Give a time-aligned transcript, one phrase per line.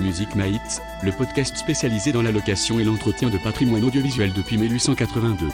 [0.00, 5.48] Music Mates, le podcast spécialisé dans la location et l'entretien de patrimoine audiovisuel depuis 1882.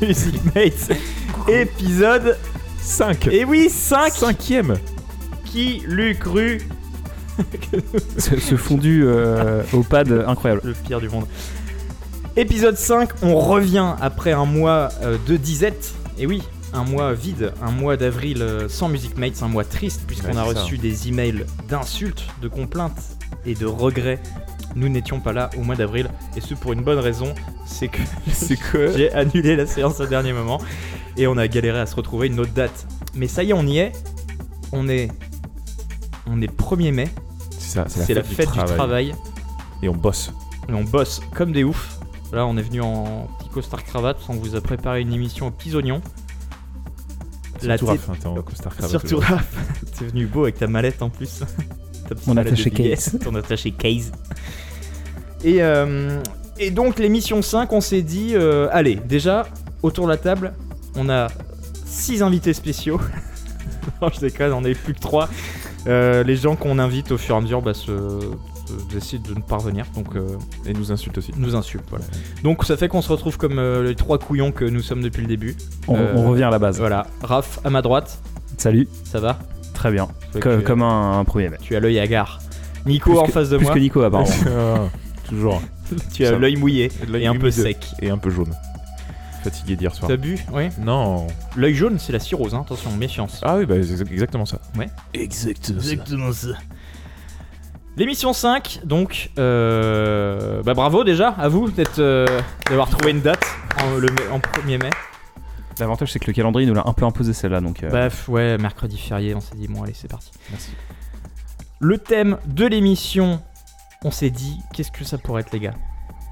[0.02, 0.92] Music Mates,
[1.48, 2.38] épisode
[2.80, 4.76] 5 Et oui, 5 Cinquième
[5.44, 6.60] Qui l'eût cru
[8.18, 10.62] ce, ce fondu euh, au pad incroyable.
[10.64, 11.26] Le pire du monde.
[12.38, 15.92] Épisode 5, on revient après un mois euh, de disette.
[16.18, 16.40] Et oui,
[16.72, 20.38] un mois vide, un mois d'avril euh, sans Music Mates, un mois triste puisqu'on Ouais,
[20.38, 20.62] a ça.
[20.62, 23.02] reçu des emails d'insultes, de complaintes
[23.44, 24.20] et de regrets.
[24.76, 27.34] Nous n'étions pas là au mois d'avril et ce pour une bonne raison,
[27.66, 27.98] c'est que
[28.96, 30.60] j'ai annulé la séance au dernier moment
[31.16, 32.86] et on a galéré à se retrouver une autre date.
[33.16, 33.92] Mais ça y est, on y est.
[34.70, 35.08] On est
[36.30, 37.08] on est 1er mai,
[37.58, 39.12] C'est ça, c'est la fête du travail.
[39.82, 40.30] Et on bosse.
[40.68, 41.97] Et on bosse comme des oufs.
[42.32, 44.18] Là, on est venu en petit costard cravate.
[44.28, 46.02] On vous a préparé une émission aux petits oignons.
[47.62, 48.90] La Surtout tête- Raph, hein, t'es en costard cravate.
[48.90, 49.56] Surtout Raph,
[49.98, 51.40] t'es venu beau avec ta mallette en plus.
[52.08, 52.90] Ta petite Mon mallette attaché de billets.
[52.96, 53.18] case.
[53.22, 54.12] Ton attaché case.
[55.44, 56.20] Et, euh,
[56.58, 59.46] et donc, l'émission 5, on s'est dit euh, allez, déjà,
[59.82, 60.52] autour de la table,
[60.96, 61.28] on a
[61.84, 63.00] 6 invités spéciaux.
[64.02, 65.28] non, je déconne, on n'est plus que 3.
[65.86, 67.90] les gens qu'on invite au fur et à mesure bah, se,
[68.68, 69.86] se- décident de ne pas revenir.
[69.94, 71.32] Donc, euh, Et nous insulte aussi.
[71.36, 71.86] nous insultent.
[71.90, 72.04] Voilà.
[72.42, 75.22] Donc ça fait qu'on se retrouve comme euh, les trois couillons que nous sommes depuis
[75.22, 75.56] le début.
[75.88, 76.78] On, Euh, on revient à la base.
[76.78, 77.06] Voilà.
[77.22, 78.20] Raph à ma droite,
[78.56, 79.38] Salut, ça va?
[79.74, 80.08] Très bien.
[80.34, 81.60] Ouais, comme un, un premier mec.
[81.60, 82.40] tu as l'œil hagard.
[82.86, 84.28] Nico Plus en que- face de Plus moi, que Nico apparemment.
[84.48, 84.88] Ah,
[85.28, 85.62] Toujours.
[86.12, 87.86] tu as l'œil mouillé L'œil et un peu sec.
[88.02, 88.52] Et un peu jaune.
[89.44, 90.08] Fatigué d'hier soir.
[90.08, 90.36] T'as bu?
[90.52, 90.64] Oui.
[90.80, 91.26] Non.
[91.56, 92.62] L'œil jaune, c'est la cirrhose, hein.
[92.64, 93.40] attention, méfiance.
[93.44, 94.58] Ah oui, bah c'est exactement ça.
[95.14, 95.78] Exactement.
[95.78, 96.48] Exactement ça.
[97.98, 102.26] L'émission 5, donc, euh, bah bravo déjà à vous d'être, euh,
[102.70, 103.44] d'avoir trouvé une date
[103.82, 104.90] en, le, en 1er mai.
[105.80, 107.82] L'avantage c'est que le calendrier nous l'a un peu imposé celle-là donc.
[107.82, 110.30] euh, Bref, ouais, mercredi férié, on s'est dit, bon, allez, c'est parti.
[110.50, 110.70] Merci.
[111.80, 113.42] Le thème de l'émission,
[114.04, 115.74] on s'est dit, qu'est-ce que ça pourrait être, les gars?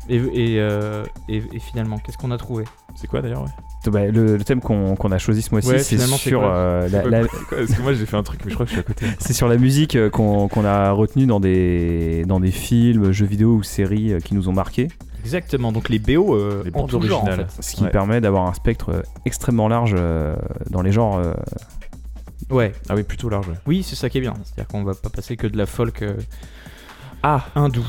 [0.08, 2.64] Et, et, euh, et- et finalement, qu'est-ce qu'on a trouvé?
[2.94, 3.50] C'est quoi d'ailleurs ouais?
[3.90, 7.74] Bah, le, le thème qu'on a choisi ce mois-ci Ouais, c'est sur euh, la- Parce
[7.74, 9.06] que moi j'ai fait un truc, mais je crois que je suis à côté.
[9.18, 13.54] c'est sur la musique euh, qu'on a retenu dans des dans des films, jeux vidéo
[13.54, 14.88] ou séries euh, qui nous ont marqué,
[15.24, 17.48] Exactement, donc les BO euh, Les en bandes tout genre, en originales.
[17.50, 17.62] fait.
[17.62, 17.90] ce qui Ouais.
[17.90, 20.36] permet d'avoir un spectre extrêmement large euh,
[20.70, 21.16] dans les genres.
[21.18, 21.32] euh,
[22.48, 23.50] Ouais, Ah oui, plutôt large.
[23.66, 24.34] oui, c'est ça qui est bien.
[24.44, 26.14] C'est-à-dire qu'on va pas passer que de la folk euh,
[27.24, 27.84] Ah hindou.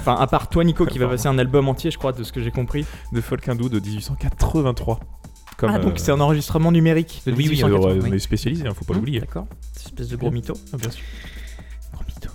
[0.00, 2.30] Enfin, à part toi, Nico, qui va passer un album entier, je crois, de ce
[2.30, 2.84] que j'ai compris.
[3.12, 5.00] De folk hindou de 1883.
[5.56, 8.10] Comme, ah, donc euh, c'est un enregistrement numérique de Oui, oui, 1880, alors, euh, oui.
[8.12, 9.20] on est spécialisé, hein, faut pas Hum, l'oublier.
[9.20, 10.54] D'accord, cette espèce de gros mytho.
[10.72, 11.04] Ah, bien sûr.
[11.92, 12.30] Gros mytho.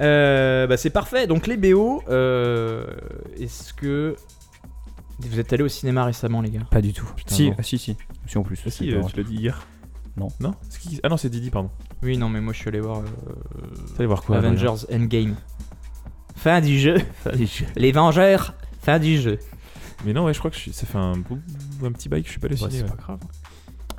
[0.00, 1.26] Euh, bah c'est parfait.
[1.26, 2.86] Donc les BO, euh,
[3.38, 4.16] est-ce que
[5.20, 6.66] vous êtes allé au cinéma récemment, les gars?
[6.70, 7.06] Pas du tout.
[7.16, 7.96] Putain, si, ah, si, si,
[8.26, 8.60] si en plus.
[8.66, 9.66] Ah si, euh, tu l'as dit hier.
[10.16, 10.28] Non.
[10.40, 10.54] Non?
[10.80, 11.70] Qui Ah non, c'est Didi, pardon.
[12.02, 13.02] Oui, non, mais moi je suis allé voir euh,
[13.94, 15.34] T'es allé voir quoi Avengers Endgame.
[16.36, 16.96] Fin du jeu.
[17.76, 18.54] Les Vengeurs.
[18.82, 19.38] Fin du jeu.
[20.04, 21.14] Mais non, ouais, je crois que je suis- ça fait un,
[21.92, 22.82] petit bail que je suis pas allé au Ouais, ciné.
[22.84, 22.96] c'est ouais.
[22.96, 23.20] pas grave.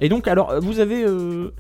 [0.02, 1.52] Et donc, alors, vous avez, euh,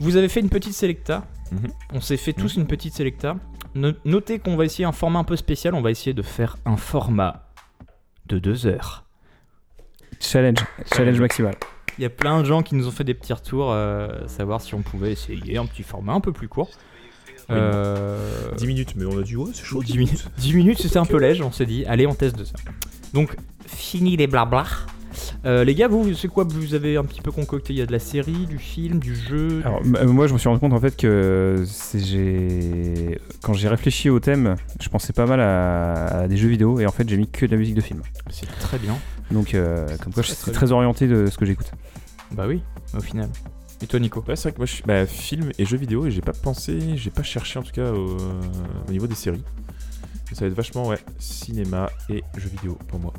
[0.00, 1.24] vous avez fait une petite selecta.
[1.52, 1.68] Mhm.
[1.94, 3.36] On s'est fait tous une petite selecta.
[3.74, 5.74] No- notez qu'on va essayer un format un peu spécial.
[5.74, 7.48] On va essayer de faire un format
[8.26, 9.04] de deux heures.
[10.20, 10.58] Challenge,
[10.94, 11.54] challenge maximal.
[11.98, 14.60] Il y a plein de gens qui nous ont fait des petits retours, euh, savoir
[14.60, 16.70] si on pouvait essayer un petit format un peu plus court.
[17.50, 19.82] Euh, 10 minutes, mais on a dit, ouais, c'est chaud.
[19.82, 20.28] 10 minutes.
[20.38, 22.54] 10 minutes, c'était un peu léger, on s'est dit, allez, on teste de ça.
[23.14, 23.34] Donc,
[23.68, 24.64] fini les blabla.
[25.44, 27.86] Euh, les gars, vous, c'est quoi Vous avez un petit peu concocté Il y a
[27.86, 30.72] de la série, du film, du jeu Alors, euh, moi, je me suis rendu compte
[30.72, 36.20] en fait que c'est- j'ai quand j'ai réfléchi au thème, je pensais pas mal à,
[36.22, 38.02] à des jeux vidéo et en fait j'ai mis que de la musique de film.
[38.30, 38.96] C'est très bien.
[39.30, 41.70] Donc, euh, comme quoi, Très, c'est très très orienté de ce que j'écoute.
[42.32, 42.60] Bah oui,
[42.96, 43.28] au final.
[43.82, 44.22] Et toi, Nico?
[44.26, 46.32] Ouais, c'est vrai que moi, je suis bah, film et jeux vidéo et j'ai pas
[46.32, 48.16] pensé, j'ai pas cherché en tout cas au,
[48.88, 49.44] au niveau des séries.
[50.32, 53.12] Ça va être vachement, ouais, cinéma et jeux vidéo pour moi.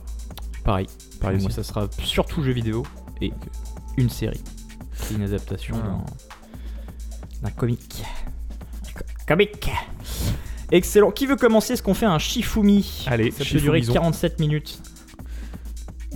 [0.64, 0.88] Pareil.
[1.20, 1.56] Pareil Moi, aussi.
[1.56, 2.86] ça sera surtout jeux vidéo
[3.22, 3.32] et
[3.98, 4.42] une série.
[4.94, 5.88] C'est une adaptation Ah.
[5.88, 6.04] d'un-
[7.50, 8.04] d'un comique.
[8.96, 9.72] Co- Comique
[10.72, 11.10] Excellent.
[11.12, 11.74] Qui veut commencer?
[11.74, 13.06] Est-ce qu'on fait un Shifumi?
[13.08, 13.94] Allez, Ça peut durer Shifumison.
[13.94, 14.80] 47 minutes.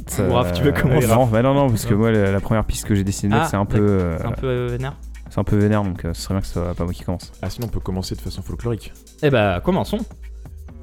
[0.08, 1.08] Ça- Raph, tu veux commencer?
[1.08, 3.48] Non, bah non, non, parce que moi, la, la première piste que j'ai décidé Ah,
[3.50, 4.96] c'est un peu, euh, C'est un peu euh, vénère
[5.30, 7.04] c'est un peu vénère, donc euh, ce serait bien que ce soit pas moi qui
[7.04, 7.32] commence.
[7.42, 8.94] Ah, sinon on peut commencer de façon folklorique.
[9.24, 9.98] Eh bah, commençons.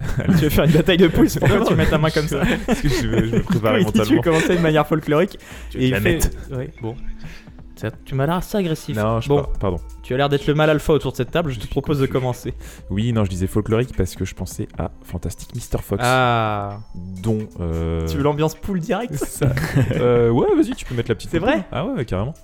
[0.27, 2.81] tu veux faire une bataille de pouces Pourquoi tu mets ta main comme ça Parce
[2.81, 4.23] que je, veux- je me préparais Oui, Tu veux mentalement.
[4.23, 5.39] commencer de manière folklorique
[5.71, 6.29] Tu veux et la fait- mettre.
[6.57, 6.97] Ouais, bon.
[8.05, 8.95] Tu m'as l'air assez agressif.
[8.95, 9.77] Non, je bon, par- pardon.
[10.03, 11.51] tu as l'air d'être le mal alpha autour de cette table.
[11.51, 12.53] Je te propose de commencer.
[12.91, 15.79] Oui, non, je disais folklorique parce que je pensais à Fantastic Mr.
[15.83, 16.81] Fox, Ah.
[17.23, 17.49] dont.
[17.59, 19.55] euh, Tu veux l'ambiance pool direct ça-
[19.93, 21.31] Euh, ouais, vas-y, tu peux mettre la petite.
[21.31, 22.35] C'est vrai Ah ouais, carrément.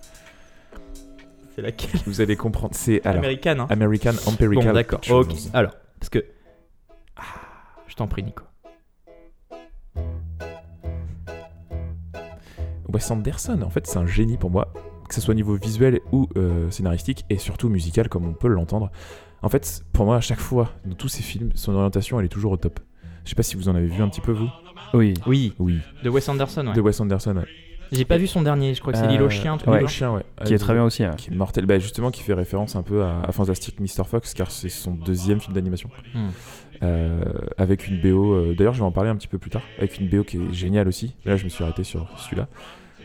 [1.55, 2.75] C'est laquelle Vous allez comprendre.
[2.75, 4.67] C'est Américaine, hein American Empirical.
[4.69, 5.01] Bon, d'accord.
[5.11, 5.35] Ok.
[5.53, 6.25] Alors, parce que.
[7.97, 8.45] Je t'en prie, Nico.
[12.93, 14.71] Wes Anderson, en fait, c'est un génie pour moi,
[15.09, 18.49] que ce soit au niveau visuel ou euh, scénaristique, et surtout musical, comme on peut
[18.49, 18.91] l'entendre.
[19.41, 22.29] En fait, pour moi, à chaque fois, dans tous ces films, son orientation, elle est
[22.29, 22.81] toujours au top.
[23.25, 24.51] Je sais pas si vous en avez vu un petit peu, vous?
[24.93, 25.15] Oui.
[25.27, 25.79] Oui, Oui.
[26.05, 26.75] de Wes Anderson, ouais.
[26.75, 27.47] De Wes Anderson, ouais.
[27.93, 29.79] J'ai pas vu son dernier, je crois que c'est L'île aux chiens, un truc L'île
[29.79, 29.97] du aux genre.
[29.97, 30.25] chiens, ouais.
[30.45, 31.05] Qui est très bien aussi.
[31.05, 31.15] hein.
[31.17, 31.67] Qui est mortel.
[31.67, 34.05] Bah, justement, qui fait référence un peu à, à Fantastic Mr.
[34.05, 35.89] Fox, car c'est son deuxième film d'animation.
[36.15, 36.29] Hmm.
[36.83, 37.23] Euh,
[37.57, 38.35] avec une BO.
[38.35, 39.63] euh, D'ailleurs, je vais en parler un petit peu plus tard.
[39.79, 41.15] Avec une BO qui est géniale aussi.
[41.25, 42.49] Là, je me suis arrêté sur celui-là.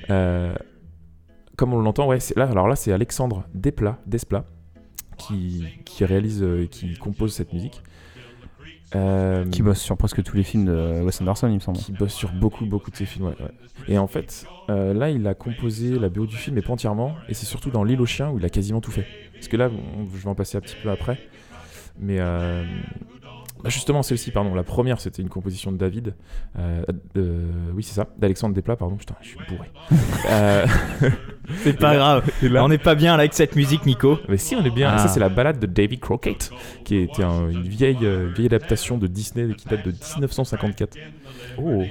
[0.09, 0.53] Euh,
[1.55, 2.45] comme on l'entend, ouais, c'est là.
[2.49, 4.45] Alors là, c'est Alexandre Desplat, Desplat
[5.17, 7.81] qui, qui réalise euh, et qui compose cette musique.
[8.93, 11.77] Euh, Qui bosse sur presque tous les films de Wes Anderson, il me semble.
[11.77, 13.27] qui bosse sur beaucoup beaucoup de ses films.
[13.27, 13.51] ouais, ouais.
[13.87, 17.15] Et en fait, euh, là, il a composé la BO du film, mais pas entièrement.
[17.29, 19.05] Et c'est surtout dans L'île aux chiens où il a quasiment tout fait.
[19.33, 21.17] Parce que là, on- je vais en passer un petit peu après.
[21.99, 22.65] Mais euh,
[23.63, 26.15] bah, justement, celle-ci, pardon, la première, c'était une composition de David.
[26.59, 26.83] euh,
[27.15, 28.95] de- oui, c'est ça, d'Alexandre Desplat, pardon.
[28.95, 29.69] Putain, je suis bourré.
[30.29, 30.65] Euh,
[31.63, 32.29] C'est pas grave.
[32.43, 34.19] là- On n'est pas bien là avec cette musique, Nico.
[34.29, 34.91] mais si, on est bien.
[34.93, 34.97] Ah.
[34.99, 36.51] Ça, c'est la balade de Davy Crockett,
[36.85, 40.97] qui était un- une vieille, euh, vieille adaptation de Disney qui date de 1954.
[41.57, 41.83] Oh.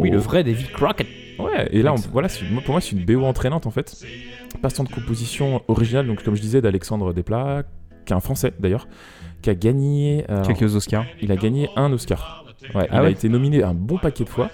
[0.00, 1.06] Oui, le vrai David Crockett.
[1.38, 2.28] Ouais, et là, on- voilà,
[2.64, 3.96] pour moi, c'est une BO entraînante en fait.
[4.60, 7.62] Pas tant de composition originale, donc comme je disais, d'Alexandre Desplat,
[8.04, 8.86] qui est un français d'ailleurs,
[9.42, 10.24] qui a gagné.
[10.28, 11.04] alors, Quelques Oscars.
[11.20, 12.44] Il a gagné un Oscar.
[12.74, 14.50] Ouais, il Ah a ouais été nominé un bon paquet de fois.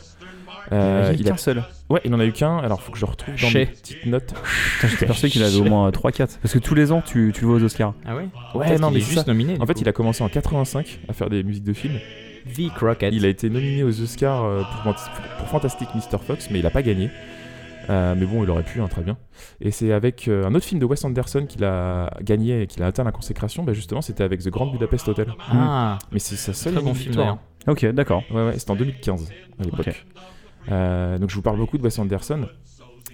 [0.70, 1.62] Euh, il il a, qu'un seul.
[1.88, 2.58] ouais, il en a eu qu'un.
[2.58, 3.58] Alors, faut que je retrouve dans Chez.
[3.60, 4.34] mes petites notes.
[4.74, 6.38] Putain, J'étais persuadé qu'il avait au moins 3-4.
[6.42, 7.94] Parce que tous les ans, tu, tu le vois aux Oscars.
[8.04, 9.24] Ah ouais Ouais, non, mais il est juste ça.
[9.26, 9.56] nominé.
[9.60, 11.98] En fait, il a commencé en 85 à faire des musiques de films.
[12.46, 13.12] V Crockett.
[13.14, 16.18] Il a été nominé aux Oscars euh, pour, pour Fantastic Mr.
[16.26, 17.10] Fox, mais il a pas gagné.
[17.90, 19.16] Euh, mais bon, il aurait pu, hein, très bien.
[19.60, 22.82] Et c'est avec euh, un autre film de Wes Anderson qu'il a gagné et qu'il
[22.82, 23.64] a atteint la consécration.
[23.64, 25.32] Bah justement, c'était avec The Grand Budapest Hotel.
[25.50, 27.38] Ah, Mais c'est sa seule très bon victoire, film d'ailleurs.
[27.66, 28.22] Ok, d'accord.
[28.30, 30.06] Ouais, ouais, c'était en 2015 à l'époque.
[30.70, 32.46] Euh, donc je vous parle beaucoup de Wes Anderson.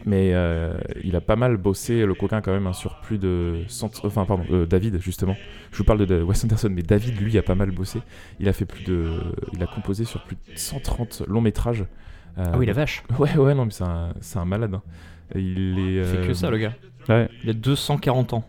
[0.07, 3.63] Mais euh, il a pas mal bossé, le coquin, quand même, hein, sur plus de.
[3.69, 5.35] 100 Enfin, pardon, euh, David, justement.
[5.73, 8.01] Je vous parle de, de Wes Anderson, mais David, lui, a pas mal bossé.
[8.39, 9.21] Il a fait plus de.
[9.55, 11.87] Il a composé sur plus de 130 longs métrages.
[12.39, 13.03] Euh, Ah oui, la vache.
[13.19, 14.75] Ouais, ouais, non, mais c'est un, c'est un malade.
[14.75, 14.83] hein.
[15.35, 15.95] Il est.
[15.97, 16.73] Il fait euh, que ça, le gars.
[17.09, 17.29] Ouais.
[17.43, 18.45] Il a 240 ans.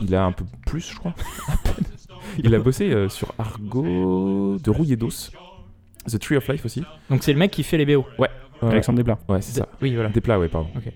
[0.00, 1.14] Il a un peu plus, je crois.
[1.48, 1.84] À peine.
[2.42, 5.30] il a bossé euh, sur Argo de Rouille et d'Os.
[6.06, 6.82] The Tree of Life aussi.
[7.10, 8.06] Donc c'est le mec qui fait les BO.
[8.18, 8.28] Ouais,
[8.62, 9.18] Alexandre Desplat.
[9.28, 9.68] ouais c'est ça.
[9.82, 10.08] Oui, voilà.
[10.08, 10.68] Des plats, ouais, pardon.
[10.76, 10.90] Ok.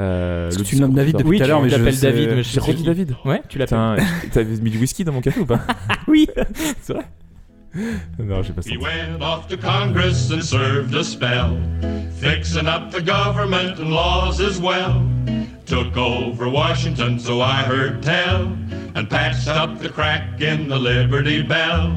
[0.00, 1.68] Euh, Parce que tu nommes discours David de- depuis Oui, tout à tu l'heure, mais
[1.68, 2.84] je l'appelles sais- David, mais je J'ai sais redit qui.
[2.84, 3.16] David.
[3.26, 3.96] Ouais, tu l'appelles.
[4.22, 5.60] Putain, t'avais mis du whisky dans mon café ou pas
[6.08, 6.26] Oui.
[6.80, 7.04] C'est vrai
[8.18, 11.58] Non, j'ai pas He went off to Congress and served a spell,
[12.18, 15.06] fixing up the government and laws as well.
[15.66, 18.44] Took over Washington, so I heard tell,
[18.94, 21.92] and patched up the crack in the Liberty Bell.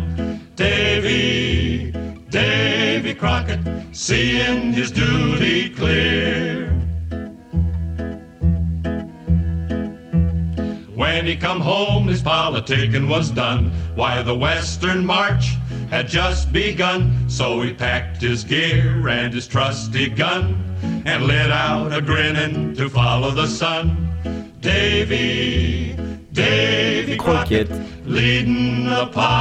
[0.56, 1.92] Davy,
[2.30, 3.60] Davy Crockett,
[3.94, 6.79] seeing his duty clear.
[11.20, 13.74] When he come home, his politicking was done.
[13.96, 15.58] Why, the Western March
[15.90, 17.12] had just begun.
[17.28, 20.56] So he packed his gear and his trusty gun
[21.06, 23.98] and lit out a grinning to follow the sun.
[24.62, 25.94] Davy,
[26.32, 27.70] Davy Crockett,
[28.06, 29.36] leading the pioneer.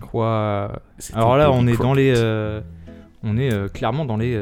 [0.00, 0.80] Quoi?
[1.12, 2.14] Alors là, on est dans les.
[2.16, 2.62] euh,
[3.22, 4.34] On est euh, clairement dans les.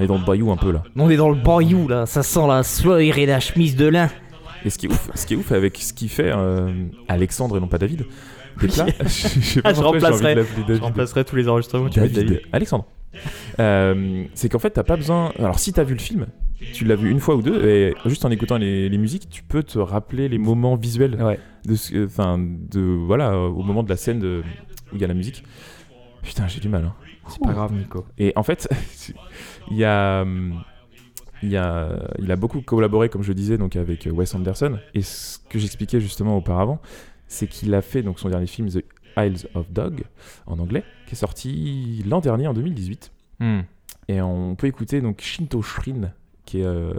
[0.00, 0.82] On est dans le bayou un peu là.
[0.96, 4.08] On est dans le bayou là, ça sent la soie et la chemise de lin.
[4.64, 6.72] Et ce qui est ouf, ce qui est ouf avec ce qu'il fait euh,
[7.06, 8.06] Alexandre et non pas David.
[8.60, 8.86] Des plats.
[9.02, 10.34] je sais pas Ah, je remplacerai.
[10.36, 11.90] Je tous les enregistrements.
[11.90, 12.40] tu David.
[12.50, 12.86] Alexandre.
[13.58, 15.32] Euh, c'est qu'en fait, t'as pas besoin.
[15.38, 16.26] Alors, si t'as vu le film,
[16.72, 19.42] tu l'as vu une fois ou deux, et juste en écoutant les, les musiques, tu
[19.42, 21.38] peux te rappeler les moments visuels Ouais.
[21.66, 24.42] de ce, enfin, de voilà, au moment de la scène de,
[24.92, 25.44] où il y a la musique.
[26.22, 26.84] Putain, j'ai du mal.
[26.84, 26.94] Hein.
[27.28, 28.04] C'est pas grave, Nico.
[28.18, 28.68] Et en fait,
[29.70, 30.62] il y a, hum,
[31.42, 34.78] il a, il a beaucoup collaboré, comme je disais, donc avec euh, Wes Anderson.
[34.94, 36.80] Et ce que j'expliquais justement auparavant,
[37.28, 38.84] c'est qu'il a fait donc son dernier film The
[39.16, 40.02] Isles of Dog
[40.46, 43.12] en anglais, qui est sorti l'an dernier en 2018.
[43.40, 43.60] Hmm.
[44.08, 46.12] Et on peut écouter donc Shinto Shrin,
[46.44, 46.92] qui est euh,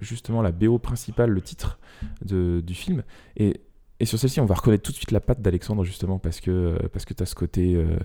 [0.00, 1.78] justement la BO principale, le titre
[2.24, 3.04] de- du film.
[3.36, 3.60] Et,
[4.00, 6.50] et sur celle-ci, on va reconnaître tout de suite la patte d'Alexandre, justement, parce que,
[6.50, 7.74] euh, parce que tu as ce côté.
[7.74, 7.96] euh,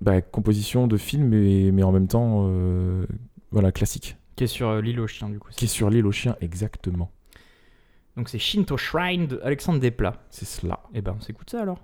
[0.00, 3.06] bah, composition de film, mais, mais en même temps, euh,
[3.50, 4.16] voilà, classique.
[4.36, 5.50] Qui est sur euh, l'île aux chiens, du coup.
[5.50, 7.10] Qui est sur l'île aux chiens, exactement.
[8.16, 10.16] Donc c'est Shinto Shrine de Alexandre Desplat.
[10.30, 10.80] C'est cela.
[10.94, 11.80] Eh ben, on s'écoute ça alors.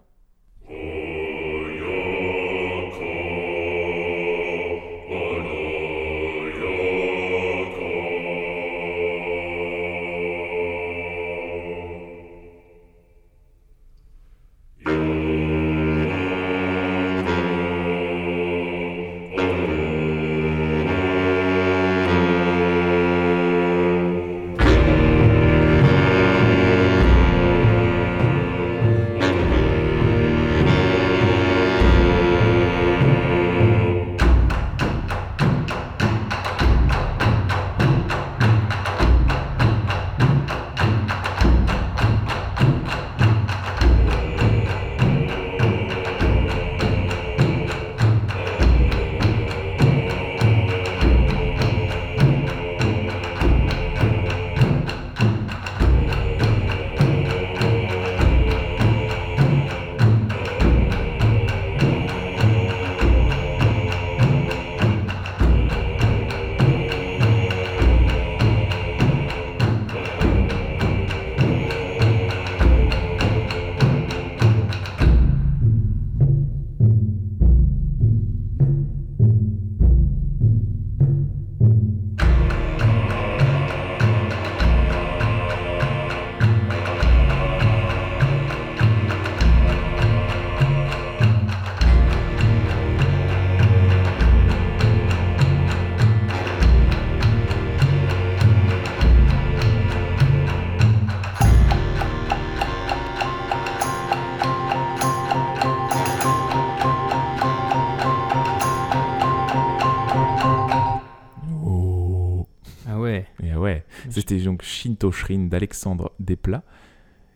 [114.11, 116.63] C'était donc Shinto Shrine d'Alexandre Desplat.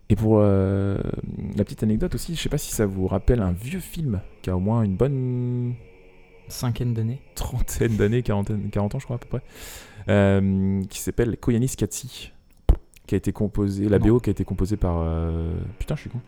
[0.08, 0.98] Et pour euh,
[1.56, 4.50] la petite anecdote aussi, je sais pas si ça vous rappelle un vieux film qui
[4.50, 5.74] a au moins une bonne
[6.48, 7.22] Cinquaine d'années.
[7.36, 9.42] trentaine d'années, quarantaine, 40 ans je crois à peu près,
[10.08, 12.32] euh, qui s'appelle Koyanis Katsi,
[13.06, 14.00] qui a été composé, la.
[14.00, 16.20] BO qui a été composée par, euh, putain je suis con,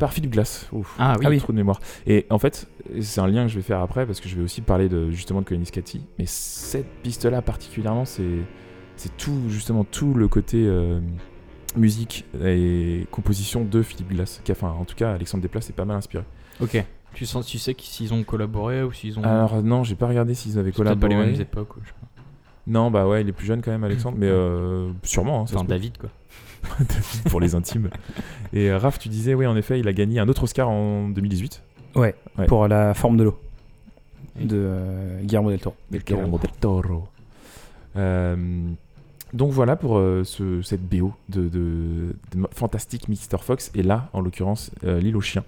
[0.00, 0.68] par Philippe Glass.
[0.72, 0.96] Ouf.
[0.98, 1.26] Ah oui.
[1.26, 1.80] Ah oui, trop de mémoire.
[2.08, 2.68] Et en fait,
[3.00, 5.10] c'est un lien que je vais faire après parce que je vais aussi parler de
[5.12, 6.04] justement de Koyanis Katsi.
[6.18, 8.40] Mais cette piste-là particulièrement, c'est
[8.96, 11.00] c'est tout justement tout le côté euh,
[11.76, 14.40] musique et composition de Philippe Glass.
[14.50, 16.24] Enfin, en tout cas, Alexandre Desplat c'est pas mal inspiré.
[16.60, 16.82] Ok.
[17.14, 19.22] Tu, sens, tu sais que- s'ils ont collaboré ou s'ils ont.
[19.22, 21.14] Alors non, j'ai pas regardé s'ils avaient peut-être pas collaboré.
[21.26, 21.70] les mêmes époques.
[21.82, 22.06] je sais pas.
[22.66, 25.40] Non, bah ouais, il est plus jeune quand même, Alexandre, mais euh, sûrement.
[25.40, 25.64] hein, Enfin.
[25.64, 26.10] David quoi.
[26.80, 27.90] David pour les intimes.
[28.52, 31.08] Et euh, Raph, tu disais, oui, en effet, il a gagné un autre Oscar en
[31.08, 31.62] 2018.
[31.94, 32.46] Ouais, Ouais.
[32.46, 33.38] pour la forme de l'eau
[34.38, 35.76] de euh, Guillermo del Toro.
[35.92, 37.08] Guillermo del Toro.
[39.32, 43.38] Donc voilà pour euh, ce- cette BO de, de, de fantastique Mr.
[43.40, 43.70] Fox.
[43.74, 45.44] Et là, en l'occurrence, euh, L'île aux chiens.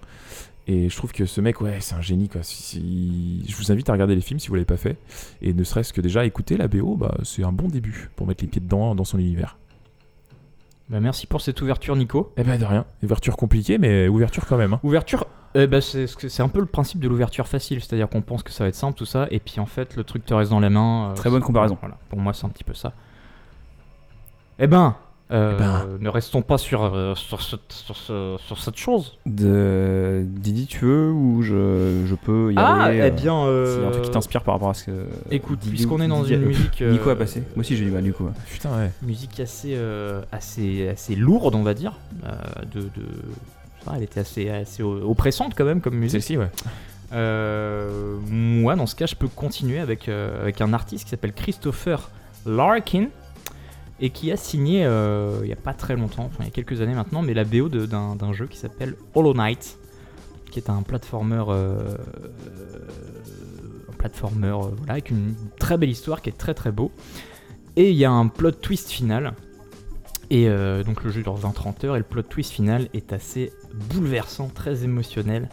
[0.67, 2.29] Et je trouve que ce mec, ouais, c'est un génie.
[2.29, 2.43] Quoi.
[2.43, 4.97] Si- si- Je vous invite à regarder les films si vous l'avez pas fait.
[5.41, 8.43] Et ne serait-ce que déjà écouter la BO, bah, c'est un bon début pour mettre
[8.43, 9.57] les pieds dedans dans son univers.
[10.89, 12.31] Bah, merci pour cette ouverture, Nico.
[12.37, 12.85] Eh ben de rien.
[13.03, 14.73] Ouverture compliquée, mais ouverture quand même.
[14.73, 14.79] hein.
[14.83, 18.09] Ouverture, eh ben, c'est ce que- c'est un peu le principe de l'ouverture facile, c'est-à-dire
[18.09, 20.25] qu'on pense que ça va être simple tout ça, et puis en fait le truc
[20.25, 21.11] te reste dans les mains.
[21.11, 21.77] euh, Très bonne comparaison.
[21.79, 22.93] Voilà, pour moi c'est un petit peu ça.
[24.59, 24.95] Eh ben,
[25.31, 25.85] euh, Eh ben.
[26.01, 29.17] ne restons pas sur, euh, sur, cette, sur, ce- sur cette chose.
[29.25, 30.23] De...
[30.25, 33.85] Didi, tu veux ou je, je peux y Ah, aller eh euh, bien, S'il y
[33.85, 35.05] a un truc qui euh, t'inspire par rapport à ce que.
[35.31, 37.41] écoute, puisqu'on est dans Didi- une musique, euh, Nico a passé.
[37.55, 38.27] Moi aussi j'ai du mal du coup.
[38.51, 38.91] Putain, ouais.
[39.03, 41.93] musique assez, euh, assez, assez lourde, on va dire,
[42.25, 42.31] euh,
[42.73, 43.05] de, de...
[43.85, 46.21] ça, elle était assez, assez oppressante quand même comme musique.
[46.21, 46.49] Celle-ci, ouais.
[47.13, 51.33] Euh, moi, dans ce cas, je peux continuer avec, euh, avec un artiste qui s'appelle
[51.33, 52.09] Christopher
[52.45, 53.07] Larkin
[54.01, 56.51] et qui a signé euh, il n'y a pas très longtemps, enfin il y a
[56.51, 59.77] quelques années maintenant, mais la BO d'un jeu qui s'appelle Hollow Knight,
[60.51, 61.95] qui est un platformer, euh,
[63.99, 66.91] un euh, voilà, avec une très belle histoire qui est très très beau.
[67.75, 69.33] Et il y a un plot twist final.
[70.31, 70.47] Et
[70.85, 74.83] donc le jeu dure 20-30 heures et le plot twist final est assez bouleversant, très
[74.83, 75.49] émotionnel.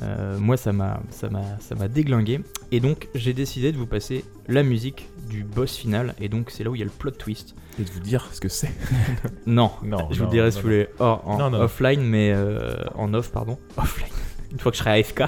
[0.00, 2.40] Euh, moi, ça m'a, ça m'a, ça m'a déglingué.
[2.70, 6.14] Et donc, j'ai décidé de vous passer la musique du boss final.
[6.20, 7.54] Et donc, c'est là où il y a le plot twist.
[7.78, 8.72] Et de vous dire ce que c'est.
[9.46, 13.12] Non, Non, je non, vous dirai si vous voulez hors- en offline, mais euh, en
[13.14, 13.58] off, pardon.
[13.76, 14.08] Offline.
[14.50, 15.22] Une fois que je serai AFK.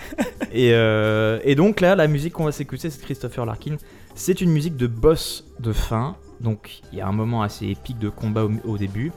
[0.52, 3.76] et, euh, et donc là, la musique qu'on va s'écouter, c'est Christopher Larkin.
[4.14, 6.16] C'est une musique de boss de fin.
[6.40, 9.12] Donc, il y a un moment assez épique de combat au, au début.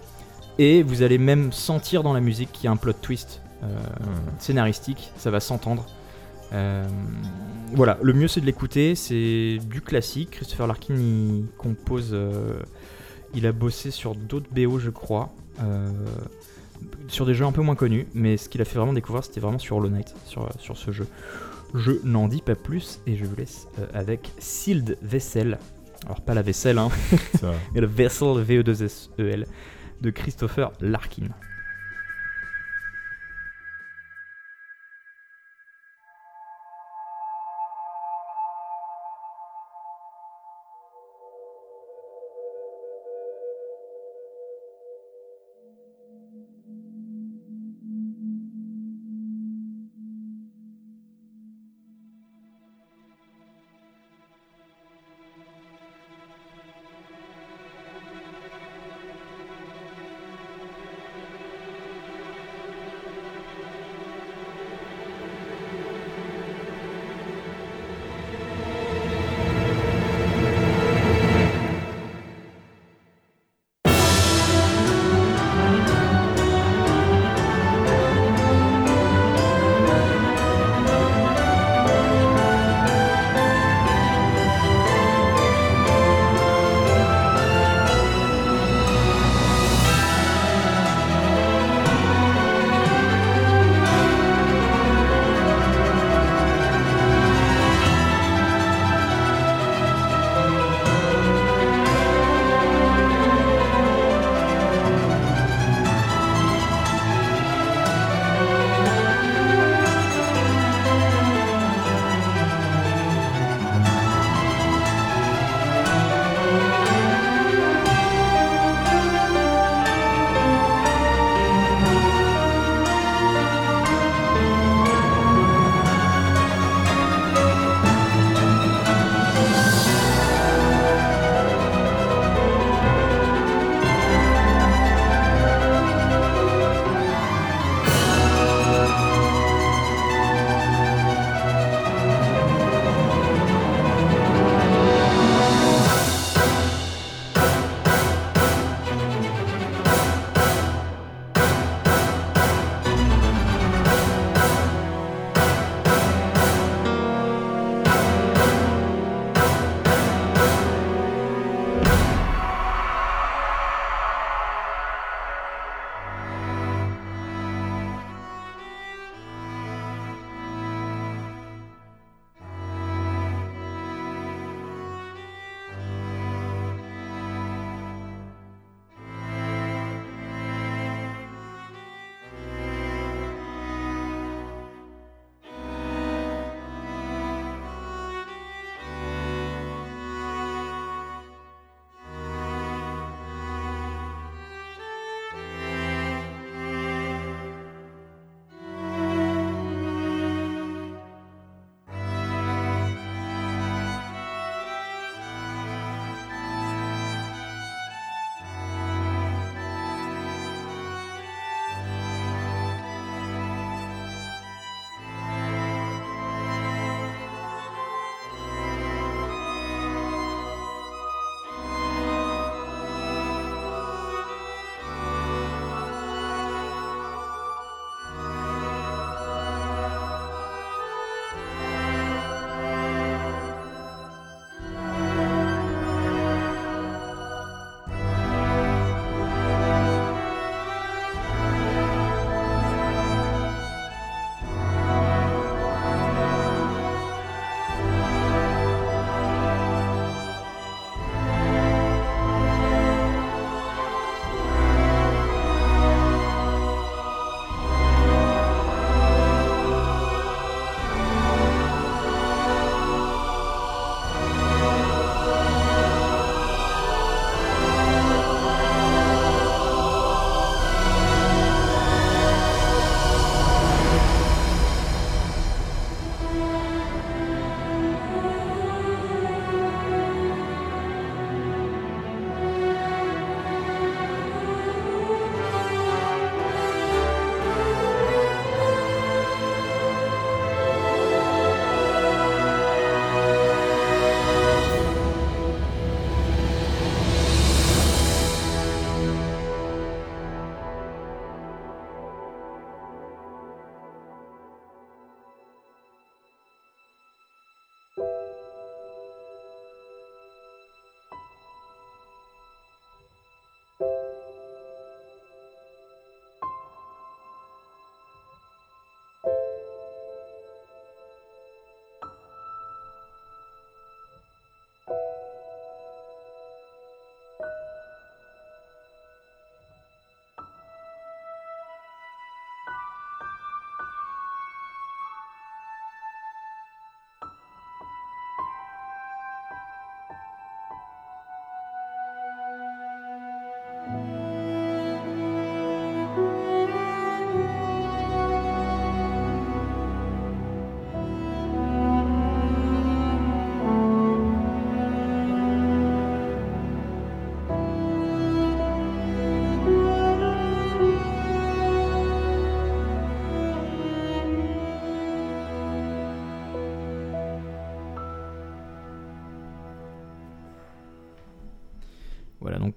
[0.60, 3.78] Et vous allez même sentir dans la musique qu'il y a un plot twist euh,
[4.40, 5.86] scénaristique, ça va s'entendre.
[6.54, 6.88] Euh,
[7.74, 10.32] voilà, le mieux c'est de l'écouter, c'est du classique.
[10.32, 12.60] Christopher Larkin il compose, euh,
[13.34, 15.30] il a bossé sur d'autres BO je crois,
[17.08, 19.40] sur des jeux un peu moins connus, mais ce qu'il a fait vraiment découvrir c'était
[19.40, 21.08] vraiment sur Hollow Knight, sur, sur ce jeu.
[21.76, 25.60] Je n'en dis pas plus et je vous laisse avec Sealed Vessel.
[26.06, 26.90] Alors pas la vaisselle, hein,
[27.74, 29.46] mais le Vessel V-E-2-S-E-L
[30.02, 31.28] de Christopher Larkin.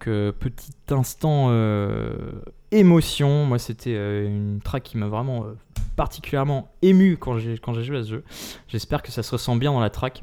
[0.06, 2.32] Donc petit instant euh,
[2.70, 3.44] émotion.
[3.46, 5.54] Moi, c'était euh, une track qui m'a vraiment euh,
[5.96, 8.24] particulièrement ému quand j'ai quand j'ai joué à ce jeu.
[8.68, 10.22] J'espère que ça se ressent bien dans la track.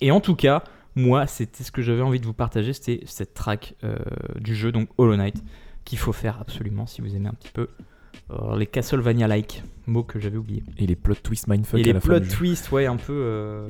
[0.00, 0.62] Et en tout cas,
[0.94, 3.96] moi, c'était ce que j'avais envie de vous partager, c'était cette track euh,
[4.40, 5.42] du jeu, donc Hollow Knight,
[5.84, 7.68] qu'il faut faire absolument si vous aimez un petit peu
[8.30, 10.62] euh, les Castlevania-like, mot que j'avais oublié.
[10.76, 13.12] Et les plot twist mindfuck Et à les la plot twists, ouais, un peu.
[13.12, 13.68] euh,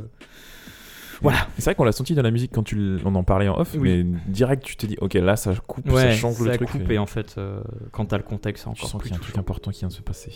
[1.22, 1.38] Voilà.
[1.59, 3.74] C'est vrai qu'on l'a senti dans la musique quand tu on en parlait en off,
[3.78, 4.04] Oui.
[4.04, 6.70] mais direct tu t'es dit ok là ça coupe, ça Ouais, change ça le truc.
[6.70, 7.61] coupe et et en fait, euh,
[7.92, 9.70] quand t'as le contexte, c'est tu encore sens plus qu'il y a un truc important
[9.70, 10.31] qui vient de se passer.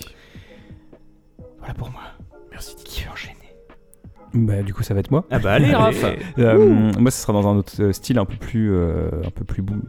[1.59, 2.01] Voilà pour moi.
[2.51, 2.75] Merci.
[2.85, 3.37] Qui veut enchaîner
[4.35, 5.25] Bah, du coup, ça va être moi.
[5.31, 6.05] Ah bah allez, Raph
[6.38, 9.45] Euh, moi, ce sera dans un autre euh, style un peu plus, euh, un peu
[9.45, 9.81] plus bou-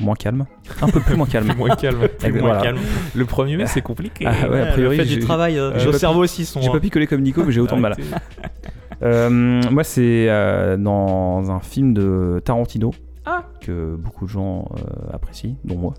[0.00, 0.46] moins calme,
[0.82, 1.52] un peu plus moins calme.
[1.56, 2.08] Moins calme.
[2.18, 2.62] Plus moins Voilà.
[2.62, 2.78] calme.
[3.14, 4.26] Le premier mai c'est compliqué.
[4.26, 5.58] Ah ouais, a priori, Faites du j'ai- travail.
[5.58, 6.60] euh, j'ai Nos pas cerveaux aussi sont.
[6.62, 7.96] J'ai pas picolé comme Nico, mais j'ai autant de mal.
[9.02, 9.28] Euh,
[9.70, 12.92] moi, c'est euh, dans un film de Tarantino
[13.26, 13.44] Ah.
[13.60, 15.94] que beaucoup de gens euh, apprécient, dont moi.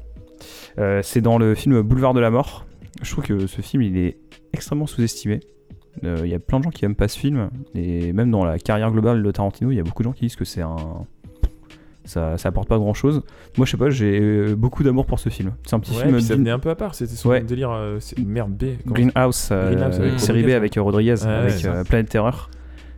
[0.79, 2.65] Euh, c'est dans le film Boulevard de la Mort.
[3.01, 4.17] Je trouve que ce film, il est
[4.53, 5.39] extrêmement sous-estimé.
[6.03, 8.43] Euh, Il y a plein de gens qui aiment pas ce film, et même dans
[8.45, 10.61] la carrière globale de Tarantino, il y a beaucoup de gens qui disent que c'est
[10.61, 10.75] un.
[12.07, 13.23] Ça, ça apporte pas grand chose.
[13.57, 15.53] Moi, je sais pas, j'ai beaucoup d'amour pour ce film.
[15.65, 17.41] C'est un petit Ouais, film ça venait un peu à part, c'était son Ouais.
[17.41, 17.71] délire.
[17.71, 18.65] euh, merde B.
[18.85, 22.51] Greenhouse, euh, Greenhouse avec série B Rodriguez, avec Rodriguez, Ouais, avec ouais, euh, Planète Terreur.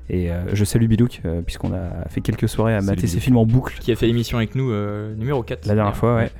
[0.09, 3.19] Et euh, je salue Bilouk, euh, puisqu'on a fait quelques soirées à Salut mater ses
[3.19, 5.65] films en boucle Qui a fait l'émission avec nous, euh, numéro 4.
[5.67, 6.31] la dernière fois, ouais.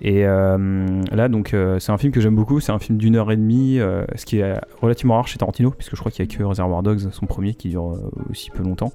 [0.00, 2.60] Et euh, là, donc, euh, c'est un film que j'aime beaucoup.
[2.60, 5.70] C'est un film d'une heure et demie, euh, ce qui est relativement rare chez Tarantino,
[5.70, 8.50] puisque je crois qu'il y a que Reservoir Dogs, son premier, qui dure euh, aussi
[8.50, 8.92] peu longtemps.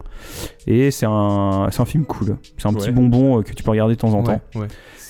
[0.65, 2.38] Et c'est un, c'est un film cool.
[2.57, 4.41] C'est un petit bonbon euh, que tu peux regarder de temps en temps.
[4.55, 4.67] Ouais, ouais.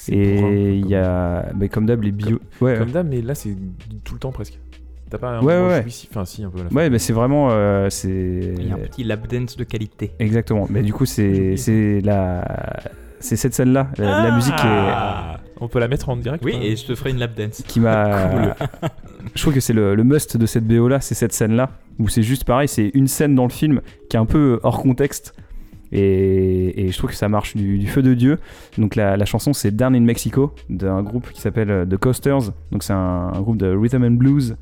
[0.10, 2.40] Et il comme- y a, bah, comme d'hab, les bio.
[2.62, 3.56] Ouais, Comme d'hab, mais là c'est
[4.04, 4.60] tout le temps presque.
[5.10, 5.82] T'as pas un Ouais, ouais.
[5.84, 6.76] jouissif- Enfin si un peu à la fin.
[6.76, 8.10] ouais, mais c'est vraiment, euh, c'est.
[8.58, 10.12] Il y a un petit lap dance de qualité.
[10.20, 10.66] Exactement.
[10.70, 12.44] Mais du coup, c'est c'est la
[13.20, 13.88] c'est cette scène là.
[13.98, 16.44] La, la musique est Ah, on peut la mettre en direct.
[16.44, 17.64] Oui, ou pas et je te ferai une lap dance.
[17.68, 18.56] qui m'a.
[19.36, 21.70] je trouve que c'est le, le must de cette BO là, c'est cette scène là
[22.00, 24.82] où c'est juste pareil, c'est une scène dans le film qui est un peu hors
[24.82, 25.34] contexte.
[25.92, 28.38] Et, et je trouve que ça marche du, du feu de Dieu.
[28.78, 32.52] Donc la, la chanson c'est Down in Mexico d'un groupe qui s'appelle euh, The Coasters.
[32.72, 34.56] Donc c'est un, un groupe de rhythm and blues.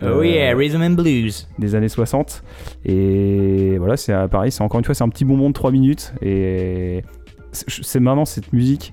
[0.00, 1.48] Oh euh, yeah, Rhythm and Blues.
[1.58, 2.42] des années 60
[2.84, 6.12] et voilà c'est pareil c'est encore une fois c'est un petit bonbon de 3 minutes.
[6.22, 7.02] Et
[7.52, 8.92] c'est cette musique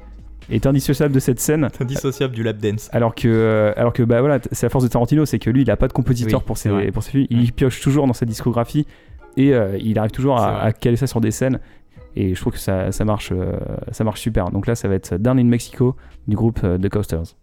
[0.50, 1.70] est indissociable de cette scène.
[1.74, 2.90] C'est indissociable du lap dance.
[2.92, 5.64] alors que euh, alors que bah voilà c'est la force de Tarantino c'est que lui
[5.64, 6.92] il a pas de compositeur Oui, pour ses vrai.
[6.92, 7.28] pour ses films.
[7.30, 8.86] Il pioche toujours dans sa discographie
[9.38, 11.60] et euh, il arrive toujours à, à caler ça sur des scènes.
[12.16, 13.58] Et je trouve que ça, ça marche euh,
[13.92, 14.50] ça marche super.
[14.52, 15.96] Donc là ça va être Down in Mexico
[16.28, 17.36] du groupe euh, The Coasters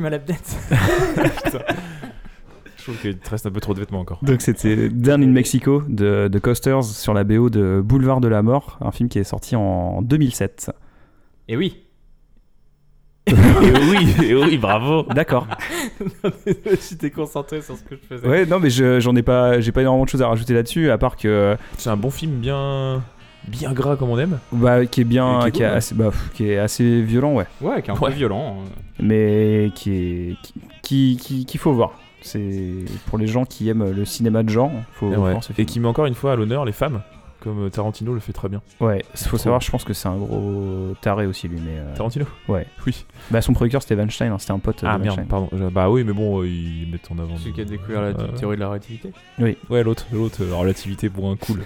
[0.00, 0.56] Mal à la tête
[2.76, 4.18] Je trouve qu'il te reste un peu trop de vêtements encore.
[4.22, 8.42] Donc c'était Down in Mexico de, de Coasters sur la BO de Boulevard de la
[8.42, 10.70] Mort, un film qui est sorti en 2007.
[11.48, 11.82] Et oui.
[13.30, 15.02] oui, oui, bravo.
[15.14, 15.46] D'accord.
[16.90, 18.26] J'étais concentré sur ce que je faisais.
[18.26, 20.90] Ouais, non, mais je- j'en ai pas, j'ai pas énormément de choses à rajouter là-dessus,
[20.90, 23.02] à part que C'est un bon film bien,
[23.50, 24.38] bien gras comme on aime.
[24.52, 25.76] bah, qui est bien, qui est qui, est cool, ouais.
[25.76, 28.10] assez, bah, pff, qui est assez violent, ouais, Ouais, qui est un Ouais.
[28.10, 28.56] peu violent.
[28.60, 28.70] hein.
[29.02, 30.36] mais qui est,
[30.82, 31.92] qui, qui, faut voir.
[32.22, 35.30] C'est pour les gens qui aiment le cinéma de genre, faut Et, ouais.
[35.32, 37.00] voir ce Et qui met encore une fois à l'honneur les femmes,
[37.40, 38.60] comme Tarantino le fait très bien.
[38.80, 39.36] Ouais, faut Trop.
[39.38, 42.66] savoir, je pense que c'est un gros taré aussi lui, mais euh, Tarantino ouais.
[42.86, 43.04] Oui.
[43.30, 44.82] Bah son producteur c'était Weinstein, hein, c'était un pote.
[44.84, 45.26] Ah de merde, Weinstein.
[45.26, 45.70] pardon.
[45.72, 47.36] Bah oui, mais bon, euh, ils mettent en avant.
[47.36, 49.10] Celui qui a découvert la Euh, théorie de la relativité.
[49.38, 51.60] Ouais, l'autre, l'autre, euh, relativité pour un cool.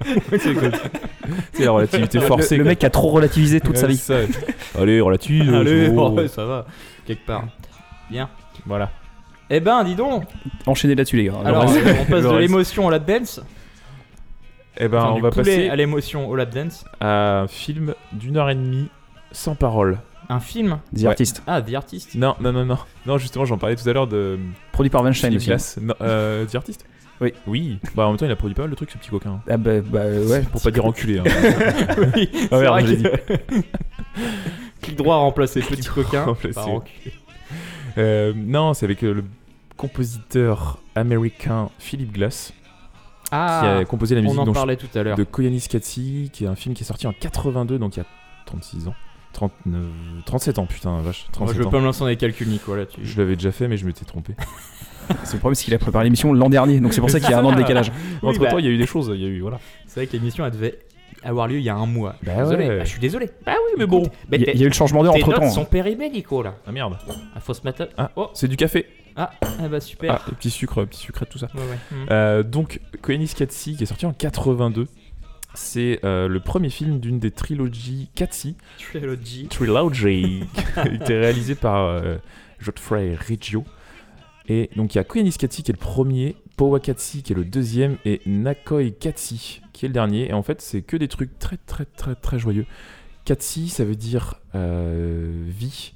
[0.38, 0.70] c'est comme-
[1.52, 2.56] c'est la relativité forcée.
[2.56, 3.96] le, mec a trop relativisé toute sa vie.
[3.96, 4.16] ça.
[4.78, 5.48] Allez, relativise.
[5.54, 6.10] Allez, oh.
[6.10, 6.66] ouais, ça va.
[7.06, 7.44] Quelque part.
[8.10, 8.28] Bien.
[8.66, 8.90] Voilà.
[9.50, 10.24] Eh ben, dis donc.
[10.66, 11.34] Enchaînez là-dessus les gars.
[11.44, 13.40] Alors, on passe le de l'émotion au lap dance.
[14.78, 16.84] Eh ben, Enfin, on du va passer à l'émotion au lap dance.
[17.00, 18.88] à un film d'une heure et demie
[19.32, 19.98] sans parole.
[20.28, 20.78] Un film.
[20.96, 21.06] The Ouais.
[21.08, 22.14] Artist, Ah, The Artist.
[22.14, 22.78] Non, non, non, non.
[23.04, 24.38] Non, justement, j'en parlais tout à l'heure de
[24.72, 25.50] produit par Weinstein aussi.
[25.80, 26.86] Non, euh, The Artist
[27.20, 27.32] Oui.
[27.48, 27.78] Oui.
[27.96, 29.40] Bah, en même temps, il a produit pas mal de trucs, ce petit coquin.
[29.50, 30.42] Ah bah, bah, ouais.
[30.42, 31.18] Pour pas dire enculé.
[31.18, 31.24] Hein.
[32.14, 33.62] oui, c'est Ah, merde, vrai je que-
[34.82, 36.26] Clic droit remplacé, petit coquin.
[37.98, 39.24] Euh, non, c'est avec euh, le
[39.76, 42.52] compositeur américain Philip Glass
[43.30, 45.16] qui Ah, a composé la on musique en dont- parlait tout à l'heure.
[45.16, 48.02] de Koyanis Katsi, qui est un film qui est sorti en 82, donc il y
[48.02, 48.06] a
[48.46, 48.94] 36 ans.
[49.32, 49.80] 39,
[50.26, 51.22] 37 ans, putain, vache.
[51.26, 51.70] Moi, 37 je veux ans.
[51.70, 53.00] pas me lancer dans les calculs, Nico, là-dessus.
[53.04, 54.34] Je l'avais déjà fait, mais je m'étais trompé.
[55.24, 57.30] C'est le problème, c'est qu'il a préparé l'émission l'an dernier, donc c'est pour ça qu'il
[57.30, 57.90] y a un an de décalage.
[58.22, 58.60] Oui, Entre temps, bah.
[58.60, 59.58] il y a eu des choses, il y a eu, voilà.
[59.86, 60.78] C'est vrai que l'émission, elle devait
[61.24, 62.14] avoir lieu il y a un mois.
[62.22, 62.68] Je suis Bah désolé.
[62.68, 62.78] ouais.
[62.78, 63.30] Bah, je suis désolé.
[63.44, 64.02] Bah oui, mais bon.
[64.30, 65.40] Mais Il y, a- tes- il y a eu le changement d'heure tes entre notes
[65.40, 65.50] temps.
[65.50, 66.54] sont périmées, Nico, là.
[66.64, 66.96] Ah merde.
[67.34, 67.88] Ah, faut se mettre.
[67.98, 68.86] Ah, Oh, c'est du café.
[69.16, 70.14] Ah, ah bah super.
[70.14, 71.48] Ah, et petit sucre, petit sucré, tout ça.
[71.54, 71.78] Ouais, ouais.
[71.96, 72.06] Hmm.
[72.10, 74.86] Euh, donc, Koyanis Katsi, qui est sorti en 82.
[75.54, 78.56] C'est euh, le premier film d'une des trilogies Katsi.
[78.78, 79.48] Trilogy.
[79.48, 82.18] Trilogy, qui a été réalisé par euh,
[82.64, 83.64] Godfrey Riggio.
[84.48, 87.36] Et donc il y a Koyanis Katsi qui est le premier, Powa Katsi qui est
[87.36, 90.28] le deuxième et Nakoi Katsi qui est le dernier.
[90.30, 92.66] Et en fait, c'est que des trucs très très très très joyeux.
[93.24, 95.92] Katsi, ça veut dire euh, vie,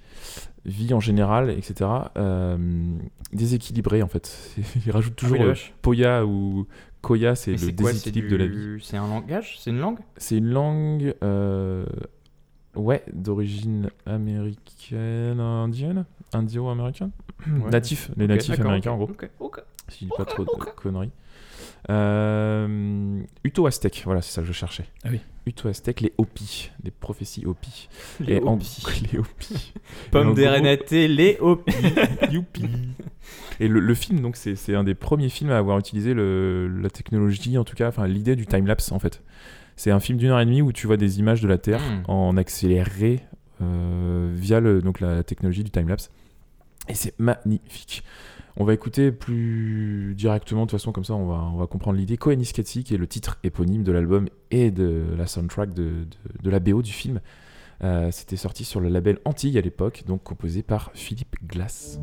[0.64, 1.90] vie en général, etc.
[2.16, 2.56] Euh,
[3.32, 4.54] déséquilibré en fait.
[4.86, 5.56] Il rajoute toujours oui, la euh.
[5.82, 6.66] Poya ou
[7.02, 8.82] Koya, c'est le quoi, déséquilibre du- de la vie.
[8.82, 9.56] C'est un langage?
[9.60, 9.98] C'est une langue?
[10.16, 11.84] C'est une langue, euh,
[12.76, 17.10] ouais, d'origine américaine, indienne, indio-américaine,
[17.46, 17.70] Ouais.
[17.70, 19.10] natif, les natifs américains en gros.
[19.10, 19.62] ok, ok.
[19.88, 21.10] Si je dis pas trop de conneries.
[21.90, 24.84] Euh, Uto-Aztèque, voilà, c'est ça que je cherchais.
[25.04, 25.20] Ah oui.
[25.46, 27.88] Uto-Aztèque, les Hopi, les prophéties Hopi.
[28.20, 28.82] Les Et en- Hopi.
[29.12, 29.72] les Hopi.
[30.10, 31.74] Pomme des gros- Renaté, les Hopi.
[32.30, 32.64] Youpi.
[33.60, 36.90] Et le, le film, donc, c'est un des premiers films à avoir utilisé le- la
[36.90, 39.22] technologie, en tout cas, enfin, l'idée du time-lapse, en fait.
[39.76, 41.80] C'est un film d'une heure et demie où tu vois des images de la Terre
[41.80, 42.02] Mm.
[42.10, 43.20] en accéléré
[43.62, 46.10] euh, via le- donc, la technologie du time-lapse.
[46.88, 48.02] Et c'est magnifique.
[48.56, 51.98] On va écouter plus directement, de toute façon, comme ça on va, on va comprendre
[51.98, 52.16] l'idée.
[52.16, 56.06] Koenis Katsi, qui est le titre éponyme de l'album et de la soundtrack de
[56.44, 57.20] la BO du film.
[57.82, 61.98] Euh, C'était sorti sur le label Antilles à l'époque, donc composé par Philippe Glass.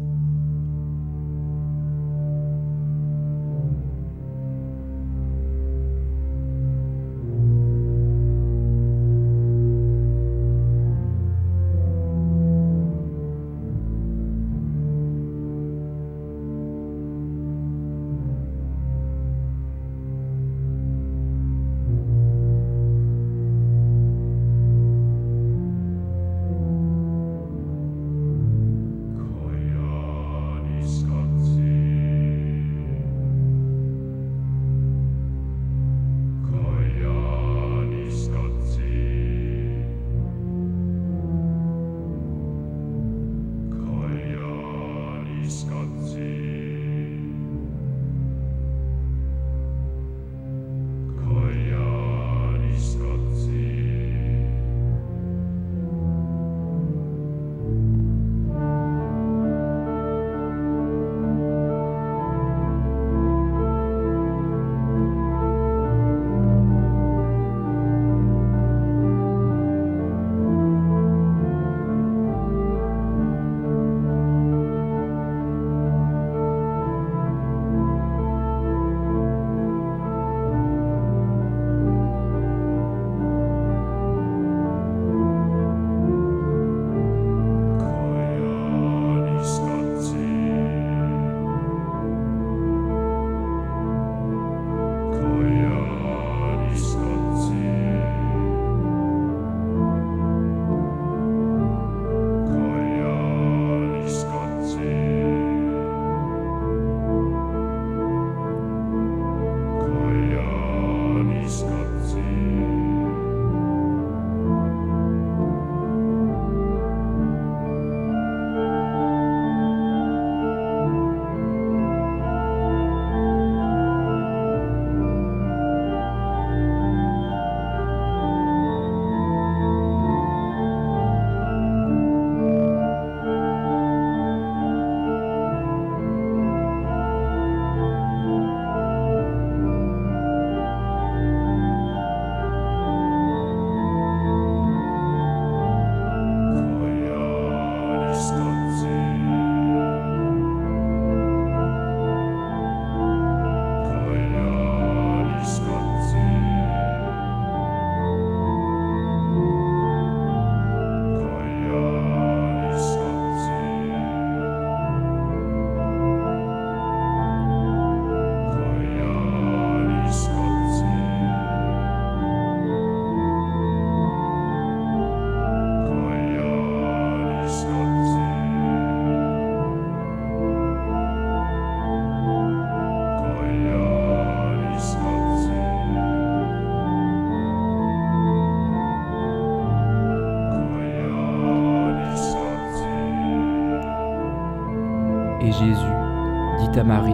[196.81, 197.13] À Marie.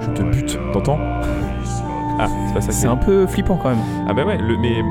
[0.00, 0.98] Je te bute, t'entends?
[1.00, 2.66] Ah, c'est pas ça.
[2.68, 3.78] que C'est un peu flippant quand même.
[4.06, 4.82] Ah bah ouais, le, mais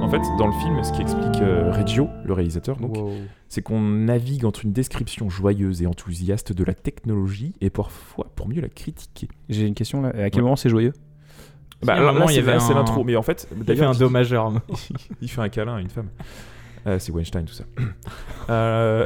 [0.00, 3.10] en fait, dans le film, ce qui explique euh, Reggio, le réalisateur, donc, Wow.
[3.48, 8.48] c'est qu'on navigue entre une description joyeuse et enthousiaste de la technologie et parfois pour
[8.48, 9.28] mieux la critiquer.
[9.48, 10.10] J'ai une question là.
[10.10, 10.42] À quel Ouais.
[10.42, 10.92] moment c'est joyeux?
[11.82, 13.16] Bah, à un alors, moment, là, il y c'est avait là, c'est un- l'intro, mais
[13.16, 14.52] en fait, Il fait un do majeur.
[15.20, 16.08] il fait un câlin à une femme.
[16.86, 17.64] Euh, c'est Weinstein, tout ça.
[18.50, 19.04] Euh,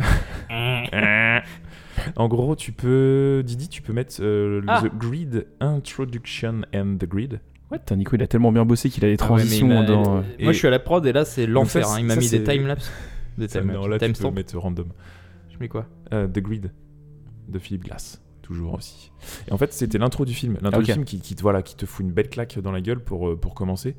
[2.17, 4.83] en gros, tu peux, Didi, tu peux mettre euh, Ah.
[4.83, 7.41] The Grid Introduction and the Grid.
[7.71, 10.19] Putain, Nico, il a tellement bien bossé qu'il a les Ah ouais, transitions dans.
[10.19, 11.89] euh, Et- Moi, je suis à la prod et là, c'est l'enfer.
[11.89, 11.97] hein.
[12.01, 12.91] Il m'a mis des timelapses.
[13.39, 13.77] Des timelapses.
[13.77, 14.89] non, là, tu peux mettre random.
[15.51, 15.87] Je mets quoi?
[16.13, 16.71] Euh, The Grid
[17.49, 19.11] de Philippe Glass, toujours aussi.
[19.49, 20.59] Et en fait, c'était l'intro du film.
[20.61, 22.81] L'intro du film qui, qui te, voilà, qui te fout une belle claque dans la
[22.83, 23.97] gueule pour, pour commencer.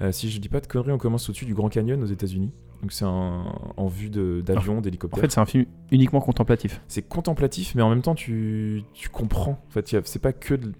[0.00, 2.50] Euh, si je dis pas de conneries, on commence au-dessus du Grand Canyon aux États-Unis.
[2.82, 3.44] Donc c'est un-
[3.76, 5.20] en vue d'avion, En d'hélicoptère.
[5.20, 6.80] fait, c'est un film uniquement contemplatif.
[6.88, 9.52] c'est contemplatif, mais en même temps, tu, tu comprends.
[9.68, 10.72] En fait, c'est pas que de...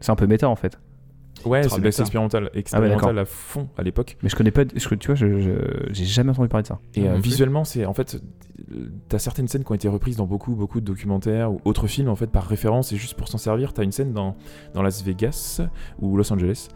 [0.00, 0.78] C'est un peu méta en fait.
[1.44, 3.18] Ouais, c'est expérimental, Ah expérimental d'accord.
[3.18, 4.16] à fond à l'époque.
[4.22, 4.62] Mais je connais pas.
[4.74, 6.78] je- tu vois, j'ai jamais entendu parler de ça.
[6.94, 7.22] Et Ah, euh, plus.
[7.22, 8.22] visuellement, c'est en fait,
[9.08, 12.08] t'as certaines scènes qui ont été reprises dans beaucoup, beaucoup de documentaires ou autres films
[12.08, 13.72] en fait par référence et juste pour s'en servir.
[13.72, 14.36] T'as une scène dans,
[14.74, 15.60] dans Las Vegas
[16.00, 16.68] ou Los Angeles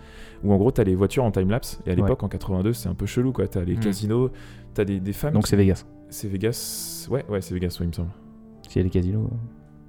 [0.44, 2.88] où en gros t'as les voitures en time lapse et à l'époque en 82 c'est
[2.88, 3.46] un peu chelou quoi.
[3.48, 3.80] T'as les Mm.
[3.80, 4.30] casinos,
[4.74, 5.34] t'as des, des femmes.
[5.34, 5.84] Donc qui- c'est Vegas.
[6.10, 7.08] c'est Vegas.
[7.10, 8.10] Ouais, ouais, c'est Vegas, ouais, il me semble.
[8.68, 9.30] S'il y a des casinos.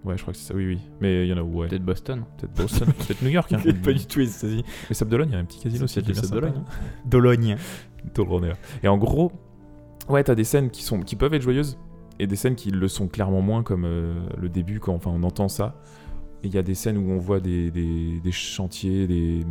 [0.05, 0.53] Ouais, je crois que c'est ça.
[0.55, 0.79] Oui, oui.
[1.01, 1.67] Mais il y en a où ouais.
[1.67, 2.23] Peut-être Boston.
[2.37, 3.51] Peut-être Boston, peut-être New York.
[3.51, 3.57] Hein.
[3.83, 4.63] pas du tout les États-Unis.
[4.89, 5.99] Les Sables d'Olonne, il y a un petit casino aussi.
[5.99, 6.63] Hein.
[7.05, 7.57] Dologne.
[8.13, 8.53] Dolornea.
[8.83, 9.31] Et en gros,
[10.07, 11.77] ouais, t'as des scènes qui, sont, qui peuvent être joyeuses
[12.19, 15.23] et des scènes qui le sont clairement moins, comme euh, le début quand enfin, on
[15.23, 15.75] entend ça.
[16.43, 19.43] Et il y a des scènes où on voit des, des, des chantiers, des...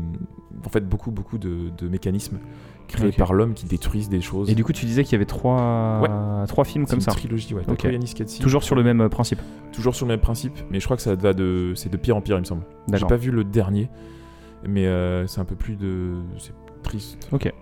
[0.64, 2.39] en fait beaucoup, beaucoup de, de mécanismes
[2.87, 4.49] créés par l'homme qui détruisent des choses.
[4.49, 7.11] Et du coup, tu disais qu'il y avait trois, trois films comme une ça.
[7.11, 7.62] trilogie, ouais.
[7.62, 7.78] Ok.
[7.78, 8.41] Takoyani Sketchy.
[8.41, 9.41] Toujours sur le même euh, principe.
[9.72, 12.16] toujours sur le même principe, mais je crois que ça va de, c'est de pire
[12.16, 12.62] en pire, il me semble.
[12.93, 13.91] J'ai pas vu le dernier,
[14.64, 17.28] mais euh, c'est un peu plus de, c'est triste.
[17.32, 17.53] Ok.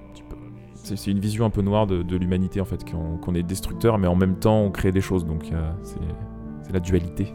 [0.74, 4.06] C'est une vision un peu noire de, de l'humanité en fait, qu'on est destructeur, mais
[4.06, 7.32] en même temps on crée des choses, donc euh, c'est la dualité.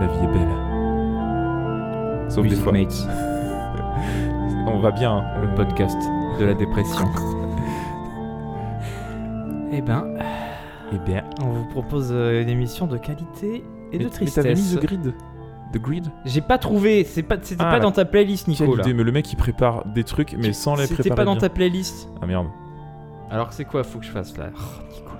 [0.00, 0.54] La vie est belle.
[2.30, 2.72] Sauf des fois.
[2.72, 2.92] Mates,
[4.66, 5.18] On va bien.
[5.18, 5.24] hein.
[5.42, 5.96] le podcast
[6.38, 7.06] de la dépression.
[9.72, 10.04] eh ben,
[10.92, 11.24] Eh bien.
[11.42, 14.80] on vous propose euh, une émission de qualité et de Mais- mais t'avais mis tristesse.
[14.80, 15.14] The Grid
[15.72, 18.76] The Grid J'ai pas trouvé, c'est pas, c'était Ah, pas dans ta playlist, Quelle Nico.
[18.76, 18.82] là.
[18.82, 21.32] idée, mais le mec il prépare des trucs, mais sans les C'était préparer pas dans
[21.32, 21.40] bien.
[21.40, 22.08] ta playlist.
[22.22, 22.46] Ah merde.
[23.30, 24.58] Alors c'est quoi, faut que je fasse là Oh,
[24.92, 25.10] Nico.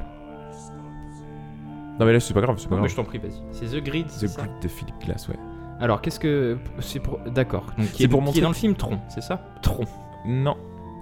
[1.98, 2.90] Non mais là c'est pas grave, c'est pas Non, mais grave.
[2.90, 3.40] je t'en prie, vas-y.
[3.52, 4.06] C'est The Grid.
[4.10, 5.36] c'est The ça Grid de Philippe Glass, ouais.
[5.80, 7.64] Alors qu'est-ce que c'est pour D'accord.
[7.78, 9.84] Donc qui C'est est, pour qui est dans le que- film Tron, c'est ça Tron.
[10.26, 10.56] Non.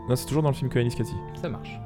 [0.09, 1.15] Non, c'est toujours dans le film Koyanis Cathy.
[1.41, 1.81] Ça marche.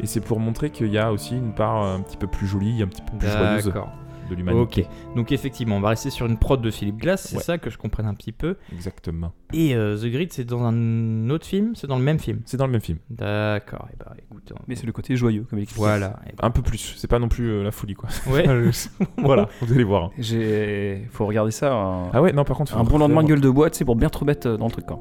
[0.00, 2.46] Et c'est pour montrer qu'il y a aussi une part euh, un petit peu plus
[2.46, 3.88] jolie, un petit peu plus joyeuse D'accord.
[4.34, 4.86] De l'humanité.
[4.88, 5.14] Ok.
[5.16, 7.42] Donc effectivement, on va rester sur une prod de Philippe Glass, c'est Ouais.
[7.42, 8.56] ça que je comprenne un petit peu.
[8.72, 9.32] Exactement.
[9.52, 11.74] Et euh, The Grid, c'est dans un autre film?
[11.74, 12.40] C'est dans le même film?
[12.46, 12.98] C'est dans le même film.
[13.10, 13.88] D'accord.
[13.92, 14.52] Et bah écoute.
[14.56, 15.78] on- Mais c'est le côté joyeux, comme il explique.
[15.82, 16.18] Voilà.
[16.26, 16.94] eh ben, Un peu plus.
[16.96, 18.08] C'est pas non plus euh, la folie, quoi.
[18.30, 18.44] Ouais.
[19.18, 20.04] voilà, vous allez voir.
[20.04, 20.10] hein.
[20.18, 21.06] J'ai.
[21.10, 21.72] Faut regarder ça.
[21.72, 22.76] Un, Ah ouais, non, par contre.
[22.76, 24.56] un faut bon lendemain de gueule de bois, tu sais, pour bien te remettre euh,
[24.56, 24.86] dans le truc.
[24.86, 25.00] Quoi.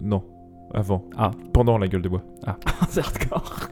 [0.00, 0.22] Non.
[0.72, 1.04] Avant.
[1.16, 1.30] Ah.
[1.52, 2.22] Pendant la gueule de bois.
[2.88, 3.68] c'est hardcore.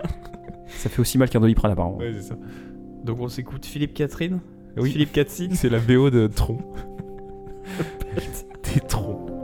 [0.67, 1.99] Ça fait aussi mal qu'un doliprane, apparemment.
[2.01, 2.37] c'est ça.
[3.05, 4.41] Donc on s'écoute Philippe Catherine
[4.77, 4.93] Oui.
[4.93, 6.59] Philippe Catherine C'est la BO de Tron.
[8.75, 9.38] Des troncs.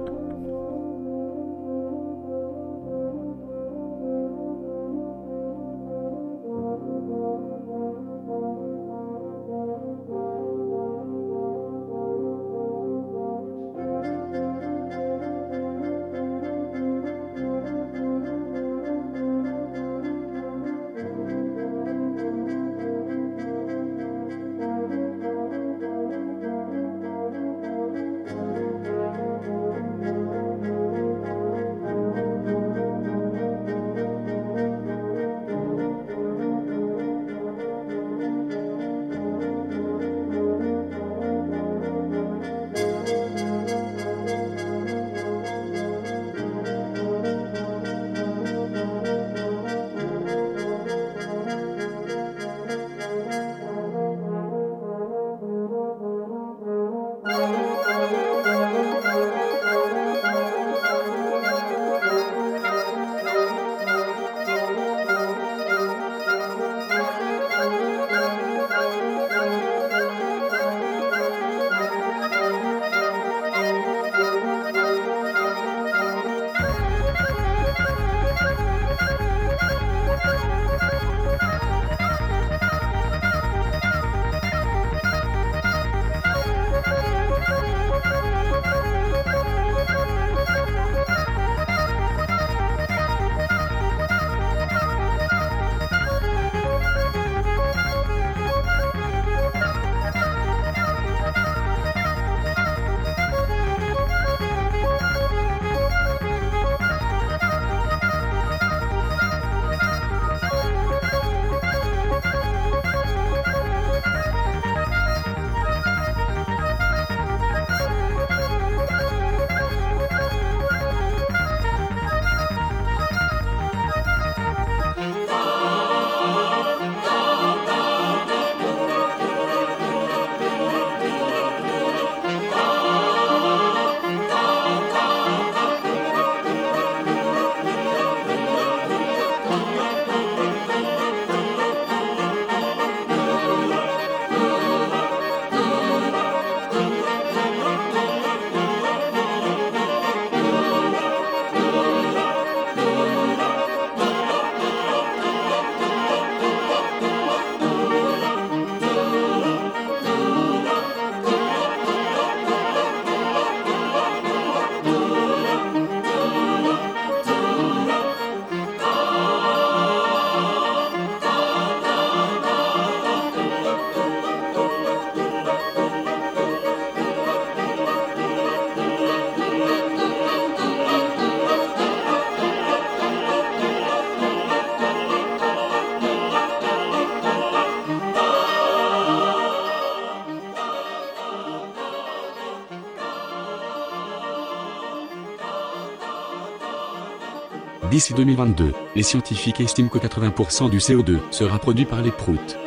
[197.94, 202.58] D'ici 2022, les scientifiques estiment que 80% du CO2 sera produit par les proutes.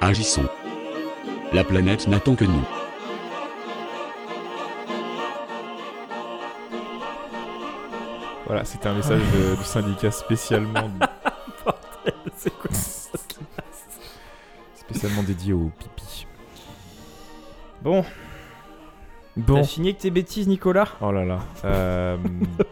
[0.00, 0.48] Agissons.
[1.52, 2.64] La planète n'attend que nous.
[8.46, 10.90] Voilà, c'était un message de- du syndicat spécialement,
[12.36, 12.70] C'est quoi
[14.74, 16.26] spécialement dédié au pipi.
[17.80, 18.04] Bon,
[19.36, 19.54] Bon.
[19.54, 20.88] t'as fini avec tes bêtises, Nicolas?
[21.00, 21.38] Oh là là.
[21.64, 22.16] euh,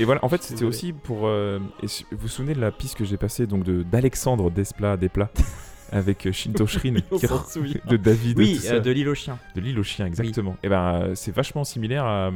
[0.00, 1.26] Et voilà, en fait, c'était aussi pour.
[1.26, 5.30] euh, vous vous souvenez de la piste que j'ai passée donc de d'Alexandre Desplat Desplat
[5.92, 9.38] avec euh, Shinto Shrin de David Oui, euh, de l'île aux chiens.
[9.54, 10.56] De l'île aux chiens, exactement.
[10.62, 12.30] Et ben, euh, c'est vachement similaire à, euh,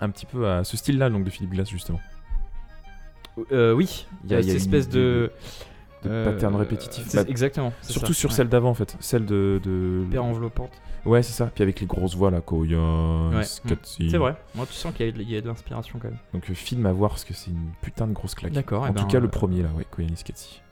[0.00, 2.00] un petit peu à ce style-là, donc de Philippe Glass justement.
[3.50, 5.32] Euh, oui, Il y a- il y a cette une- espèce de.
[6.04, 7.12] de euh, pattern répétitif.
[7.14, 7.72] Bah, exactement.
[7.82, 8.36] Surtout ça, sur ouais.
[8.36, 9.60] celle d'avant en fait, celle de.
[9.64, 10.02] de...
[10.06, 10.70] Hyper enveloppante.
[11.04, 11.46] Ouais, c'est ça.
[11.52, 12.78] Puis avec les grosses voix là, Koya,
[13.30, 13.42] Ouais.
[13.44, 14.08] Skatsi.
[14.10, 14.36] C'est vrai.
[14.54, 16.18] Moi, tu sens qu'il y, a de- il y a de l'inspiration quand même.
[16.32, 18.52] Donc euh, film à voir parce que c'est une putain de grosse claque.
[18.52, 20.62] D'accord, En eh tout ben, cas, euh, le premier là, ouais, Koya Skatsi.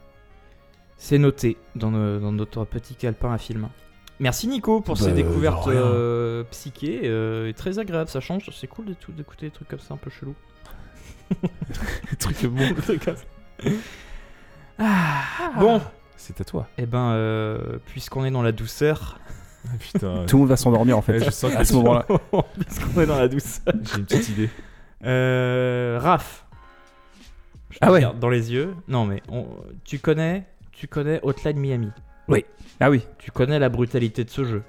[0.97, 3.68] C'est noté dans, nos- dans notre petit calepin à film.
[4.20, 8.11] Merci Nico pour ces Bah, découvertes euh, psyché euh, et très agréable.
[8.11, 8.51] Ça change.
[8.55, 10.35] C'est cool d'écou- d'écouter des trucs comme ça un peu chelou.
[12.18, 12.68] Truc bon.
[12.68, 13.70] Des trucs comme ça.
[14.78, 15.81] Ah, bon,
[16.16, 16.68] C'est à toi.
[16.78, 19.18] et ben, euh, puisqu'on est dans la douceur,
[19.78, 20.24] putain.
[20.26, 21.18] Tout le monde va s'endormir en fait.
[21.18, 22.06] Ouais, je sens à ce moment-là.
[22.58, 24.50] puisqu'on est dans la douceur, J'ai une petite idée.
[25.04, 26.44] euh, Raph.
[27.70, 27.98] Je te Ah ouais.
[27.98, 28.74] regarde Dans les yeux.
[28.88, 29.46] Non mais on-
[29.84, 31.90] tu connais, tu connais Hotline Miami.
[32.82, 34.62] Ah oui, Tu connais la brutalité de ce jeu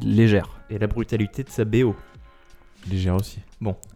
[0.00, 0.48] légère.
[0.70, 1.94] et la brutalité de sa BO.
[2.90, 3.40] Légère aussi.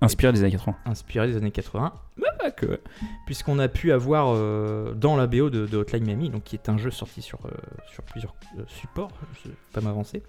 [0.00, 0.76] Inspiré des années 80.
[0.84, 2.80] inspiré des années 80, mais pas que,
[3.26, 6.68] puisqu'on a pu avoir euh, dans la BO de, de Hotline Miami, donc qui est
[6.68, 7.50] un jeu sorti sur, euh,
[7.92, 9.10] sur plusieurs euh, supports,
[9.42, 10.22] je vais pas m'avancer.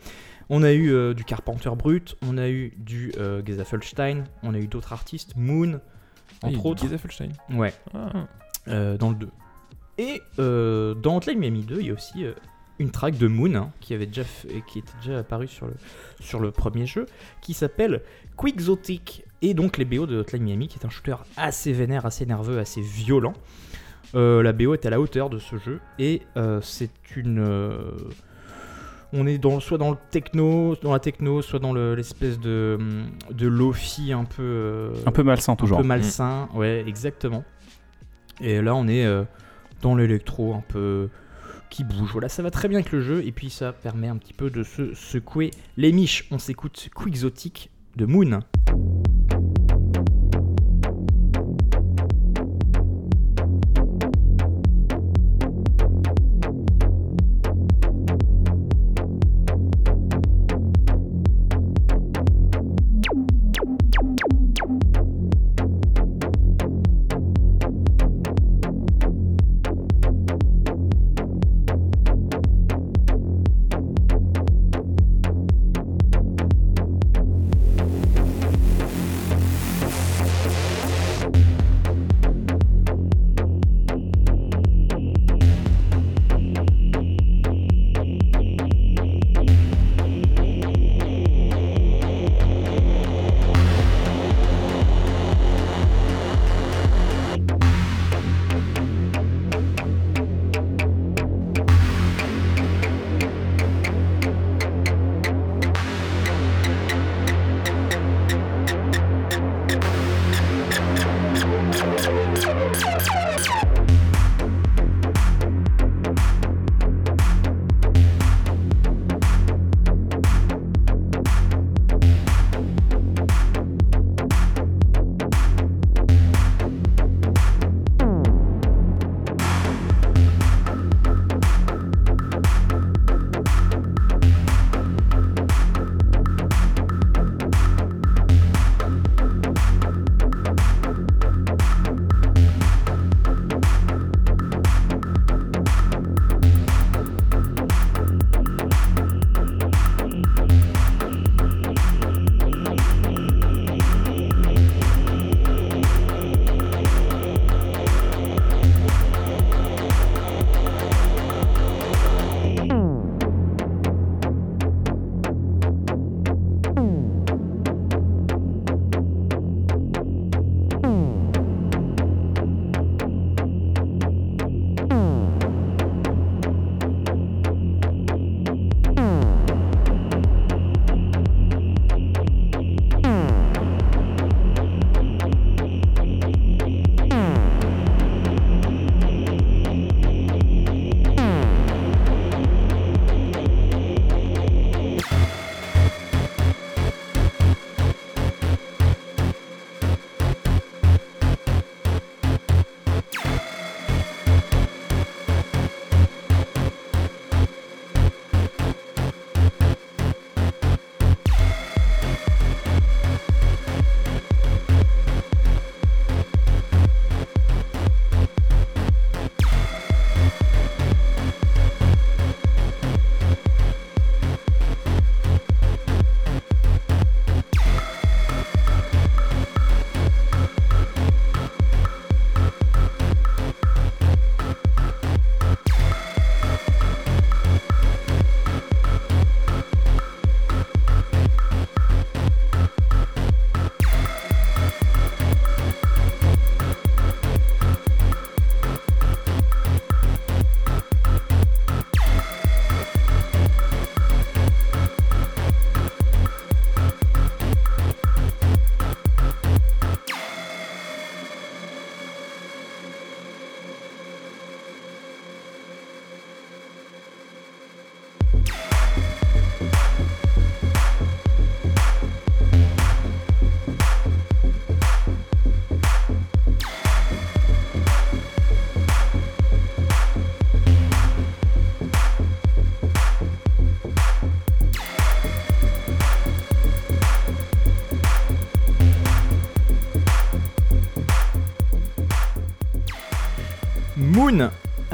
[0.49, 4.57] On a eu euh, du Carpenter Brut, on a eu du euh, Gezafelstein, on a
[4.57, 5.79] eu d'autres artistes, Moon,
[6.41, 6.81] entre autres.
[6.81, 7.29] Gieselfelstein.
[7.51, 8.27] Ouais, Ah.
[8.69, 9.29] euh, dans le 2.
[9.99, 12.33] Et euh, dans Hotline Miami 2, il y a aussi euh,
[12.79, 15.73] une track de Moon hein, qui avait déjà fait- qui était déjà apparue sur le,
[16.19, 17.05] sur le premier jeu,
[17.41, 18.01] qui s'appelle
[18.37, 19.23] Quixotic.
[19.41, 22.57] Et donc les BO de Hotline Miami, qui est un shooter assez vénère, assez nerveux,
[22.59, 23.33] assez violent.
[24.15, 27.39] Euh, la BO est à la hauteur de ce jeu et euh, c'est une.
[27.39, 27.91] euh,
[29.13, 32.77] on est dans, soit dans le techno, dans la techno, soit dans le- l'espèce de,
[33.31, 34.91] de lofi un peu.
[35.05, 35.77] Un peu malsain toujours.
[35.79, 37.43] un peu malsain, ouais, exactement.
[38.41, 39.05] Et là, on est
[39.81, 41.09] dans l'électro un peu
[41.69, 42.09] qui bouge.
[42.11, 44.49] Voilà, ça va très bien avec le jeu et puis ça permet un petit peu
[44.49, 46.27] de se secouer les miches.
[46.31, 48.39] On s'écoute Quixotic de Moon.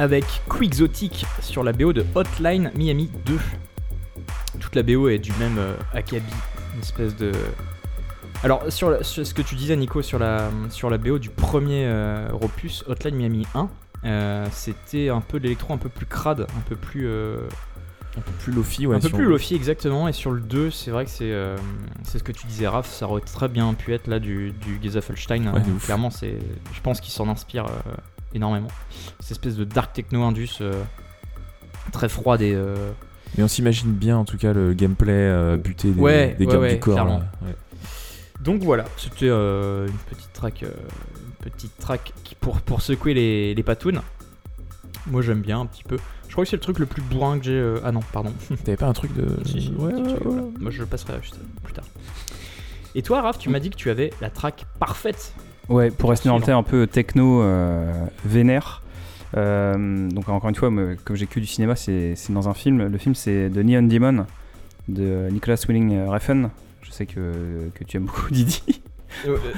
[0.03, 3.39] Avec Quixotic sur la BO de Hotline Miami 2.
[4.59, 6.23] Toute la BO est du même euh, acabit,
[6.75, 7.31] une espèce de.
[8.43, 11.29] Alors, sur, la- sur ce que tu disais, Nico, sur la, sur la BO du
[11.29, 13.69] premier euh, opus, Hotline Miami 1,
[14.05, 17.07] euh, c'était un peu de l'électro un peu plus crade, un peu plus.
[17.07, 17.37] euh,
[18.17, 18.97] Un peu plus lofi, ouais.
[18.97, 21.57] un peu plus lofi exactement et sur le 2 c'est vrai que c'est euh,
[22.03, 24.77] c'est ce que tu disais Raph ça aurait très bien pu être là du, du
[25.53, 25.85] Ouais, Euh, ouf.
[25.85, 27.91] clairement je pense qu'il s'en inspire euh,
[28.33, 28.67] énormément
[29.19, 30.81] cette espèce de dark techno indus euh,
[31.91, 32.75] très froide et euh,
[33.37, 36.73] Mais on s'imagine bien, en tout cas, le gameplay euh, buté des, Ouais, des ouais,
[36.73, 37.21] du corps.
[38.41, 40.71] donc voilà c'était euh, une petite track euh,
[41.45, 44.01] une petite track qui pour, pour secouer les, les patounes
[45.07, 47.37] moi j'aime bien un petit peu je crois que c'est le truc le plus bourrin
[47.37, 48.33] que j'ai euh, ah non pardon
[48.65, 49.27] T'avais pas un truc de.
[49.45, 50.31] Si, si, ouais, petit ouais, truc, ouais.
[50.31, 50.41] voilà.
[50.59, 51.85] Moi je le passerai juste plus tard.
[52.95, 55.33] Et toi, Raph, tu m'as dit que tu avais la track parfaite.
[55.69, 57.91] Ouais, pour rester dans le thème un peu techno euh,
[58.25, 58.81] vénère.
[59.37, 62.85] euh, donc encore une fois, moi, comme j'ai que du cinéma, c'est dans un film.
[62.87, 64.25] Le film c'est The Neon Demon
[64.89, 66.49] de Nicholas Winding Refn.
[66.81, 68.61] Je sais que, que tu aimes beaucoup Didi.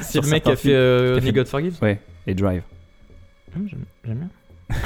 [0.01, 2.61] c'est le mec qui a fait euh, Only God Forgives ouais, et Drive.
[3.55, 4.29] Hum, J'aime bien.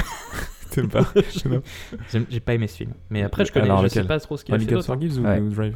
[0.71, 1.01] T'aimes pas
[2.29, 2.91] J'ai pas aimé ce film.
[3.09, 4.71] Mais après, je connais, Alors, je lequel sais pas trop ce qu'il a Only fait
[4.71, 4.85] God d'autre.
[4.87, 5.39] Forgives ou, Ouais.
[5.39, 5.75] ou Drive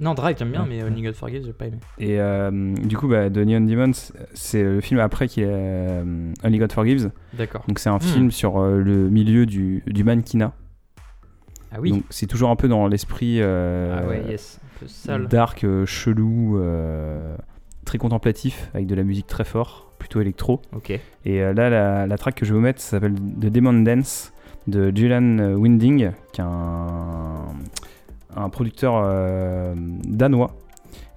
[0.00, 0.68] Non, Drive, j'aime bien, Ouais.
[0.68, 1.78] mais Only God Forgives, j'ai pas aimé.
[1.98, 3.92] Et euh, du coup, bah, The Neon Demon,
[4.34, 7.10] c'est le film après qui est euh, Only God Forgives.
[7.34, 7.62] D'accord.
[7.68, 8.00] Donc c'est un Hmm.
[8.00, 10.52] film sur euh, le milieu du, du mannequinat.
[11.72, 11.90] Ah oui.
[11.92, 14.60] Donc c'est toujours un peu dans l'esprit ah ouais, yes.
[14.62, 15.28] Un peu sale.
[15.28, 16.60] dark, chelou,
[17.84, 20.60] très contemplatif, avec de la musique très fort, plutôt électro.
[20.74, 20.98] Ok.
[21.24, 24.32] Et là, la, la track que je vais vous mettre s'appelle The Demon Dance
[24.66, 27.46] de Julian Winding, qui est un,
[28.36, 29.74] un producteur euh,
[30.04, 30.54] danois.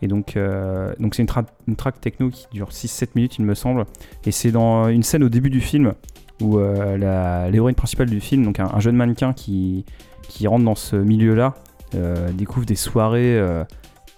[0.01, 3.45] Et donc, euh, donc c'est une, tra- une track techno qui dure 6-7 minutes, il
[3.45, 3.86] me semble.
[4.26, 5.93] Et c'est dans une scène au début du film
[6.41, 9.86] où euh, l'héroïne principale du film, donc un, un jeune mannequin qui,
[10.30, 11.55] qui rentre dans ce milieu-là,
[11.95, 13.65] euh, découvre des soirées euh,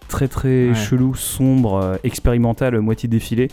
[0.07, 0.75] très très Ouais.
[0.75, 3.47] cheloues, sombres, euh, expérimentales, moitié défilées.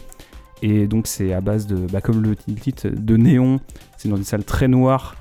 [0.61, 3.59] Et donc c'est à base de, bah, comme le titre, de néon.
[3.97, 5.15] C'est dans des salles très noires,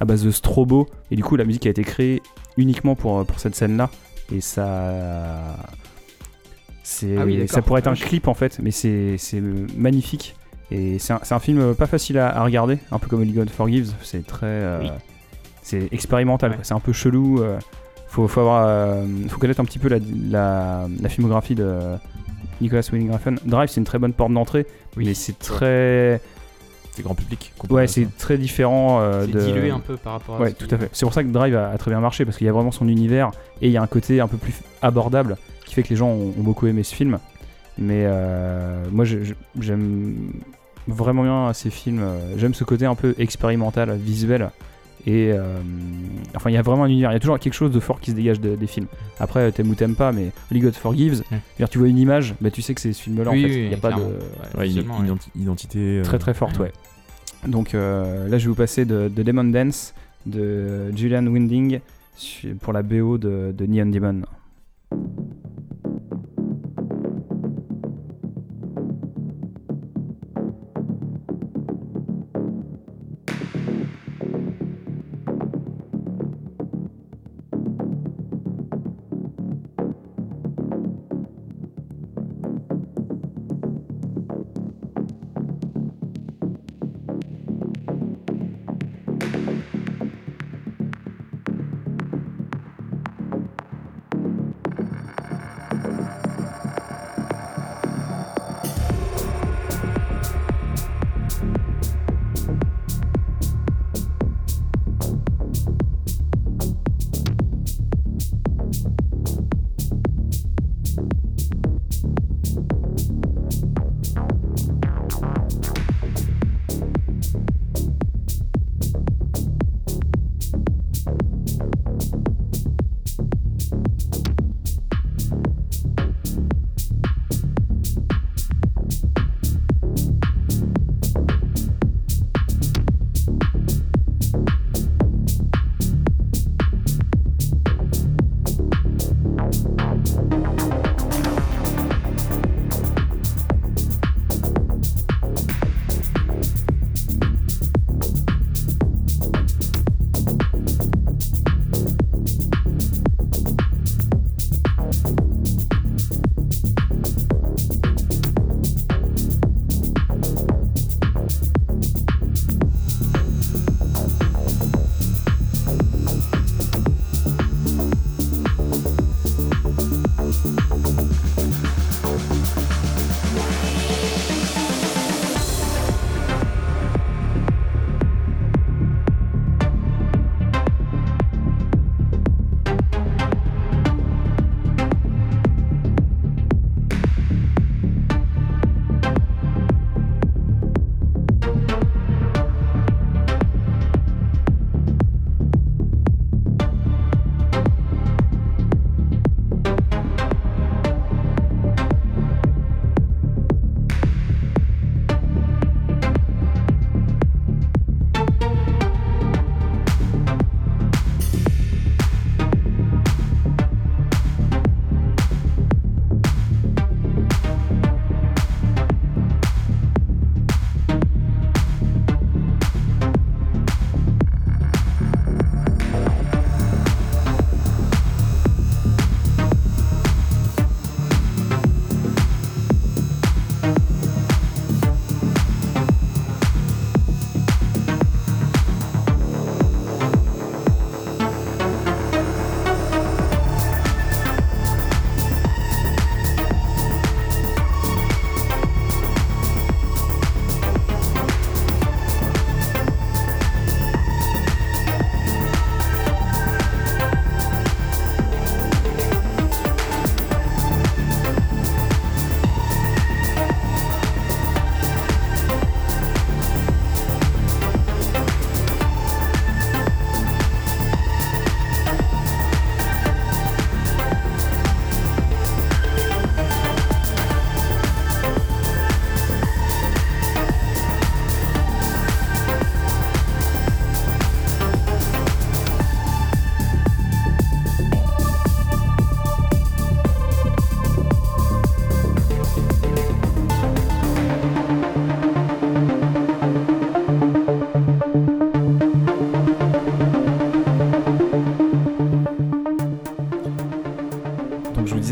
[0.00, 0.86] à base de strobo.
[1.10, 2.22] Et du coup la musique a été créée
[2.56, 3.90] uniquement pour, pour cette scène-là.
[4.34, 5.56] Et ça...
[6.82, 9.40] C'est, Ah oui, ça pourrait être un Ah, clip en fait, mais c'est, c'est
[9.76, 10.36] magnifique.
[10.70, 13.32] Et c'est un, c'est un film pas facile à, à regarder, un peu comme Only
[13.32, 13.92] God Forgives.
[14.02, 14.46] C'est très...
[14.46, 14.90] euh, Oui.
[15.62, 16.58] C'est expérimental, Ouais.
[16.62, 17.40] c'est un peu chelou.
[17.40, 17.58] euh,
[18.08, 19.98] faut, faut, avoir, euh, faut connaître un petit peu la,
[20.30, 21.78] la, la filmographie de
[22.60, 23.36] Nicolas Winding Refn.
[23.46, 25.06] Drive, c'est une très bonne porte d'entrée, Oui.
[25.06, 26.20] mais c'est très...
[26.94, 27.52] C'est grand public.
[27.70, 29.40] Ouais, c'est très différent euh, C'est de...
[29.40, 30.40] dilué un peu par rapport à.
[30.40, 30.88] Ouais, ce tout à fait.
[30.92, 32.70] C'est pour ça que Drive a, a très bien marché, parce qu'il y a vraiment
[32.70, 33.30] son univers,
[33.60, 35.36] et il y a un côté un peu plus abordable,
[35.66, 37.18] qui fait que les gens ont, ont beaucoup aimé ce film.
[37.78, 39.04] Mais euh, moi,
[39.60, 40.14] j'aime
[40.86, 42.00] vraiment bien ces films.
[42.02, 44.50] euh, J'aime ce côté un peu expérimental, visuel.
[45.06, 45.58] Et euh,
[46.34, 47.10] enfin, il y a vraiment un univers.
[47.10, 48.86] Il y a toujours quelque chose de fort qui se dégage de- des films.
[49.20, 51.66] Après, t'aimes ou t'aimes pas, mais Only God Forgives, Ouais.
[51.68, 53.30] tu vois une image, bah, tu sais que c'est ce film-là.
[53.30, 53.54] Oui, en fait.
[53.54, 54.12] oui, il y a pas de clairement.
[54.14, 54.18] Ouais,
[54.58, 55.06] Ouais, une visuellement, ouais.
[55.06, 55.78] identi- identité.
[55.98, 56.72] euh, très très forte, ouais.
[57.46, 59.92] Donc euh, là, je vais vous passer de, de Demon Dance
[60.24, 61.80] de Julian Winding
[62.62, 64.22] pour la BO de, de Neon Demon.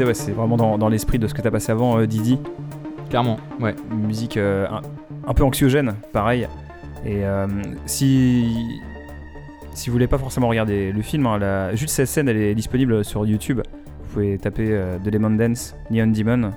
[0.03, 2.07] Disais, ouais, c'est vraiment dans, dans l'esprit de ce que tu as passé avant, euh,
[2.07, 2.39] Didi.
[3.11, 3.75] Clairement, ouais.
[3.91, 4.81] Une musique euh, un,
[5.27, 6.49] un peu anxiogène, pareil.
[7.05, 7.47] Et euh,
[7.87, 8.81] si.
[9.75, 12.55] Si vous voulez pas forcément regarder le film, hein, la- juste cette scène elle est
[12.55, 13.61] disponible sur YouTube.
[14.05, 16.51] Vous pouvez taper euh, The Lemon Dance, Neon Demon,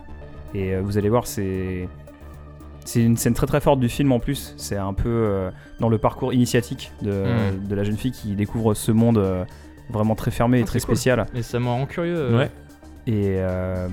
[0.54, 1.88] et euh, vous allez voir, c'est.
[2.88, 4.54] C'est une scène très très forte du film en plus.
[4.58, 7.68] C'est un peu euh, dans le parcours initiatique de, Mm.
[7.68, 9.18] de la jeune fille qui découvre ce monde
[9.90, 10.96] vraiment très fermé et Ah, très cool.
[10.96, 11.26] spécial.
[11.34, 12.36] Et ça me rend curieux.
[12.38, 12.52] Ouais.
[13.08, 13.88] Et, euh,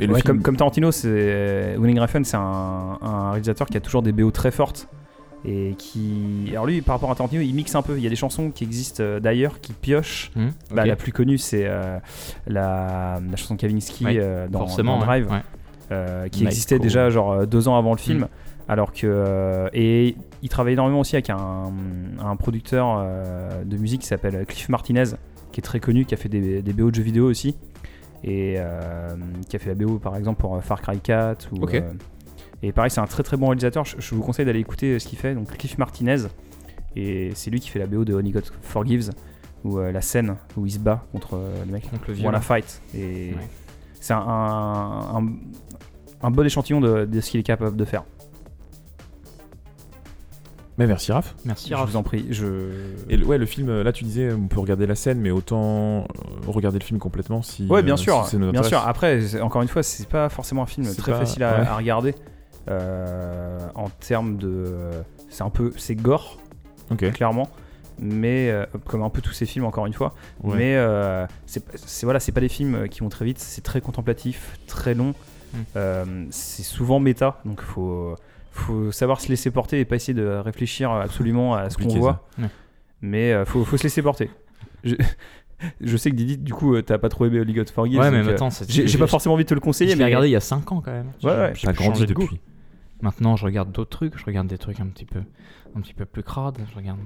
[0.00, 4.02] Et ouais, comme, comme Tarantino, c'est Winning Refn, c'est un, un réalisateur qui a toujours
[4.02, 4.88] des BO très fortes
[5.44, 7.96] et qui, alors lui, par rapport à Tarantino, il mixe un peu.
[7.96, 10.30] Il y a des chansons qui existent euh, d'ailleurs, qui piochent.
[10.36, 11.98] Hum, Bah, la plus connue, c'est euh,
[12.46, 15.42] la, la chanson de Kavinsky Ouais, euh, dans, Forcément, dans ouais, Drive, ouais.
[15.92, 18.20] euh, qui Night existait déjà genre deux ans avant le film.
[18.22, 18.28] Mm.
[18.70, 21.72] Alors que euh, et il travaille énormément aussi avec un,
[22.22, 25.04] un producteur euh, de musique qui s'appelle Cliff Martinez,
[25.58, 27.56] qui est très connu, qui a fait des, des BO de jeux vidéo aussi.
[28.22, 29.16] Et euh,
[29.48, 31.80] qui a fait la BO par exemple pour euh, Far Cry 4 ou, euh,
[32.62, 33.84] et pareil c'est un très très bon réalisateur.
[33.84, 35.34] Je, je vous conseille d'aller écouter ce qu'il fait.
[35.34, 36.26] Donc Cliff Martinez.
[36.96, 39.10] Et c'est lui qui fait la BO de Only God Forgives
[39.64, 42.40] où euh, la scène où il se bat contre le mec Donc le violon.
[42.40, 42.80] Fight.
[42.94, 43.48] Et Ouais.
[44.00, 45.32] c'est un, un, un-
[46.22, 48.04] un bon échantillon de, de ce qu'il est capable de faire
[50.78, 51.34] Mais merci Raph.
[51.44, 51.90] Merci, je Raph.
[51.90, 52.46] vous en prie je
[53.10, 56.02] Et le, ouais, le film, là tu disais, on peut regarder la scène, mais autant
[56.04, 56.04] euh,
[56.46, 57.66] regarder le film complètement si.
[57.66, 58.78] Ouais, bien euh, sûr, si bien sûr.
[58.86, 61.66] Après, c'est- encore une fois, c'est pas forcément un film très pas- facile à, ouais.
[61.66, 62.14] à regarder.
[62.70, 64.66] euh, en termes de,
[65.30, 66.38] c'est un peu, c'est gore,
[66.90, 67.10] Ok.
[67.12, 67.48] clairement,
[67.98, 70.14] mais euh, comme un peu tous ces films, encore une fois.
[70.42, 70.56] Ouais.
[70.56, 73.38] Mais euh, c'est, c'est- voilà, c'est pas des films qui vont très vite.
[73.38, 75.14] C'est très contemplatif, très long.
[75.54, 75.56] Mm.
[75.76, 78.14] Euh, c'est souvent méta, donc faut,
[78.58, 82.26] faut savoir se laisser porter et pas essayer de réfléchir absolument à ce qu'on voit.
[82.38, 82.48] Ouais.
[83.00, 84.30] Mais euh, faut, faut se laisser porter.
[84.84, 84.94] Je,
[85.80, 87.98] je sais que Didi, du coup, euh, t'as pas trop aimé Holy God Forgives.
[87.98, 90.00] Ouais, mais donc, euh, j'ai j'ai pas forcément envie de te le conseiller, Je l'ai
[90.00, 91.12] mais regardé il y a 5 ans quand même.
[91.22, 91.52] Ouais, ouais.
[91.54, 92.40] J'ai grandi de depuis.
[93.00, 94.18] Maintenant, je regarde d'autres trucs.
[94.18, 95.20] Je regarde des trucs un petit peu,
[95.76, 96.58] un petit peu plus crades.
[96.70, 96.98] Je regarde.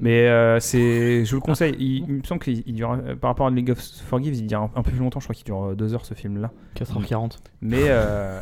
[0.00, 1.74] Mais euh, c'est, je vous le conseille.
[1.78, 4.46] Il, il me semble qu'il il dure, euh, par rapport à League of Forgives, il
[4.46, 5.20] dure un, un peu plus longtemps.
[5.20, 6.50] Je crois qu'il dure 2 heures ce film-là.
[6.76, 7.38] 4h40.
[7.60, 8.40] Mais, euh,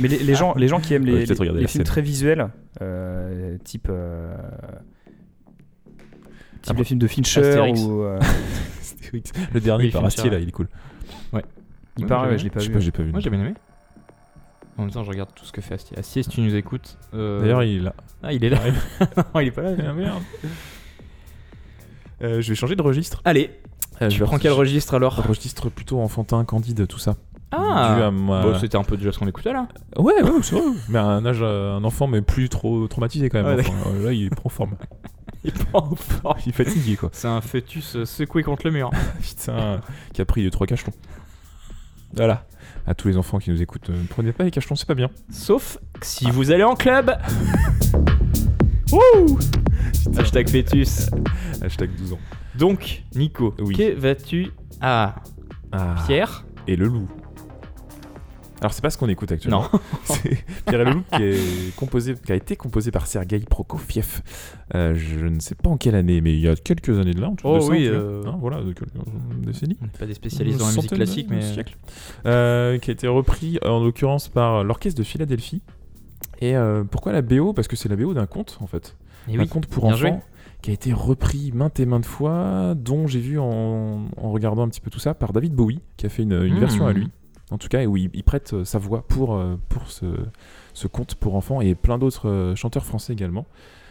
[0.00, 1.26] mais les, les gens, les gens qui aiment Ouais, les,
[1.60, 2.48] les- films très visuels,
[2.80, 4.34] euh, type, euh,
[6.62, 7.80] type Après- les films de Fincher Astérix.
[7.82, 8.18] ou, euh,
[9.52, 10.42] le dernier Oui, par Astier là, ouais.
[10.42, 10.68] il est cool.
[11.32, 11.36] il
[12.04, 12.70] Ouais, paraît, ouais, je l'ai pas vu.
[12.72, 13.10] pas, j'ai pas vu.
[13.10, 13.54] Moi, j'ai bien aimé.
[14.78, 15.98] En même temps, je regarde tout ce que fait Astier.
[15.98, 16.98] Astier, si tu nous écoutes.
[17.14, 17.94] euh, D'ailleurs, il est là.
[18.22, 18.58] Ah, il est là.
[19.34, 19.72] non, il est pas là.
[19.86, 20.22] Ah, merde.
[22.22, 23.20] Euh, je vais changer de registre.
[23.24, 23.50] Allez,
[24.02, 26.98] Euh, tu je vais prends quel re- registre alors Un registre plutôt enfantin, candide, tout
[26.98, 27.12] ça.
[27.12, 27.18] Dû
[27.52, 29.68] Ah à ma- Bon, C'était un peu déjà ce qu'on écoutait là.
[29.96, 30.64] Ouais, ouais, c'est vrai.
[30.88, 33.56] Mais à un âge, euh, un enfant, mais plus trop traumatisé quand même.
[33.56, 34.76] Ouais, Enfin, euh, là, il prend forme.
[35.44, 36.36] Il prend fort.
[36.44, 37.08] Il est fatigué, quoi.
[37.12, 38.90] C'est un fœtus euh, secoué contre le mur.
[39.20, 39.80] Putain,
[40.12, 40.90] qui a pris deux, trois cachetons.
[42.14, 42.46] Voilà.
[42.84, 44.94] À tous les enfants qui nous écoutent, euh, ne prenez pas les cachetons, c'est pas
[44.94, 45.08] bien.
[45.30, 47.16] Sauf si vous allez en club.
[48.92, 49.38] Wouh
[50.16, 51.10] Hashtag fœtus.
[51.62, 52.18] Hashtag 12 ans.
[52.58, 53.74] Donc, Nico, Oui.
[53.76, 54.48] que vas-tu
[54.80, 55.16] à
[55.72, 55.96] Ah.
[56.06, 57.08] Pierre Et le loup.
[58.60, 59.68] Alors, c'est pas ce qu'on écoute actuellement.
[59.72, 59.80] Non.
[60.04, 64.22] c'est Pierre et le loup qui, est composé, qui a été composé par Sergei Prokofiev.
[64.74, 67.20] Euh, je ne sais pas en quelle année, mais il y a quelques années de
[67.20, 67.28] là.
[67.28, 67.90] En tout Oh de ça, oui, cas.
[67.90, 68.88] euh, Hein, voilà, de quelques
[69.44, 69.76] décennies.
[69.82, 71.42] On pas des spécialistes dans la musique classique, mais.
[71.42, 71.76] siècles.
[72.24, 75.60] Euh, qui a été repris en l'occurrence par l'orchestre de Philadelphie.
[76.40, 78.96] Et euh, pourquoi la BO Parce que c'est la BO d'un conte en fait.
[79.28, 80.12] Et un oui, conte pour enfants joué.
[80.62, 84.68] qui a été repris maintes et maintes fois, dont j'ai vu en, en regardant un
[84.68, 86.60] petit peu tout ça par David Bowie, qui a fait une, une Mmh.
[86.60, 87.08] version à lui.
[87.50, 90.06] En tout cas, et où il, il prête euh, sa voix pour, euh, pour ce,
[90.74, 93.46] ce conte pour enfants et plein d'autres chanteurs français également.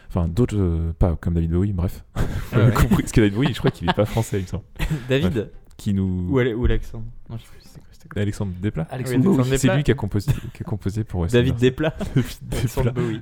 [0.09, 2.03] Enfin, d'autres, euh, pas comme David Bowie, bref.
[2.51, 4.47] Vous avez compris, parce que David Bowie, je crois qu'il est pas français, il me
[4.47, 4.63] semble.
[5.09, 6.27] David Qui nous.
[6.29, 7.79] ou, Ale- ou Alexandre Non, je sais
[8.15, 9.57] Alexandre Desplat Alexandre Oui, Bowie.
[9.57, 11.55] C'est lui qui a composé, qui a composé pour David.
[11.55, 11.93] Desplat.
[11.99, 12.91] David Alexandre Desplat.
[12.91, 13.21] Bowie.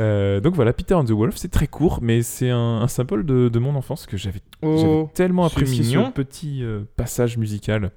[0.00, 3.24] Euh, donc voilà, Peter and the Wolf, c'est très court, mais c'est un, un symbole
[3.24, 7.92] de, de mon enfance que j'avais Oh, tellement apprécié ce petit euh, passage musical.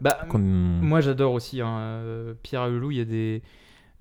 [0.00, 2.90] Bah, moi j'adore aussi hein, euh, Pierre et le loup.
[2.90, 3.42] Il y a des,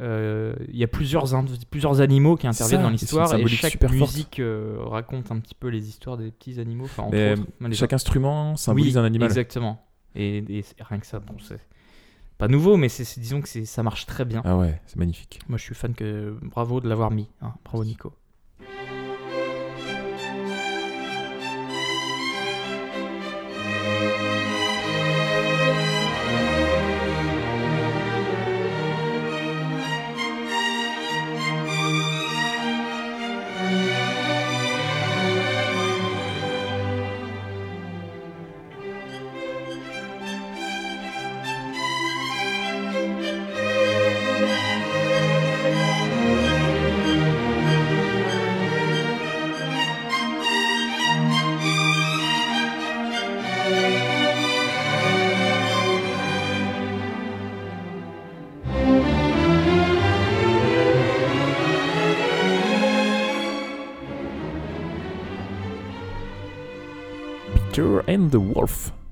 [0.01, 1.25] euh, il y a plusieurs
[1.69, 5.55] plusieurs animaux qui interviennent ça, dans l'histoire et, chaque super musique euh, raconte un petit
[5.55, 6.85] peu les histoires des petits animaux.
[6.85, 9.27] Enfin, entre autres, Chaque instrument symbolise Oui, un animal.
[9.27, 9.85] Exactement.
[10.15, 11.59] Et, rien que ça, bon, c'est
[12.37, 14.41] pas nouveau, mais c'est disons que c'est- ça marche très bien.
[14.45, 15.39] Ah ouais, c'est magnifique.
[15.49, 17.27] Moi, je suis fan que bravo de l'avoir mis.
[17.41, 17.53] hein.
[17.65, 18.13] Bravo Nico.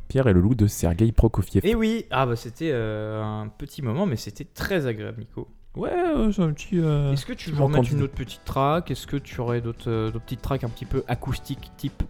[0.07, 1.65] Pierre et le loup de Sergei Prokofiev.
[1.65, 5.47] Et oui, ah bah c'était euh, un petit moment, mais c'était très agréable, Nico.
[5.75, 6.79] Ouais, euh, c'est un petit.
[6.79, 8.89] euh, Est-ce que tu veux remettre une autre petite track?
[8.89, 12.01] Est-ce que tu aurais d'autres euh, d'autres petites tracks un petit peu acoustiques, type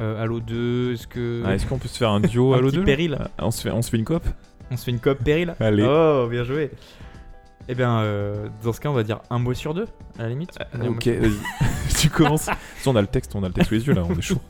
[0.00, 1.42] euh, Halo 2 Est-ce que.
[1.46, 3.62] ah, Est-ce qu'on peut se faire un duo un Halo petit 2 péril on se,
[3.62, 4.24] fait, on se fait une coop
[4.70, 5.54] On se fait une coop péril?
[5.60, 5.86] Allez.
[5.88, 6.70] Oh, bien joué
[7.68, 9.86] Eh bien, euh, dans ce cas, on va dire un mot sur deux,
[10.18, 10.50] à la limite.
[10.86, 11.30] Ok, vas-y.
[12.00, 12.50] tu commences.
[12.78, 14.20] Si on a le texte, on a le texte sous les yeux là, on est
[14.22, 14.40] chaud.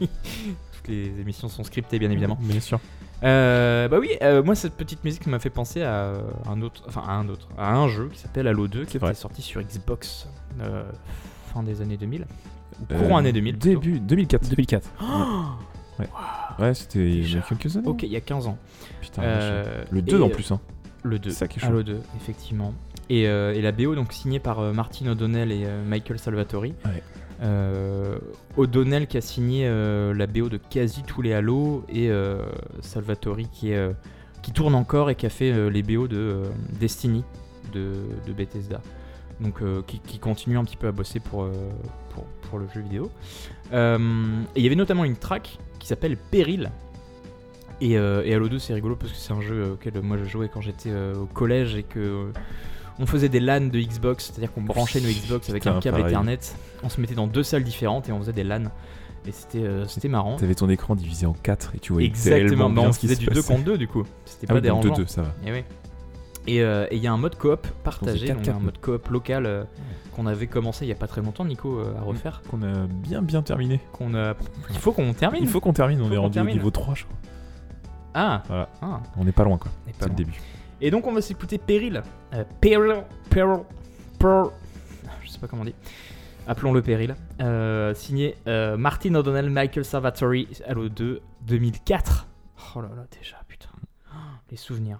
[0.85, 2.39] Toutes les émissions sont scriptées, bien évidemment.
[2.41, 2.79] Bien sûr.
[3.23, 6.13] Euh, bah oui, euh, moi cette petite musique m'a fait penser à
[6.47, 9.15] un autre, enfin à un autre, à un jeu qui s'appelle Halo 2 qui était
[9.15, 10.29] sorti sur Xbox
[10.61, 10.83] euh,
[11.55, 12.27] fin des années 2000.
[12.91, 13.57] Euh, Courant année 2000.
[13.59, 13.81] plutôt.
[13.81, 14.49] Début 2004.
[14.51, 14.91] 2004.
[16.59, 17.89] Ouais, c'était il y a quelques années.
[17.89, 18.59] Ok, il y a 15 ans.
[19.01, 20.53] Putain, Euh, le 2 et, en plus.
[20.53, 20.61] Hein.
[21.03, 21.31] Le 2.
[21.31, 21.69] C'est ça qui est chaud.
[21.69, 22.75] Halo 2, effectivement.
[23.11, 26.75] Et, euh, et la BO donc signée par euh, Martin O'Donnell et euh, Michael Salvatori.
[26.85, 27.03] Ouais.
[27.45, 28.19] Euh,
[28.57, 32.39] O'Donnell qui a signé euh, la BO de quasi tous les Halo et euh,
[32.81, 33.73] Salvatori qui,
[34.55, 36.43] tourne encore et qui a fait les BO de
[36.79, 37.25] Destiny
[37.73, 37.93] de,
[38.37, 38.81] Bethesda.
[39.41, 43.11] Donc qui, continue un petit peu à bosser pour, le jeu vidéo.
[43.73, 43.77] Et
[44.57, 46.71] il y avait notamment une track qui s'appelle Peril.
[47.81, 50.49] Et, et Halo 2 c'est rigolo parce que c'est un jeu auquel moi je jouais
[50.49, 52.31] quand j'étais au collège et que
[52.99, 55.97] on faisait des LAN de Xbox, c'est-à-dire qu'on branchait nos Xbox avec Putain, un câble
[55.99, 56.13] pareil.
[56.13, 56.39] Ethernet.
[56.83, 58.65] On se mettait dans deux salles différentes et on faisait des LAN.
[59.27, 60.37] Et c'était euh, c'était marrant.
[60.37, 63.07] T'avais ton écran divisé en 4 et tu voyais Exactement, mais bien on ce qui
[63.07, 63.53] faisait se du 2 passait.
[63.55, 64.05] contre 2 du coup.
[64.27, 65.03] C'était Ah pas oui, donc dérangeant.
[65.03, 65.29] 2-2, ça va.
[65.47, 65.65] Et oui.
[66.47, 68.79] Et euh, et il y a un mode coop partagé, quatre, donc quatre, un mode
[68.79, 69.65] coop local euh,
[70.15, 72.43] qu'on avait commencé il y a pas très longtemps, Nico, euh, à refaire.
[72.51, 73.81] Qu'on a bien bien terminé.
[73.95, 74.35] Qu'on a...
[74.69, 75.43] Il faut qu'on termine.
[75.43, 77.17] Il faut qu'on termine, on Faut est qu'on rendu au niveau 3 je crois.
[78.13, 78.69] Ah, Voilà.
[78.83, 79.01] ah.
[79.17, 79.71] On n'est pas loin quoi.
[79.87, 80.17] on est pas C'est le loin.
[80.19, 80.41] début.
[80.85, 82.03] Et donc on va s'écouter Peril.
[82.35, 83.61] Euh, Peril, Peril,
[84.19, 84.51] Peril.
[85.23, 85.75] Je sais pas comment on dit.
[86.47, 87.17] Appelons-le Peril.
[87.41, 92.27] Euh, signé euh, Martin O'Donnell, Michael Salvatori, Halo 2, 2004.
[92.77, 93.71] Oh là là, déjà, putain.
[94.51, 94.99] Les souvenirs.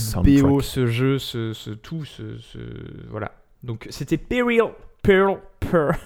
[0.00, 0.22] Cette.
[0.22, 2.58] BO, ce jeu, ce, ce tout, ce, ce-
[3.10, 3.32] Voilà.
[3.62, 4.62] Donc c'était Peril,
[5.02, 5.96] Peril, Peril.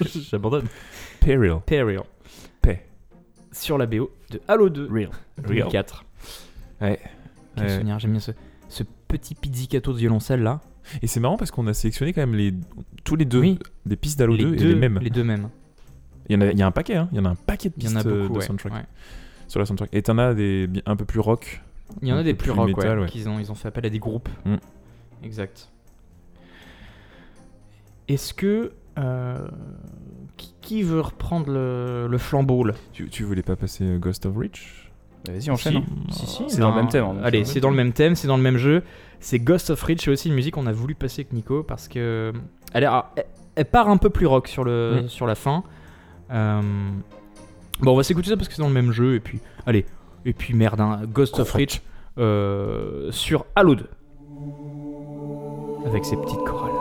[0.30, 0.66] J'abandonne.
[1.20, 1.56] Peril.
[1.66, 2.00] Peril.
[2.62, 2.86] Paix.
[3.52, 5.10] sur la BO de Halo 2 Real.
[5.46, 6.04] 2004.
[6.80, 6.98] Ouais.
[7.56, 7.70] Quel Ouais.
[7.74, 8.30] souvenir, j'aime bien ce,
[8.68, 10.60] ce petit pizzicato de violoncelle là.
[11.02, 12.54] Et c'est marrant parce qu'on a sélectionné quand même les,
[13.04, 13.58] tous les deux Oui.
[13.84, 14.98] des pistes d'Halo les 2 deux, et les mêmes.
[15.02, 15.48] Les deux mêmes.
[16.28, 17.08] Il, y en a, il y a un paquet, hein.
[17.12, 18.38] il y en a un paquet de Il y pistes en a euh, beaucoup, de
[18.38, 18.84] ouais, soundtrack ouais.
[19.48, 19.88] sur la soundtrack.
[19.92, 21.62] Et t'en as des un peu plus rock.
[22.02, 23.10] Il y en a des plus plus rock, métal, ouais, ouais.
[23.10, 24.28] qu'ils ont, ils ont fait appel à des groupes.
[24.44, 24.56] Mm.
[25.24, 25.68] Exact.
[28.08, 28.72] Est-ce que.
[28.98, 29.48] euh,
[30.36, 32.74] qui, qui veut reprendre le, le flambeau là?
[32.92, 34.90] Tu, tu voulais pas passer euh, Ghost of Reach
[35.26, 35.72] Bah, Vas-y, enchaîne.
[35.72, 35.78] Si.
[35.78, 35.84] hein.
[36.10, 38.28] Si, si, C'est dans le même thème, hein, Allez, c'est dans le même thème, c'est
[38.28, 38.82] dans le même jeu.
[39.20, 41.88] C'est Ghost of Reach, c'est aussi une musique qu'on a voulu passer avec Nico parce
[41.88, 42.32] que.
[42.72, 43.24] Elle, est- ah, elle,
[43.56, 45.08] elle part un peu plus rock sur, le, Mm.
[45.08, 45.64] sur la fin.
[46.30, 46.60] Euh,
[47.80, 49.14] Bon, on va s'écouter ça parce que c'est dans le même jeu.
[49.14, 49.86] Et puis, allez.
[50.28, 51.80] Et puis, merde, hein, Ghost of Reach
[52.18, 53.86] euh, sur Halo 2.
[55.86, 56.77] Avec ses petites chorales.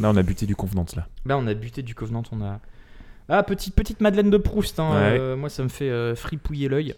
[0.00, 1.06] Là, on a buté du Convenant là.
[1.26, 2.58] là on a buté du Covenant, on a.
[3.28, 5.18] Ah, petite, petite Madeleine de Proust, hein, Ouais.
[5.20, 6.94] euh, moi ça me fait euh, fripouiller l'œil.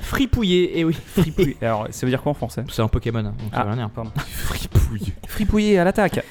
[0.00, 1.56] Fripouiller, et oui, fripouiller.
[1.62, 2.64] Alors, ça veut dire quoi en français?
[2.70, 3.90] C'est un Pokémon, hein, donc ça Ah, veut rien dire.
[3.90, 4.10] pardon.
[4.18, 5.12] Fripouille.
[5.26, 6.24] Fripouiller à l'attaque.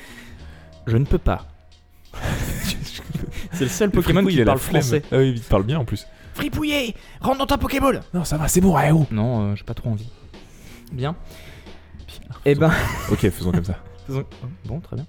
[0.88, 1.46] Je ne peux pas.
[3.54, 4.82] C'est le seul Pokémon qui il a la parle flemme.
[4.82, 5.04] français.
[5.12, 6.06] Ah oui, il parle bien en plus.
[6.34, 9.06] Fripouiller Rentre dans ta Pokéball Non, ça va, c'est bon, oh.
[9.12, 10.10] Non, euh, j'ai pas trop envie.
[10.92, 11.16] Bien.
[12.46, 12.72] Eh ben.
[13.12, 13.78] Ok, faisons comme ça.
[14.08, 15.06] faisons- oh, Bon, très bien.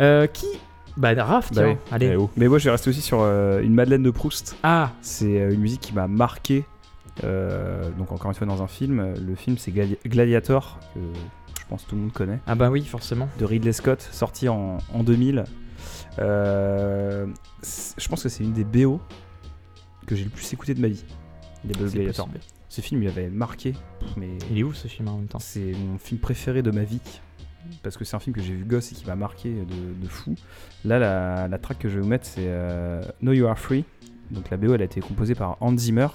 [0.00, 0.46] Euh, qui
[0.96, 1.66] Bah, Raph, Bah tiens.
[1.72, 1.76] oui.
[1.92, 2.06] Allez.
[2.12, 2.30] Eh oh.
[2.36, 4.56] Mais moi, je vais rester aussi sur euh, une Madeleine de Proust.
[4.62, 6.64] Ah C'est euh, une musique qui m'a marqué.
[7.24, 9.14] euh, donc, encore une fois, dans un film.
[9.26, 11.00] Le film, c'est Gladi- Gladiator, que
[11.60, 13.28] je pense que tout le monde connaît, Ah, bah oui, forcément.
[13.38, 15.44] de Ridley Scott, sorti en, en 2000.
[16.18, 17.26] Euh,
[17.62, 19.00] c'est- je pense que c'est une des BO
[20.06, 21.04] que j'ai le plus écouté de ma vie.
[21.64, 22.26] Les BO Gladiator.
[22.26, 22.44] possible.
[22.68, 23.74] Ce film, il avait marqué.
[24.16, 26.82] Mais Il est où ce film en même temps c'est mon film préféré de ma
[26.82, 27.00] vie.
[27.82, 30.08] Parce que c'est un film que j'ai vu gosse et qui m'a marqué de, de
[30.08, 30.34] fou.
[30.84, 33.84] Là, la, la track que je vais vous mettre, c'est euh, No You Are Free.
[34.30, 36.08] Donc la BO, elle a été composée par Hans Zimmer.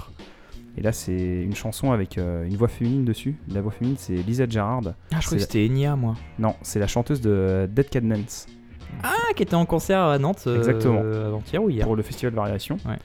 [0.78, 3.36] Et là, c'est une chanson avec euh, une voix féminine dessus.
[3.50, 4.94] La voix féminine, c'est Lisa Gerrard.
[5.14, 6.16] Ah, je croyais que c'était Enya, moi.
[6.40, 8.48] Non, c'est la chanteuse de Dead Cat Dance
[9.04, 11.00] Ah, qui était en concert à Nantes euh, Exactement.
[11.00, 11.86] avant-hier ou hier.
[11.86, 12.78] pour le Festival Variation.
[12.86, 12.98] Ouais.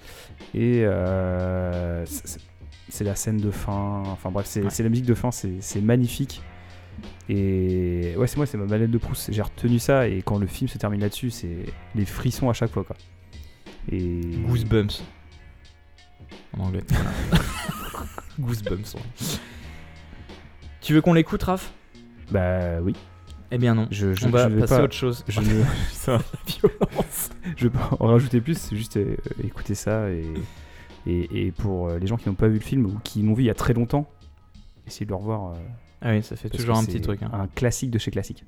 [0.55, 4.02] Et euh, c'est- la scène de fin.
[4.06, 4.70] Enfin bref, c'est Ouais.
[4.85, 6.43] la musique de fin, c'est magnifique.
[7.28, 9.32] Et ouais, c'est moi, c'est ma malette de Proust.
[9.32, 12.70] J'ai retenu ça et quand le film se termine là-dessus, c'est les frissons à chaque
[12.70, 12.97] fois quoi.
[13.90, 15.03] Et Goosebumps.
[16.57, 16.85] En anglais.
[18.39, 18.94] Goosebumps.
[18.94, 19.01] ouais.
[20.81, 21.73] Tu veux qu'on l'écoute, Raph?
[22.31, 22.94] Bah oui.
[23.51, 23.86] Eh bien non.
[23.90, 25.24] Je, je, On va je passer pas, à autre chose.
[25.28, 25.47] Je ne
[26.47, 27.31] Violence.
[27.57, 30.24] je vais pas en rajouter plus, c'est juste euh, écouter ça et,
[31.07, 33.35] et, et pour euh, les gens qui n'ont pas vu le film ou qui l'ont
[33.35, 34.09] vu il y a très longtemps,
[34.86, 35.53] essayez de le revoir.
[35.53, 35.57] euh,
[36.02, 37.23] Ah oui, ça fait parce toujours un petit truc.
[37.23, 37.31] hein.
[37.32, 38.44] Un classique de chez classique.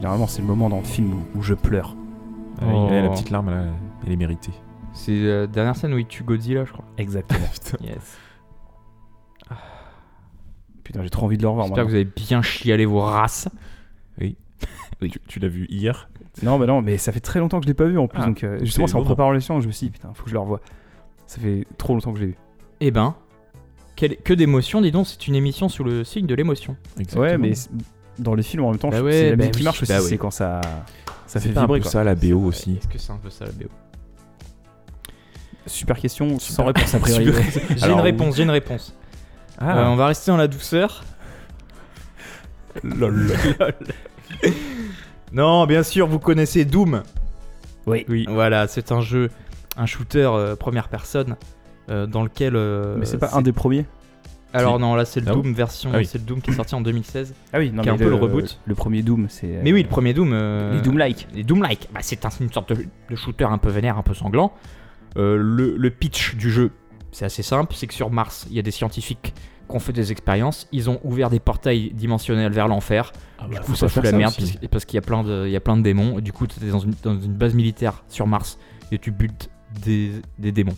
[0.00, 1.94] Généralement, c'est le moment dans le film où, où je pleure.
[2.60, 3.12] Ah, il a la Oh.
[3.12, 3.64] petite larme là,
[4.06, 4.52] elle est méritée.
[4.92, 6.84] C'est la dernière scène où il tue Godzilla, je crois.
[6.98, 7.40] Exactement.
[7.82, 8.18] Yes.
[10.84, 11.66] Putain, j'ai trop envie de le revoir.
[11.68, 12.10] J'espère que vous maintenant.
[12.12, 13.48] avez bien chialé vos races.
[14.18, 14.36] Tu,
[15.28, 16.10] tu l'as vu hier
[16.42, 18.18] Non, mais non, mais ça fait très longtemps que je l'ai pas vu en plus.
[18.20, 19.04] Ah, donc, euh, justement, c'est c'est en étonnant.
[19.14, 20.60] préparant l'émission, je me suis dit, putain, faut que je le revoie.
[21.26, 22.36] Ça fait trop longtemps que je l'ai vu.
[22.80, 23.14] Eh ben,
[23.96, 26.76] quel- que d'émotion, dis donc, c'est une émission sous le signe de l'émotion.
[27.16, 27.70] Ouais, mais c'est-
[28.20, 29.82] dans les films en même temps, Bah je- ouais, c'est la bah musique qui marche
[29.82, 30.06] aussi, bah oui.
[30.08, 30.60] c'est quand ça,
[31.26, 31.78] ça fait c'est un vibrer.
[31.78, 31.90] peu quoi.
[31.90, 32.76] ça la BO aussi.
[32.76, 33.66] Est-ce que c'est un peu ça la BO
[35.66, 37.26] Super question, sans réponse a priori.
[37.26, 38.94] Super- J'ai une réponse, j'ai une réponse.
[39.58, 41.04] Ah, Euh, on va rester dans la douceur.
[42.82, 43.32] Lol.
[45.32, 47.02] Non, bien sûr, vous connaissez Doom.
[47.86, 48.04] Oui.
[48.08, 48.26] Oui.
[48.28, 49.30] Voilà, c'est un jeu,
[49.76, 51.36] un shooter euh, première personne
[51.88, 52.56] euh, dans lequel.
[52.56, 53.86] euh, Mais c'est pas un des premiers?
[54.52, 56.06] Alors non, là c'est le Ah Doom version, Ah oui.
[56.06, 57.34] c'est le Doom qui est sorti en 2016.
[57.52, 58.58] Ah oui, non, Qui est un peu le reboot.
[58.64, 59.60] Le premier Doom, c'est.
[59.62, 60.32] Mais oui, le premier Doom.
[60.32, 61.28] euh, Les Doom-like.
[61.34, 64.14] Les Doom-like, bah, c'est un- une sorte de, de shooter un peu vénère, un peu
[64.14, 64.52] sanglant.
[65.16, 66.70] Euh, le, le pitch du jeu,
[67.12, 69.34] c'est assez simple, c'est que sur Mars, il y a des scientifiques
[69.68, 73.12] qui ont fait des expériences, ils ont ouvert des portails dimensionnels vers l'enfer.
[73.48, 75.56] du coup, ça fout la merde parce, parce qu'il y a plein de, il y
[75.56, 76.18] a plein de démons.
[76.20, 78.58] Du coup, tu es dans une, dans une base militaire sur Mars
[78.90, 79.48] et tu butes
[79.84, 80.74] des, des démons.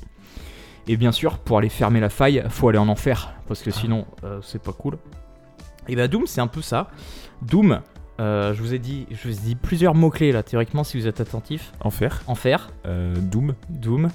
[0.89, 4.05] Et bien sûr, pour aller fermer la faille, faut aller en enfer parce que sinon,
[4.25, 4.99] euh, c'est pas cool.
[5.89, 6.89] Et bah Doom, c'est un peu ça.
[7.43, 7.81] Doom,
[8.21, 10.43] euh, je vous ai dit, je vous ai dit plusieurs mots clés là.
[10.43, 14.11] Théoriquement, si vous êtes attentif, Enfer, enfer, euh, Doom, Doom,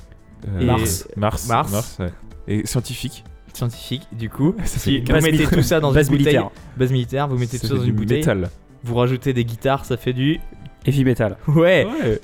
[0.47, 1.97] euh, Et- Mars, Mars, Mars.
[1.99, 2.11] ouais.
[2.47, 3.23] et scientifique.
[3.53, 4.07] scientifique.
[4.11, 6.51] Du coup, Ça si vous mettez tout ça dans base une bouteille, militaire.
[6.77, 8.49] base militaire, vous mettez Ça tout ça dans une bouteille, métal.
[8.83, 10.39] vous rajoutez des guitares, ça fait du
[10.85, 11.37] Heavy Metal.
[11.47, 11.85] ouais.
[11.85, 12.19] Ouais.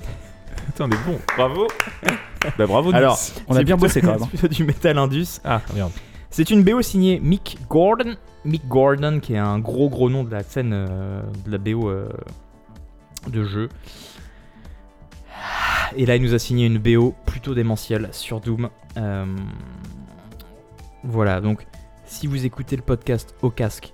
[0.66, 1.18] Putain, on est bon.
[1.36, 1.66] Bravo.
[2.58, 2.90] bah bravo.
[2.90, 2.96] Nils.
[2.96, 3.18] Alors,
[3.48, 4.22] On a bien bossé quand même.
[4.22, 4.28] hein.
[4.30, 5.40] c'est plutôt du metal indus.
[5.44, 5.92] Ah merde.
[6.30, 8.16] C'est une BO signée Mick Gordon.
[8.44, 11.88] Mick Gordon, qui est un gros gros nom de la scène euh, de la BO
[11.88, 12.08] euh,
[13.28, 13.68] de jeu.
[15.96, 18.68] Et là, il nous a signé une BO plutôt démentielle sur Doom.
[18.96, 19.26] Euh,
[21.04, 21.66] Voilà, donc
[22.04, 23.92] si vous écoutez le podcast au casque,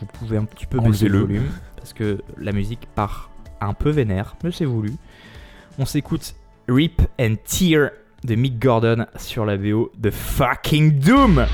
[0.00, 3.30] vous pouvez un petit peu baisser le volume parce que la musique part
[3.60, 4.92] un peu vénère, mais c'est voulu.
[5.78, 6.34] On s'écoute
[6.68, 7.90] Rip and Tear
[8.24, 11.46] de Mick Gordon sur la BO de fucking Doom.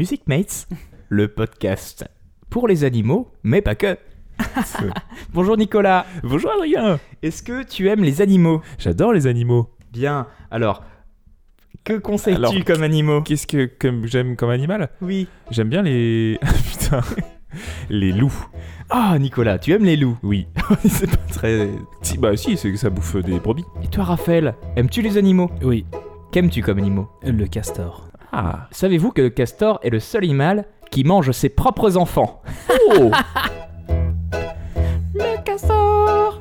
[0.00, 0.66] Music Mates,
[1.10, 2.06] le podcast
[2.48, 3.98] pour les animaux, mais pas que.
[5.34, 8.62] Bonjour Nicolas, Bonjour Adrien est-ce que tu aimes les animaux?
[8.78, 9.68] J'adore les animaux.
[9.92, 10.84] Bien, alors,
[11.84, 13.20] que conseilles-tu comme animaux?
[13.20, 14.88] Qu'est-ce que comme j'aime comme animal?
[15.02, 15.28] Oui.
[15.50, 16.40] J'aime bien les.
[16.70, 17.02] Putain.
[17.90, 18.46] Les loups.
[18.88, 20.16] Ah Nicolas, tu aimes les loups?
[20.22, 20.46] Oui.
[20.88, 21.68] C'est pas très...
[22.00, 23.66] Si, bah si, c'est que ça bouffe des brebis.
[23.84, 25.50] Et toi Raphaël, aimes-tu les animaux?
[25.60, 25.84] Oui,
[26.32, 27.08] Qu'aimes-tu comme animaux?
[27.22, 28.09] Le castor.
[28.32, 28.68] Ah.
[28.70, 32.42] Savez-vous que le castor est le seul animal qui mange ses propres enfants?
[32.96, 33.10] Oh
[35.14, 36.40] Le castor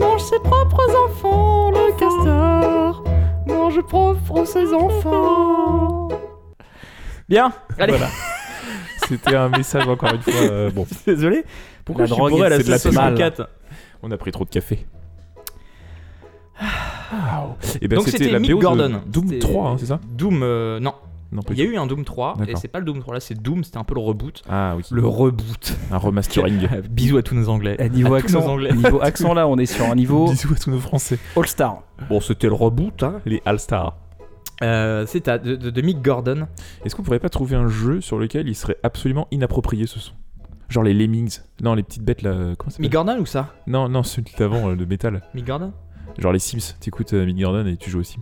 [0.00, 3.04] mange ses propres enfants, le castor
[3.46, 6.08] mange propre ses enfants.
[7.28, 8.08] Bien, allez, Voilà.
[9.08, 10.32] C'était un message encore une fois.
[10.34, 11.44] euh, bon, désolé.
[11.84, 13.00] Pourquoi La je suis drogue, bourré à la c'est de la sauce pub.
[13.00, 13.48] 64
[14.02, 14.86] on a pris trop de café.
[17.80, 19.00] Et ben Donc c'était c'était la Mick BO de Gordon.
[19.06, 20.00] Doom C'était- 3, hein, c'est ça?
[20.08, 20.94] Doom, euh, non.
[21.30, 23.20] Non, Il y a eu un Doom 3, et c'est pas le Doom 3 là,
[23.20, 24.42] c'est Doom, c'était un peu le reboot.
[24.48, 24.82] Ah oui.
[24.90, 25.76] Le reboot.
[25.90, 26.66] Un remastering.
[26.90, 27.76] Bisous à tous nos anglais.
[27.78, 28.72] Eh, niveau, À nos accent, Anglais.
[28.72, 31.18] niveau accent, là, on est sur un niveau Bisous à tous nos Français.
[31.36, 31.82] All-Star.
[32.08, 33.20] Bon, c'était le reboot, hein.
[33.26, 33.96] Les All-Stars.
[34.62, 36.48] Euh, c'est à- de, de- de Mick Gordon.
[36.84, 40.12] Est-ce qu'on pourrait pas trouver un jeu sur lequel il serait absolument inapproprié ce son?
[40.68, 41.38] Genre les Lemmings.
[41.62, 42.54] Non, les petites bêtes là.
[42.58, 43.54] Comment ça Mick Gordon ou ça?
[43.66, 45.22] Non, non, celui d'avant, euh, de métal.
[45.34, 45.72] Mick Gordon?
[46.18, 46.74] Genre les Sims.
[46.80, 48.18] T'écoutes euh, Mick Gordon et tu joues aux Sims.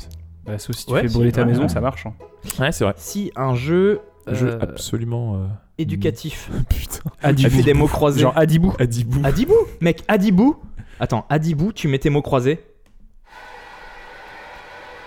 [0.47, 1.68] Bah, sauf si tu Ouais, fais si, brûler ta ouais, maison, ouais.
[1.68, 2.06] ça marche.
[2.06, 2.12] hein.
[2.60, 2.94] Ouais, c'est vrai.
[2.97, 5.35] Si un jeu, Un jeu euh, absolument.
[5.36, 5.47] euh,
[5.78, 6.51] éducatif.
[6.68, 7.35] Putain.
[7.35, 8.20] Tu fais des mots croisés.
[8.20, 8.73] Genre Adibou.
[8.78, 9.20] Adibou.
[9.24, 10.56] Adibou Mec, Adibou
[11.01, 12.64] Attends, Adibou, tu mets tes mots croisés.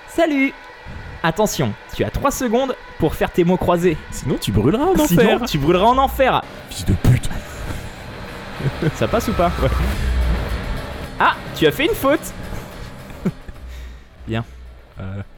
[0.09, 0.53] Salut
[1.23, 3.97] Attention, tu as 3 secondes pour faire tes mots croisés.
[4.11, 5.41] Sinon, tu brûleras en Sinon, enfer.
[5.47, 6.41] tu brûleras en enfer.
[6.69, 7.29] Fils de pute.
[8.95, 9.51] Ça passe ou pas
[11.19, 12.19] Ah, tu as fait une faute
[14.31, 14.41] Euh,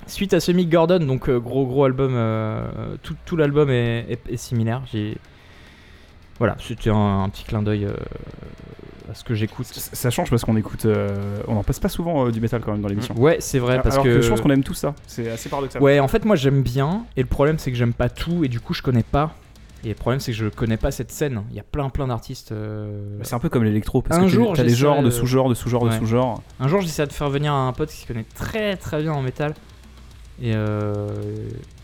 [0.08, 4.06] Suite à ce Mick Gordon, donc euh, gros gros album, euh, tout, tout l'album est,
[4.10, 4.82] est- est similaire.
[4.92, 5.18] J'ai
[6.40, 7.94] voilà, c'était un, un petit clin d'œil euh,
[9.12, 9.68] à ce que j'écoute.
[9.68, 10.86] Ça ça change parce qu'on écoute.
[10.86, 13.16] euh, on en passe pas souvent euh, du métal quand même dans l'émission.
[13.18, 14.96] Ouais, c'est vrai parce Alors que, je pense qu'on aime tout ça.
[15.08, 15.82] C'est assez paradoxal.
[15.82, 18.48] ouais, en fait moi j'aime bien et le problème c'est que j'aime pas tout et
[18.48, 19.36] du coup je connais pas.
[19.84, 21.44] Et le problème c'est que je connais pas cette scène.
[21.50, 22.52] Il y a plein plein d'artistes.
[22.52, 25.10] euh, Bah, C'est un peu comme l'électro parce Un que jour, t'as des genres de
[25.10, 25.98] sous-genres, de sous-genres, de Ouais.
[25.98, 26.42] sous-genres.
[26.60, 29.22] Un jour j'essaie de faire venir un pote qui se connaît très très bien en
[29.22, 29.54] métal.
[30.44, 31.08] Et euh,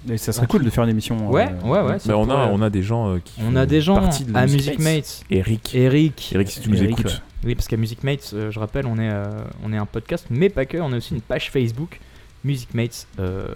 [0.09, 1.29] Et ça serait cool de faire une émission.
[1.29, 1.99] Ouais, euh, ouais, ouais.
[1.99, 3.39] ça Mais on a, pourrait- on a des gens euh, qui.
[3.43, 5.21] on font a des gens partie de à Music Music Mates.
[5.29, 5.75] Eric.
[5.75, 6.31] Eric.
[6.33, 7.05] Eric, si tu nous Eric, écoutes.
[7.05, 7.19] ouais.
[7.45, 9.25] Oui, parce qu'à Music Mates, euh, je rappelle, on est, euh,
[9.63, 11.99] on est un podcast, mais pas que, on a aussi une page Facebook,
[12.43, 13.47] Music Mates, euh,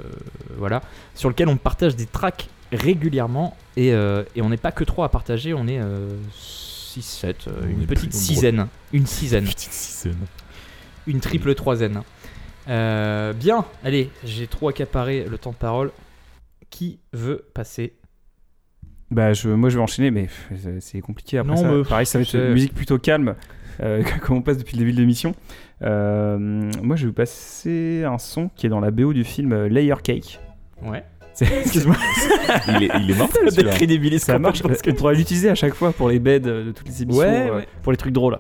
[0.58, 0.82] voilà,
[1.16, 5.06] sur lequel on partage des tracks régulièrement, et, euh, et on n'est pas que trois
[5.06, 5.80] à partager, on est
[6.34, 8.20] 6, 7, On une est petite nombreux.
[8.20, 10.08] sizaine, une sizaine, Petite
[11.08, 12.02] une triple troisième.
[12.70, 15.92] Euh, bien, allez, j'ai trop accaparé le temps de parole.
[16.70, 17.94] Qui veut passer?
[19.10, 21.72] Bah, je, moi je vais enchaîner, mais pff, c'est- c'est compliqué après Non, ça.
[21.72, 23.36] mais Pareil, ça va être c'est- une musique plutôt calme,
[23.82, 25.36] euh, comme on passe depuis le début de l'émission.
[25.82, 26.38] Euh,
[26.82, 29.68] moi je vais vous passer un son qui est dans la BO du film euh,
[29.68, 30.40] Layer Cake.
[30.84, 31.04] Ouais.
[31.62, 31.96] Excuse-moi,
[32.68, 33.72] il, est, il est mortel celui-là.
[33.74, 34.62] crédibiliste ça marche.
[34.66, 37.50] On pourrait l'utiliser à chaque fois pour les beds euh, de toutes les émissions, Ouais,
[37.50, 37.68] euh, ouais.
[37.84, 38.38] pour les trucs drôles.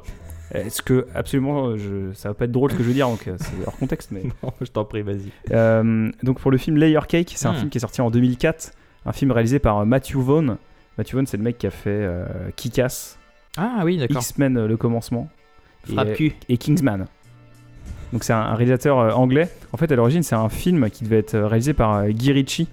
[0.53, 3.25] Est-ce que absolument, je, ça va pas être drôle ce que je veux dire, donc
[3.27, 4.23] euh, c'est hors contexte, mais.
[4.43, 5.31] Non, je t'en prie, vas-y.
[5.51, 7.57] Euh, donc pour le film Layer Cake, c'est un Hmm.
[7.57, 8.73] film qui est sorti en 2004,
[9.05, 10.57] un film réalisé par Matthew Vaughn.
[10.97, 12.25] Matthew Vaughn, c'est le mec qui a fait euh,
[12.57, 13.17] Kick-Ass,
[13.57, 14.21] Ah oui, d'accord.
[14.21, 15.29] X-Men le commencement
[15.89, 17.07] et, et Kingsman.
[18.11, 19.47] Donc c'est un, réalisateur anglais.
[19.71, 22.67] En fait, à l'origine, c'est un film qui devait être réalisé par Guy Ritchie,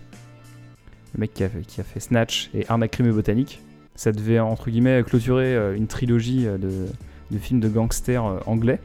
[1.15, 3.61] le mec qui a, fait, qui a fait Snatch et Arnaque crime et botanique.
[3.95, 6.87] Ça devait entre guillemets clôturer euh, une trilogie euh, de,
[7.31, 8.81] de films de gangsters euh, anglais.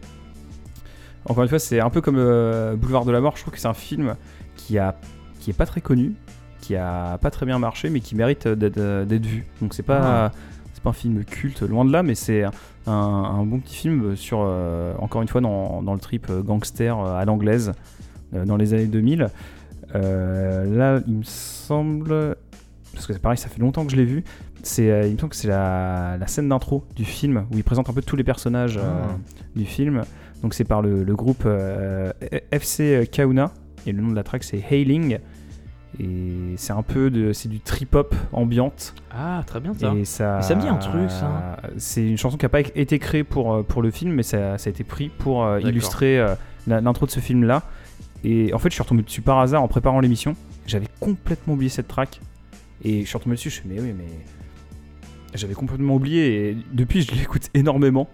[1.26, 3.36] Encore une fois, c'est un peu comme euh, Boulevard de la Mort.
[3.38, 4.16] Je trouve que c'est un film
[4.56, 4.95] qui a
[5.40, 6.14] qui est pas très connu,
[6.62, 9.45] qui a pas très bien marché, mais qui mérite d'être vu.
[9.62, 10.32] Donc c'est pas
[10.74, 12.52] c'est pas un film culte, loin de là, mais c'est un,
[12.91, 17.24] un bon petit film sur euh, encore une fois dans, dans le trip gangster à
[17.26, 17.74] l'anglaise
[18.36, 19.30] euh, dans les années 2000.
[19.95, 22.36] Euh, là, il me semble
[22.94, 24.24] parce que c'est pareil, ça fait longtemps que je l'ai vu.
[24.61, 27.64] C'est, euh, il me semble que c'est la, la scène d'intro du film où il
[27.64, 29.18] présente un peu tous les personnages euh, Ah.
[29.56, 30.03] du film.
[30.41, 31.45] Donc c'est par le, le groupe
[32.52, 33.52] FC Kauna
[33.86, 35.20] et le nom de la track c'est Hailing.
[35.99, 38.95] Et c'est un peu de, c'est du trip hop ambiante.
[39.11, 39.94] Ah, très bien ça.
[39.94, 41.57] Et ça, me dit un truc, ça.
[41.78, 44.70] C'est une chanson qui n'a pas été créée pour, pour le film, mais ça, ça
[44.70, 46.26] a été pris pour illustrer
[46.68, 47.61] l'intro de ce film-là.
[48.24, 50.36] Et en fait, je suis retombé dessus par hasard en préparant l'émission.
[50.66, 52.22] J'avais complètement oublié cette track.
[52.84, 54.10] Et je suis retombé dessus, je me suis dit, mais oui, mais.
[55.36, 56.50] J'avais complètement oublié.
[56.52, 58.08] Et depuis, je l'écoute énormément.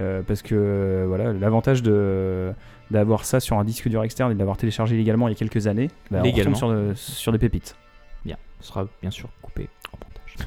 [0.00, 2.52] Euh, parce que euh, voilà, l'avantage de
[2.90, 5.38] d'avoir ça sur un disque dur externe et de l'avoir téléchargé légalement il y a
[5.38, 6.54] quelques années, bah, on Légalement.
[6.56, 7.76] sur, de- sur des pépites.
[8.24, 10.34] Bien, ce sera bien sûr coupé en montage.
[10.36, 10.46] Eh ben,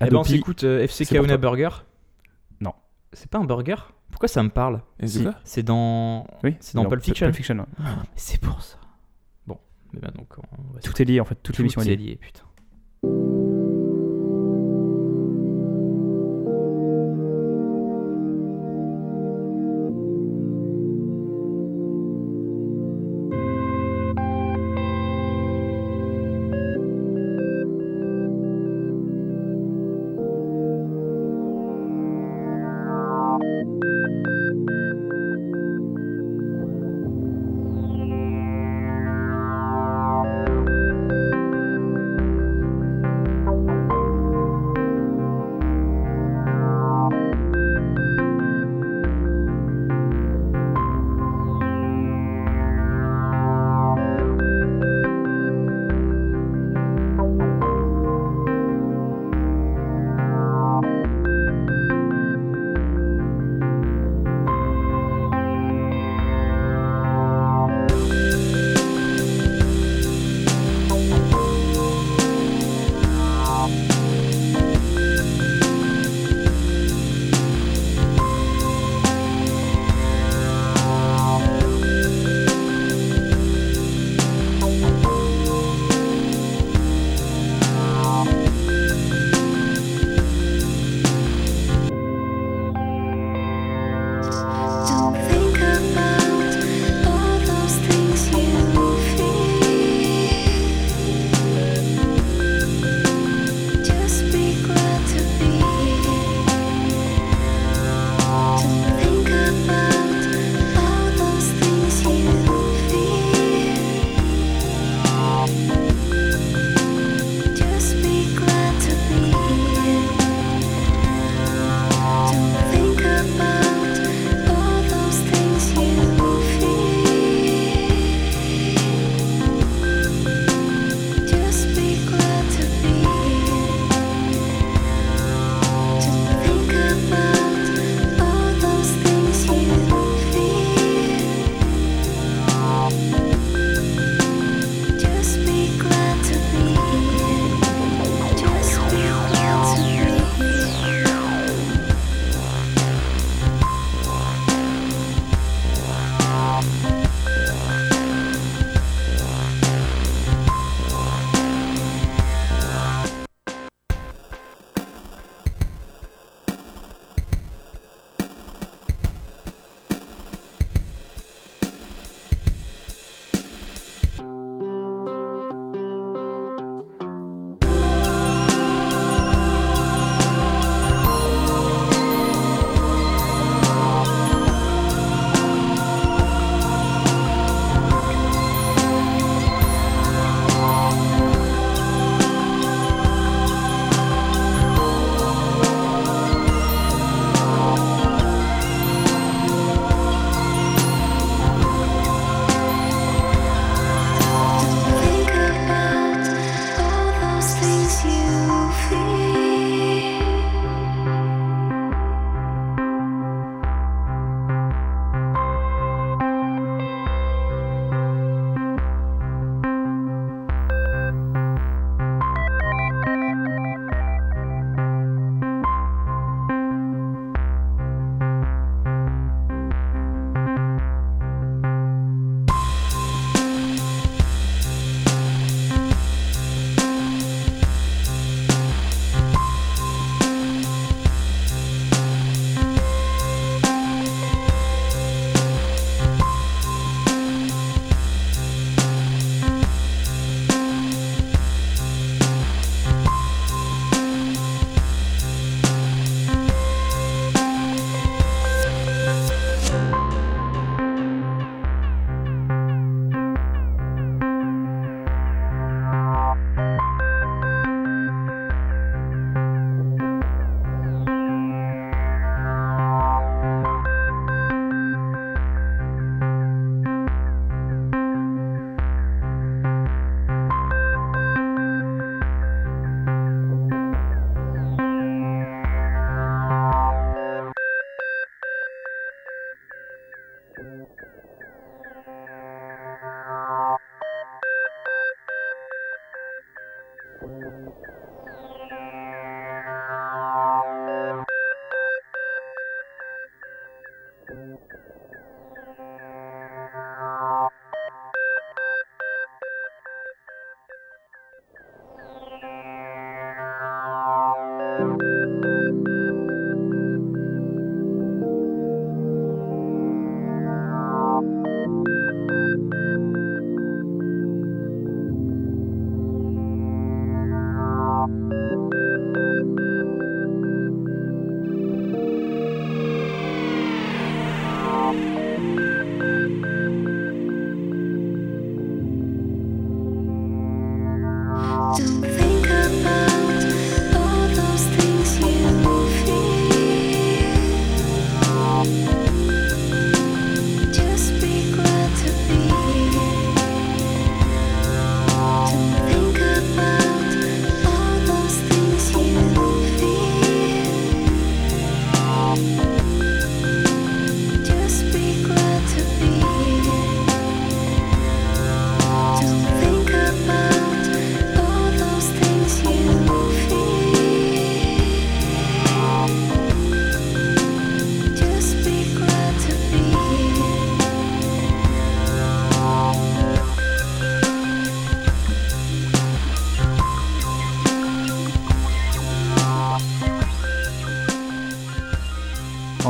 [0.00, 1.36] on Adopi, s'écoute euh, FC Kauna.
[1.36, 1.68] Burger.
[2.60, 2.72] Non.
[3.12, 3.76] C'est pas un burger?
[4.24, 6.26] Pourquoi ça me parle Si, C'est dans.
[6.42, 7.26] oui, c'est dans Pulp Fiction.
[7.26, 7.84] Pulp Fiction, ouais.
[8.16, 8.78] C'est pour ça.
[9.46, 9.58] Bon,
[9.92, 11.96] mais ben donc on va Tout est lié en fait, toute Tout l'émission est est
[11.96, 12.06] liée.
[12.06, 13.43] lié, putain.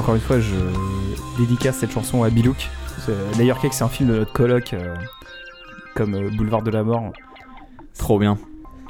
[0.05, 0.55] Encore une fois, je
[1.39, 2.69] dédicace cette chanson à Bilouk.
[3.39, 4.95] Layer Cake, c'est un film de notre coloc, euh,
[5.95, 7.11] comme euh, Boulevard de la Mort.
[7.99, 8.39] Trop bien.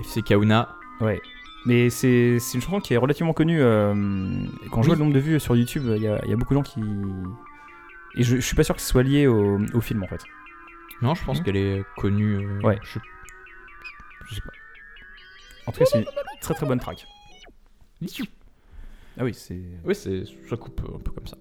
[0.00, 0.74] FC Kauna.
[1.00, 1.20] Ouais.
[1.66, 3.60] Mais c'est une chanson qui est relativement connue.
[3.62, 3.94] euh,
[4.72, 6.36] quand je vois le nombre de vues sur YouTube, il y, a il y a
[6.36, 6.80] beaucoup de gens qui.
[8.16, 10.20] Et je, je suis pas sûr que ce soit lié au, au film en fait.
[11.00, 12.36] Non, je pense qu'elle est connue.
[12.44, 12.78] euh, Ouais.
[12.82, 12.98] Je,
[14.26, 14.50] je sais pas.
[15.66, 16.06] En tout cas, c'est une
[16.40, 17.06] très très bonne track.
[19.18, 21.36] Ah oui, c'est Oui, c'est ça coupe un peu comme ça.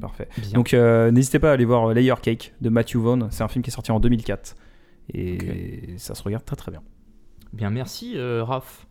[0.00, 0.28] parfait.
[0.38, 0.50] Bien.
[0.52, 3.28] Donc euh, n'hésitez pas à aller voir Layer Cake de Matthew Vaughn.
[3.30, 4.56] C'est un film qui est sorti en 2004.
[5.12, 6.82] Et ça se regarde très très bien.
[7.52, 8.86] Bien, merci, euh, Raph.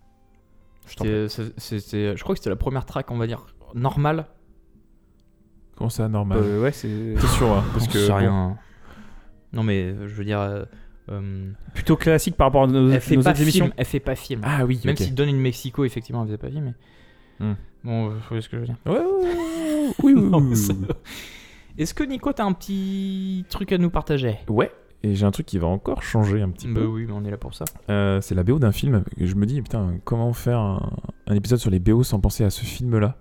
[0.87, 1.27] Je
[1.57, 4.25] c'était- je crois que c'était la première track, on va dire, normale.
[5.75, 8.57] Comment ça, normal Euh, ouais, c'est T'es sûr, hein, parce que sais bon, rien.
[9.53, 10.39] Non, mais euh, je veux dire.
[10.41, 10.65] euh,
[11.09, 13.71] euh, plutôt classique par rapport à nos, elle fait nos pas autres émissions.
[13.77, 14.41] Elle fait pas film.
[14.43, 14.99] Ah oui, Même ok.
[15.01, 16.73] si Don in Mexico, effectivement, elle faisait pas film.
[17.39, 17.45] Mais...
[17.47, 17.55] Hmm.
[17.83, 18.75] Bon, vous voyez ce que je veux dire.
[18.85, 20.87] Ouais, ouais, oui, oui, oui.
[21.77, 24.37] Est-ce que Nico, t'as un petit truc à nous partager?
[24.49, 24.71] Ouais.
[25.01, 26.85] Et j'ai un truc qui va encore changer un petit Bah peu.
[26.87, 27.63] oui, mais on est là pour ça.
[27.89, 29.05] Euh, c'est la BO d'un film.
[29.17, 30.91] Et je me dis, putain, comment faire un,
[31.27, 33.15] un épisode sur les BO sans penser à ce film-là?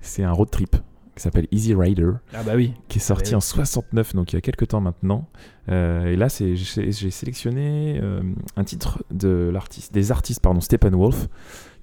[0.00, 0.76] C'est un road trip
[1.14, 2.74] qui s'appelle Easy Rider, Ah bah oui.
[2.88, 3.36] qui est sorti oui.
[3.36, 5.26] en 69, donc il y a quelques temps maintenant.
[5.70, 8.20] Euh, et là, j'ai sélectionné euh,
[8.56, 11.28] un titre de l'artiste, des artistes, pardon, Steppenwolf,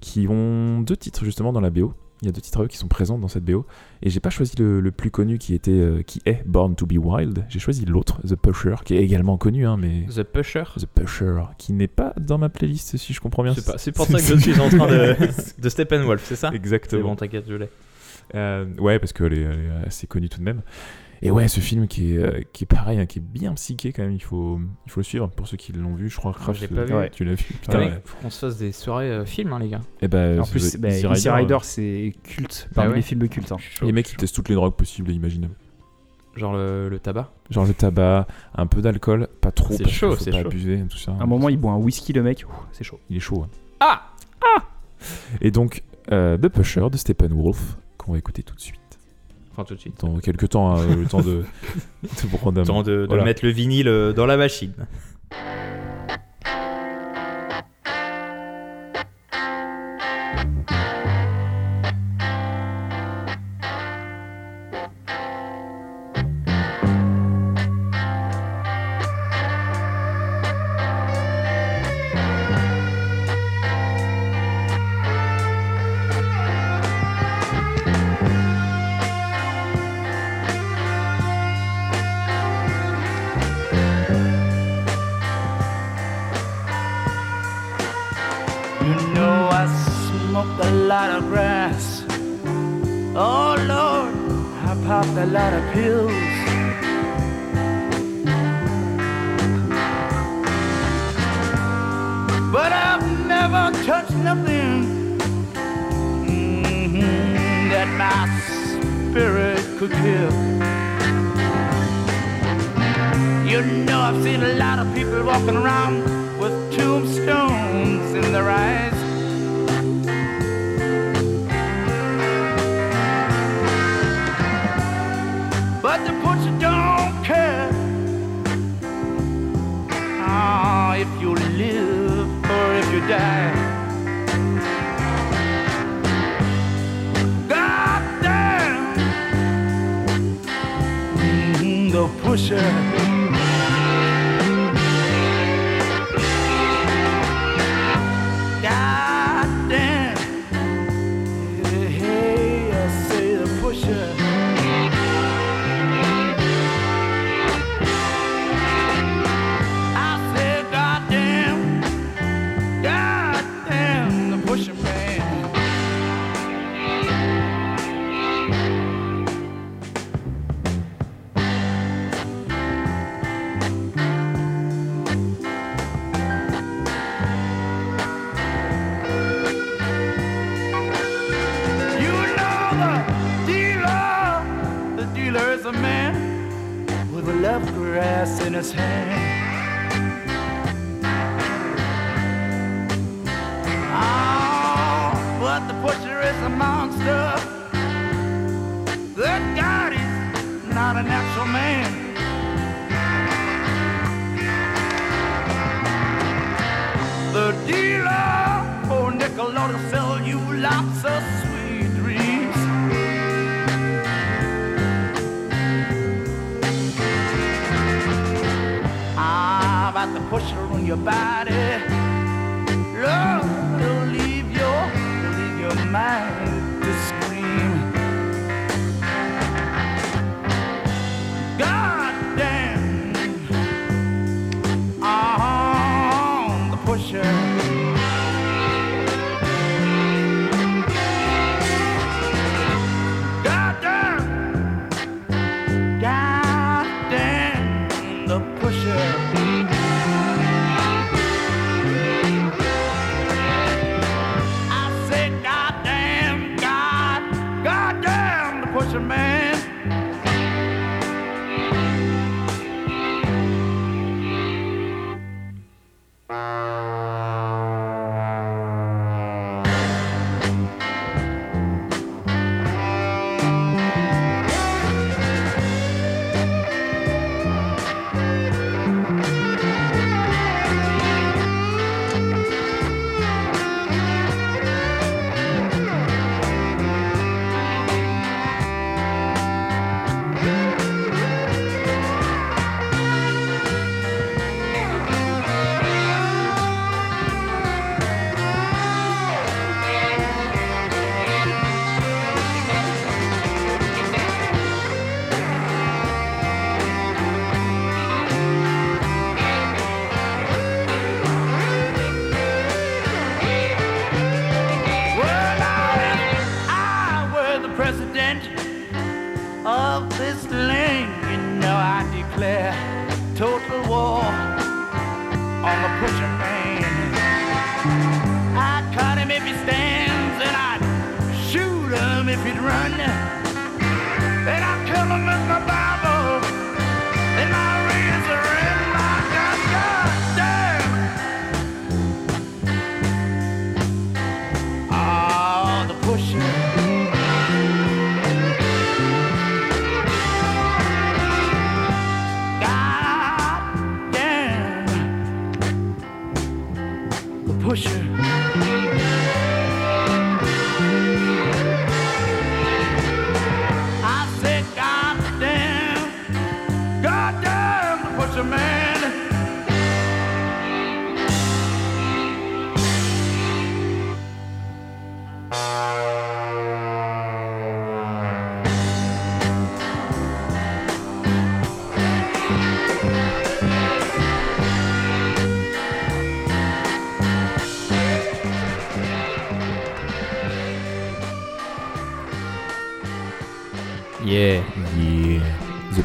[0.00, 1.92] qui ont deux titres justement dans la BO.
[2.22, 3.66] Il y a deux titres à eux qui sont présents dans cette BO.
[4.02, 6.86] Et j'ai pas choisi le, le plus connu qui, était, euh, qui est Born to
[6.86, 7.44] be Wild.
[7.48, 10.06] J'ai choisi l'autre, The Pusher, qui est également connu, hein, mais.
[10.14, 10.64] The Pusher?
[10.78, 13.54] The Pusher, qui n'est pas dans ma playlist, si je comprends bien.
[13.54, 15.16] C'est c'est pour ça que je suis en train de,
[15.58, 16.50] de Steppenwolf, c'est ça?
[16.50, 17.02] C'est Exactement.
[17.10, 17.68] bon, t'inquiète, je l'ai.
[18.34, 20.62] Euh, ouais, parce qu'elle est, est assez connue tout de même.
[21.26, 23.92] Et ouais, ce film qui est, euh, qui est pareil, hein, qui est bien psyché
[23.94, 26.10] quand même, il faut, il faut le suivre pour ceux qui l'ont vu.
[26.10, 26.94] Je crois que Ah, Raph, j'ai tu- pas vu.
[26.94, 27.44] ouais, tu l'as vu.
[27.62, 27.90] Putain, Ouais.
[27.92, 29.80] mec, faut qu'on se fasse des soirées euh, films, hein, les gars.
[30.02, 33.02] Et ben, En plus, bah, Easy Rider, Rider, euh, c'est culte parmi Ah ouais les
[33.02, 33.50] films cultes.
[33.52, 33.56] hein.
[33.82, 35.54] les mecs qui testent toutes les drogues possibles et imaginables.
[36.36, 37.32] Genre le, le tabac.
[37.48, 40.48] Genre le tabac, un peu d'alcool, pas trop, C'est parce chaud, c'est pas chaud.
[40.48, 41.12] abuser, tout ça.
[41.18, 42.44] À un moment, il boit un whisky, le mec.
[42.72, 42.98] C'est chaud.
[43.08, 43.44] Il est chaud.
[43.46, 43.48] hein.
[43.80, 44.10] Ah
[45.40, 45.82] Et donc,
[46.12, 48.80] euh, The Pusher de Steppenwolf, qu'on va écouter tout de suite.
[49.56, 50.00] Enfin, tout de suite.
[50.00, 51.44] Dans quelques temps, hein, le temps de,
[52.02, 53.22] de prendre un- Temps de, de Voilà.
[53.24, 54.72] mettre le vinyle euh, dans la machine.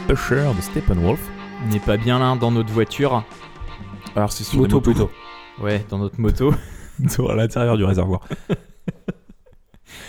[0.10, 1.20] Pusher de Steppenwolf.
[1.64, 3.24] On n'est pas bien là dans notre voiture.
[4.16, 4.92] Alors c'est sur Moto motos.
[4.92, 5.12] plutôt.
[5.62, 6.52] Ouais, dans notre moto.
[7.08, 8.22] Sur l'intérieur du réservoir.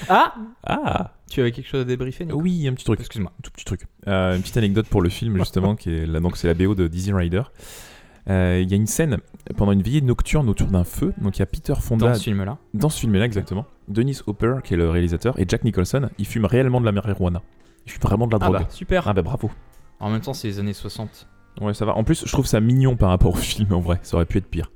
[0.08, 2.38] Ah Ah Tu avais quelque chose à débriefer, Nico?
[2.40, 2.98] Oui, un petit truc.
[3.00, 3.30] Excuse-moi.
[3.38, 3.82] Un tout petit truc.
[4.08, 6.74] Euh, une petite anecdote pour le film, justement, qui est là, donc c'est la BO
[6.74, 7.42] de Dizzy Rider.
[8.28, 9.18] Euh, Il y a une scène
[9.56, 11.12] pendant une veillée nocturne autour d'un feu.
[11.18, 12.56] Donc il y a Peter Fonda Dans ce film-là.
[12.74, 13.66] dans ce film-là, exactement.
[13.88, 16.08] Dennis Hopper, qui est le réalisateur, et Jack Nicholson.
[16.18, 17.42] Ils fument réellement de la marijuana.
[17.86, 18.60] Ils fument vraiment de la Ah drogue.
[18.62, 19.06] bah, super.
[19.06, 19.50] Ah bah bravo.
[20.00, 21.28] En même temps, c'est les années 60.
[21.60, 21.94] Ouais, ça va.
[21.94, 23.98] En plus, je trouve ça mignon par rapport au film, en vrai.
[24.02, 24.70] Ça aurait pu être pire.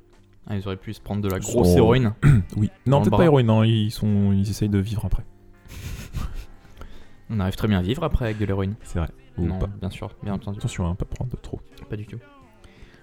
[0.47, 2.13] Ah, ils auraient pu se prendre de la grosse héroïne.
[2.55, 2.69] Oui.
[2.85, 3.63] Non, peut-être pas héroïne, non.
[3.63, 4.31] Ils, sont...
[4.31, 5.23] ils essayent de vivre après.
[7.29, 8.75] On arrive très bien à vivre après avec de l'héroïne.
[8.83, 9.09] C'est vrai.
[9.37, 9.67] Ou Non, pas.
[9.67, 10.59] bien sûr, bien entendu.
[10.59, 11.59] Attention, hein, pas prendre trop.
[11.89, 12.19] Pas du tout.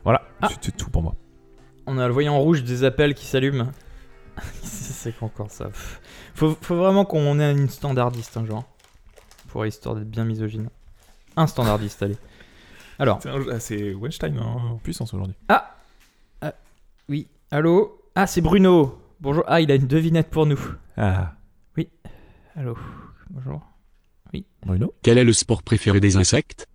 [0.05, 0.49] Voilà, Ah.
[0.62, 1.15] c'est tout pour moi.
[1.86, 3.70] On a le voyant rouge des appels qui s'allume.
[4.62, 5.69] c'est quoi encore ça
[6.35, 8.65] faut, faut vraiment qu'on ait une standardiste un jour.
[9.49, 10.69] Pour histoire d'être bien misogyne.
[11.37, 12.17] Un standardiste, allez.
[12.99, 13.21] Alors,
[13.59, 15.37] C'est Weinstein en puissance aujourd'hui.
[17.09, 19.45] oui, allô Ah, c'est Bruno Bonjour.
[19.47, 20.59] Ah, il a une devinette pour nous.
[20.97, 21.35] Ah,
[22.55, 22.77] Allô
[23.31, 23.63] Bonjour.
[24.67, 26.67] Bruno Quel est le sport préféré des insectes?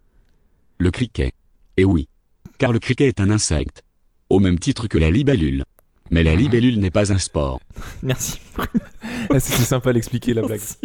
[0.79, 1.33] Le criquet.
[1.77, 2.09] Eh oui.
[2.57, 3.83] Car le criquet est un insecte.
[4.29, 5.63] Au même titre que la libellule.
[6.09, 7.59] Mais la libellule n'est pas un sport.
[8.03, 8.39] Merci.
[8.57, 10.59] ah, C'était sympa d'expliquer la blague.
[10.59, 10.77] Merci,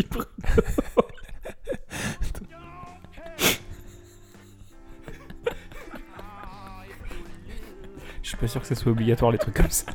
[8.42, 9.86] pas sûr que ça soit obligatoire les trucs comme ça.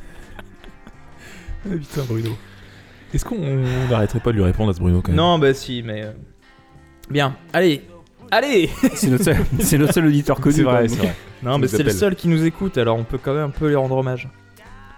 [1.66, 2.30] Ah, putain, Bruno.
[3.12, 5.16] Est-ce qu'on on n'arrêterait pas de lui répondre à ce Bruno quand même?
[5.16, 6.02] Non, bah si, mais.
[6.04, 6.12] euh,
[7.10, 7.82] Bien, allez
[8.30, 10.54] Allez C'est notre, seul- c'est notre seul auditeur connu.
[10.54, 11.14] C'est vrai, c'est vrai.
[11.42, 11.94] Non, mais nous c'est le appelle.
[11.94, 14.28] seul qui nous écoute, alors on peut quand même un peu lui rendre hommage.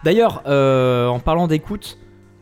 [0.04, 1.98] D'ailleurs, euh, en parlant d'écoute,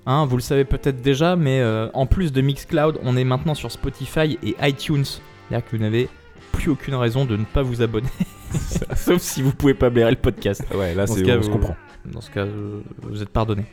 [0.06, 3.54] hein, vous le savez peut-être déjà, mais euh, en plus de Mixcloud, on est maintenant
[3.54, 5.04] sur Spotify et iTunes.
[5.04, 6.08] C'est-à-dire que vous n'avez
[6.52, 8.08] plus aucune raison de ne pas vous abonner.
[8.96, 10.62] Sauf si vous pouvez pas blairer le podcast.
[10.74, 11.76] Ouais, là, Dans ce c'est cas, on se vous- comprend.
[12.04, 12.46] dans ce cas,
[13.02, 13.64] vous êtes pardonné.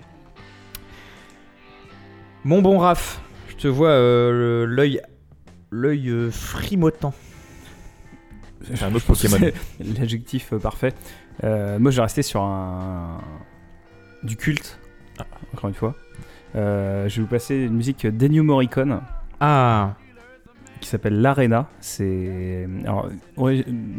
[2.43, 5.01] Bon, bon, Raph, je te vois euh, l'œil
[5.71, 7.13] l'œil euh, frimotant.
[8.63, 9.37] C'est un autre Pokémon.
[9.99, 10.93] L'adjectif euh, parfait.
[11.43, 13.19] Euh, moi, je vais rester sur un
[14.23, 14.79] du culte.
[15.53, 15.95] Encore une fois.
[16.55, 19.01] Euh, je vais vous passer une musique d'Ennio Morricone
[19.39, 19.95] Ah,
[20.81, 21.67] qui s'appelle L'Arena.
[21.79, 22.67] C'est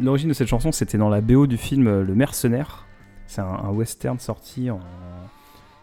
[0.01, 2.85] l'origine de cette chanson, c'était dans la BO du film euh, Le Mercenaire.
[3.27, 4.79] C'est un, un western sorti en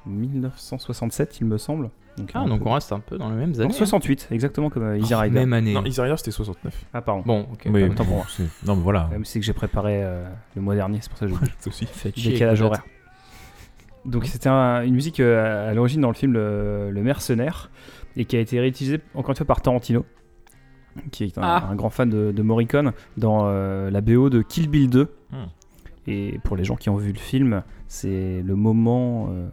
[0.07, 1.91] 1967, il me semble.
[2.17, 3.73] Donc, ah donc peu- on reste un peu dans les mêmes en années.
[3.73, 5.19] 68, exactement comme euh, Easy hein.
[5.19, 5.35] Rider.
[5.41, 5.73] Même année.
[5.75, 6.85] Non, Easy Rider c'était 69.
[6.95, 7.23] Ah pardon.
[7.27, 7.67] Bon, ok.
[7.67, 8.27] Mais autant pour moi.
[8.29, 9.09] c'est- Non, mais voilà.
[9.11, 11.69] Même si que j'ai préparé euh, le mois dernier, c'est pour ça que j'ai C'est
[11.71, 11.89] aussi.
[12.31, 12.85] Décalage horaire.
[14.05, 17.71] Donc c'était un- une musique euh, à l'origine dans le film le, Le Mercenaire
[18.17, 20.05] et qui a été réutilisée encore une fois par Tarantino,
[21.13, 21.69] qui est un, Ah.
[21.71, 25.09] un grand fan de, de Morricone dans euh, la BO de Kill Bill 2.
[25.33, 25.37] Hmm.
[26.07, 29.29] Et pour les gens qui ont vu le film, c'est le moment.
[29.31, 29.49] euh,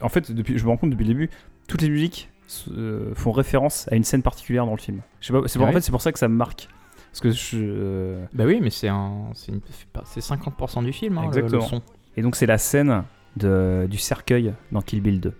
[0.00, 1.30] En fait, depuis, je me rends compte depuis le début,
[1.68, 2.28] toutes les musiques
[2.72, 5.00] euh, font référence à une scène particulière dans le film.
[5.20, 6.34] Je sais pas, c'est pour- Ah en ouais fait c'est pour ça que ça me
[6.34, 6.68] marque.
[7.12, 9.60] Parce que je, euh, Bah oui, mais c'est un, c'est une-
[10.04, 11.18] c'est 50% du film.
[11.18, 11.62] hein, le- le Exactement.
[11.62, 11.82] son.
[12.16, 13.04] Et donc c'est la scène
[13.36, 15.32] de, du cercueil dans Kill Bill 2.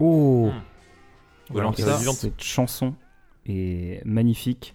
[0.00, 0.50] Oh.
[1.52, 2.14] Ou alors ça, ça, vivante.
[2.16, 2.94] Cette chanson
[3.46, 4.74] est magnifique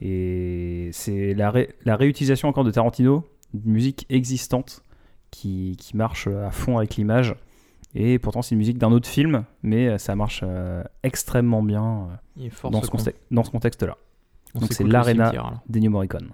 [0.00, 3.24] et c'est la, ré- la réutilisation encore de Tarantino
[3.54, 4.82] d'une musique existante
[5.30, 7.34] qui, qui marche à fond avec l'image.
[7.94, 12.08] Et pourtant c'est une musique d'un autre film, mais ça marche euh, extrêmement bien
[12.38, 13.96] euh, dans, ce dans contexte-là.
[14.54, 15.32] On donc c'est l'Arena.
[15.68, 16.30] d'Ennio Morricone.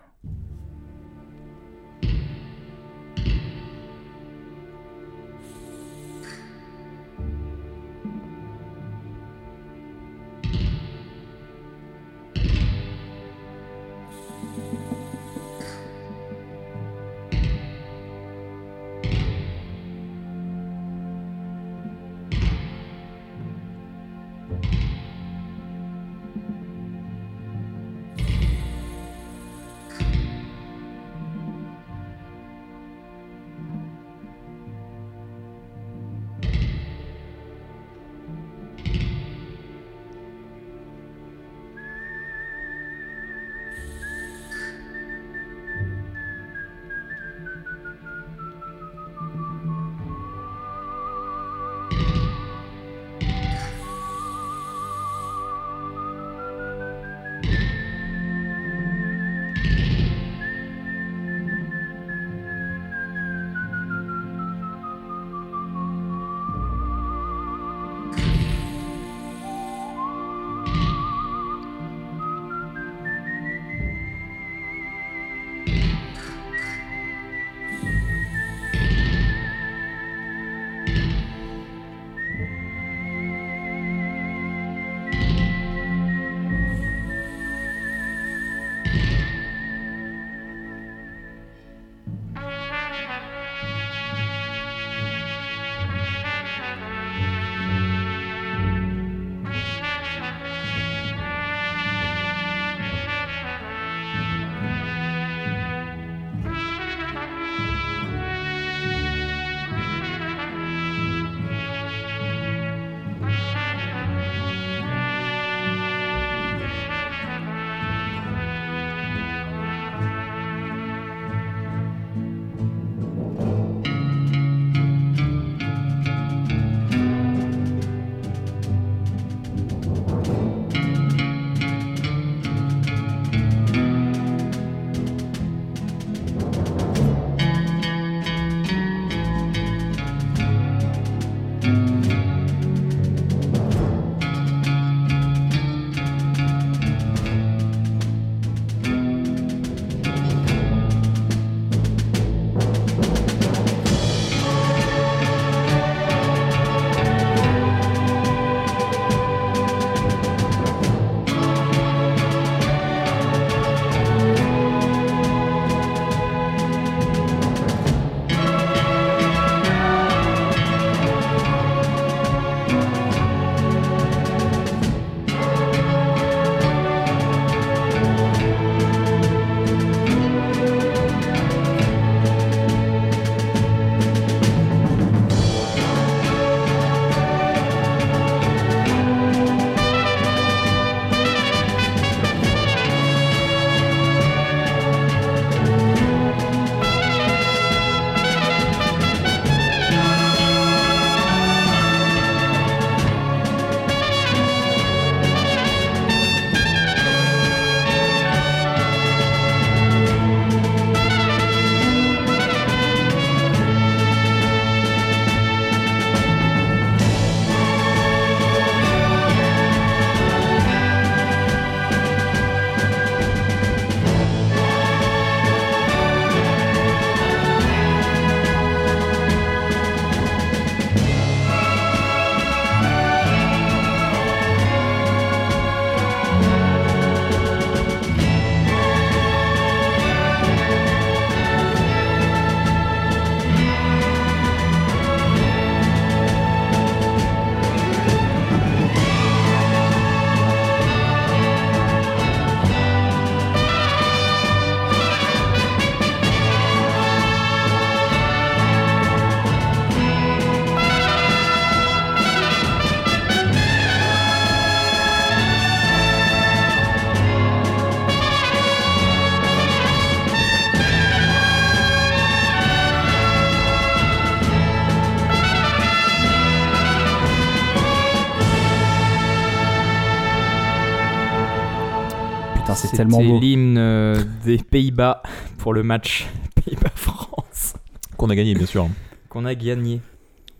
[282.96, 283.38] Tellement beau.
[283.40, 285.22] l'hymne euh, des Pays-Bas
[285.58, 286.26] pour le match
[286.64, 287.74] Pays-Bas-France
[288.16, 288.88] Qu'on a gagné, bien sûr.
[289.28, 290.00] qu'on a gagné.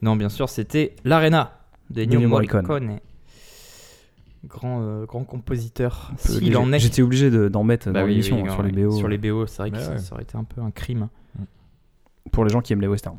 [0.03, 1.59] Non, bien sûr, c'était l'Arena
[1.91, 2.67] de Ennio Morricone.
[2.67, 2.99] Morricone.
[4.45, 6.13] Grand, euh, grand compositeur.
[6.19, 6.79] S'il en est.
[6.79, 8.93] J'étais obligé de- d'en mettre Bah dans oui, l'émission oui, sur les BO.
[8.93, 9.99] Sur les BO, c'est vrai que Ouais, ça, ouais.
[9.99, 11.09] ça aurait été un peu un crime.
[12.31, 13.19] Pour les gens qui aiment les westerns.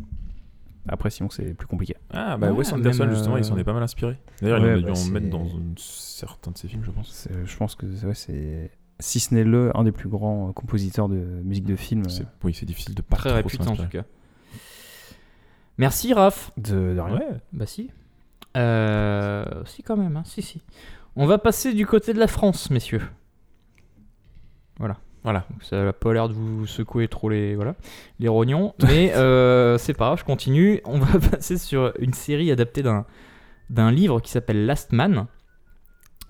[0.87, 1.95] Après, sinon, c'est plus compliqué.
[2.11, 4.17] Ah, bah Ouais, Wes Anderson, même, justement, euh, il s'en est pas mal inspiré.
[4.41, 6.83] D'ailleurs, Ouais, il a bah, dû en c'est- mettre dans une- certains de ses films,
[6.85, 7.09] je pense.
[7.11, 8.71] C'est- Je pense que ouais, c'est.
[8.99, 12.09] Si ce n'est le, un des plus grands compositeurs de musique de film.
[12.09, 14.03] C'est- Oui, c'est difficile de pas Très réputé en tout cas.
[15.77, 16.51] Merci Raph.
[16.57, 17.15] De, de rien.
[17.17, 17.27] Ouais.
[17.53, 17.91] Bah si.
[18.55, 20.23] Euh, si quand même, hein.
[20.25, 20.61] si si.
[21.15, 23.01] On va passer du côté de la France, messieurs.
[24.79, 24.97] Voilà.
[25.23, 25.45] Voilà.
[25.51, 27.75] Donc, ça n'a pas l'air de vous secouer trop les, voilà,
[28.19, 30.81] les rognons, mais euh, c'est pas grave, je continue.
[30.85, 33.05] On va passer sur une série adaptée d'un,
[33.69, 35.27] d'un livre qui s'appelle Last Man,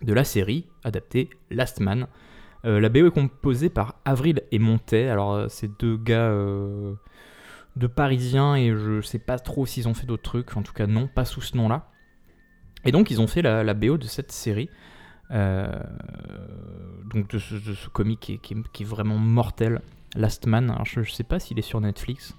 [0.01, 2.07] de la série adaptée Last Man.
[2.65, 5.07] Euh, la BO est composée par Avril et Montet.
[5.09, 6.93] Alors, euh, c'est deux gars euh,
[7.75, 10.57] de Parisiens et je sais pas trop s'ils ont fait d'autres trucs.
[10.57, 11.89] En tout cas, non, pas sous ce nom-là.
[12.85, 14.69] Et donc, ils ont fait la, la BO de cette série.
[15.31, 15.67] Euh,
[17.13, 19.81] donc, de ce, de ce comic qui est, qui est- qui est vraiment mortel.
[20.15, 20.69] Last Man.
[20.71, 22.35] Alors, je, je sais pas s'il est sur Netflix.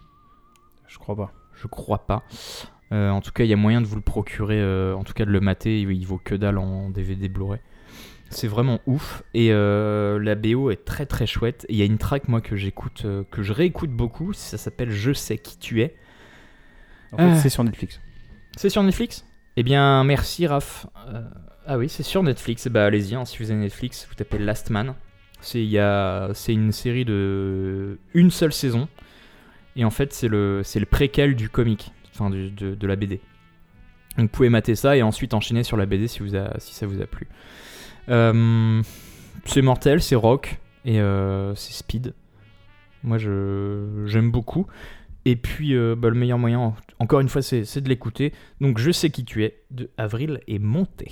[0.88, 1.32] Je crois pas.
[1.54, 2.24] Je crois pas.
[2.92, 5.12] Euh, en tout cas, il y a moyen de vous le procurer, euh, en tout
[5.12, 5.80] cas de le mater.
[5.82, 7.60] Il, il vaut que dalle en DVD Blu-ray.
[8.30, 9.22] C'est vraiment ouf.
[9.34, 11.64] Et euh, la BO est très très chouette.
[11.68, 14.32] Et Il y a une track, moi, que j'écoute, euh, que je réécoute beaucoup.
[14.32, 15.94] Ça s'appelle Je sais qui tu es.
[17.12, 17.36] En fait, Ah.
[17.36, 18.00] c'est sur Netflix.
[18.56, 19.24] C'est sur Netflix?
[19.56, 20.86] Eh bien, merci Raph.
[21.08, 21.22] Euh,
[21.66, 22.68] ah oui, c'est sur Netflix.
[22.68, 24.94] Bah, allez-y, hein, si vous avez Netflix, vous tapez Last Man.
[25.40, 25.62] C'est
[26.48, 28.88] une série de une seule saison.
[29.76, 33.20] Et en fait, c'est le, préquel du comic, enfin du- de, de la BD.
[34.16, 36.74] Donc, vous pouvez mater ça et ensuite enchaîner sur la BD si, vous a- si
[36.74, 37.28] ça vous a plu.
[38.08, 38.82] Euh,
[39.44, 42.14] c'est mortel, c'est rock et euh, c'est speed.
[43.02, 44.66] Moi, je, j'aime beaucoup.
[45.24, 48.32] Et puis, euh, bah, le meilleur moyen, encore une fois, c'est, c'est de l'écouter.
[48.60, 51.10] Donc, Je sais qui tu es, de Avril et Monté.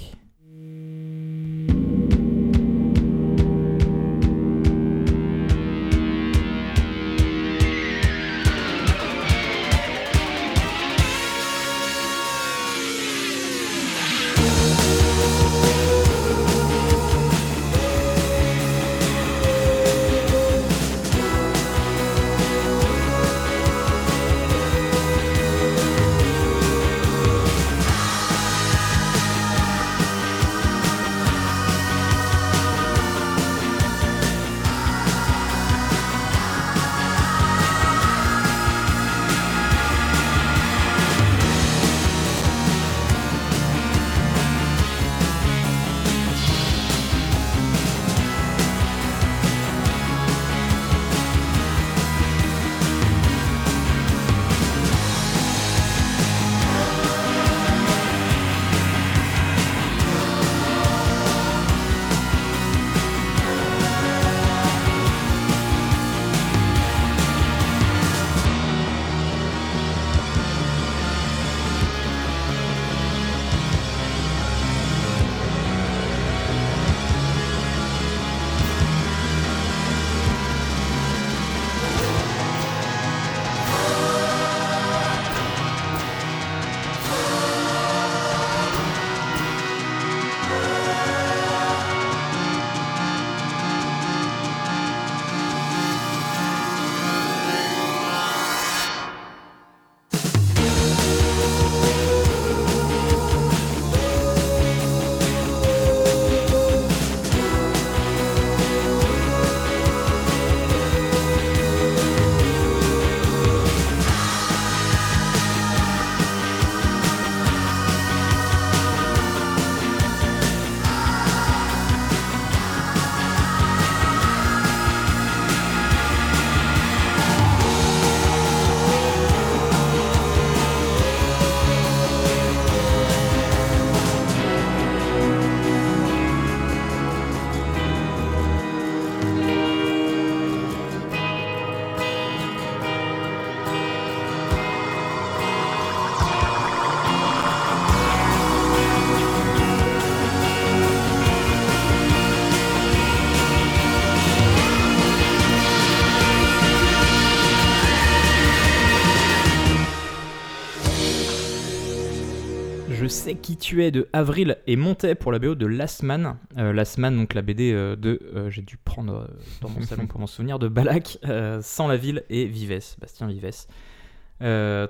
[163.75, 166.37] De Avril et Montet pour la BO de Last Man.
[166.57, 168.21] Euh, Last Man, donc la BD euh, de.
[168.35, 169.29] euh, J'ai dû prendre
[169.61, 171.19] dans mon salon pour m'en souvenir de Balak,
[171.63, 173.67] Sans la ville et Vives, Bastien Vives.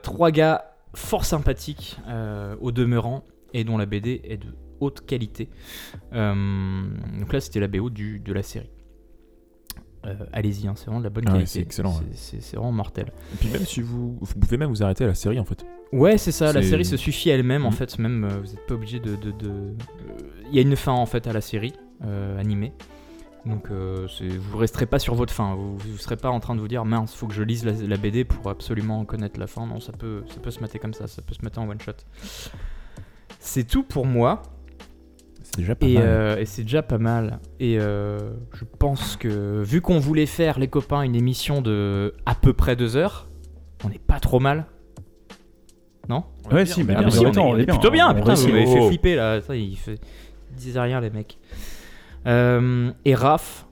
[0.02, 1.96] Trois gars fort sympathiques
[2.60, 3.24] au demeurant
[3.54, 5.48] et dont la BD est de haute qualité.
[6.12, 8.70] Donc là, c'était la BO de la série.
[10.06, 11.52] Euh, Allez-y, hein, c'est vraiment de la bonne Ah ouais, qualité.
[11.52, 12.04] c'est excellent, ouais.
[12.12, 13.12] C'est c'est vraiment mortel.
[13.34, 15.64] Et puis même si vous, vous pouvez même vous arrêter à la série en fait.
[15.92, 17.76] Ouais, c'est ça, la C'est- série se suffit à elle-même en Mhm.
[17.76, 19.16] fait, même euh, vous n'êtes pas obligé de.
[19.16, 19.72] de- de- euh,
[20.50, 21.72] Il y a une fin en fait à la série
[22.04, 22.72] euh, animée.
[23.44, 26.54] Donc euh, c'est- vous resterez pas sur votre fin, vous, vous serez pas en train
[26.56, 29.46] de vous dire mince, faut que je lise la, la BD pour absolument connaître la
[29.46, 29.66] fin.
[29.66, 31.80] Non, ça peut, ça peut se mater comme ça, ça peut se mater en one
[31.80, 31.92] shot.
[33.38, 34.42] C'est tout pour moi.
[35.46, 36.02] C'est déjà pas Et, mal.
[36.06, 37.38] euh, et c'est déjà pas mal.
[37.60, 38.18] Et euh,
[38.52, 42.74] je pense que vu qu'on voulait faire, les copains, une émission de à peu près
[42.76, 43.28] deux heures,
[43.84, 44.66] on n'est pas trop mal.
[46.08, 46.24] Non?
[46.52, 48.66] Ouais, si, Ah, mais si, on est on on est plutôt bien, putain, vous m'avez
[48.66, 49.40] fait flipper là.
[49.40, 49.98] Ça, il fait...
[50.52, 51.38] Ils disaient rien les mecs.
[52.26, 53.66] Euh, et Raph,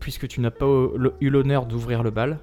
[0.00, 2.38] puisque tu n'as pas eu eu l'honneur d'ouvrir le bal,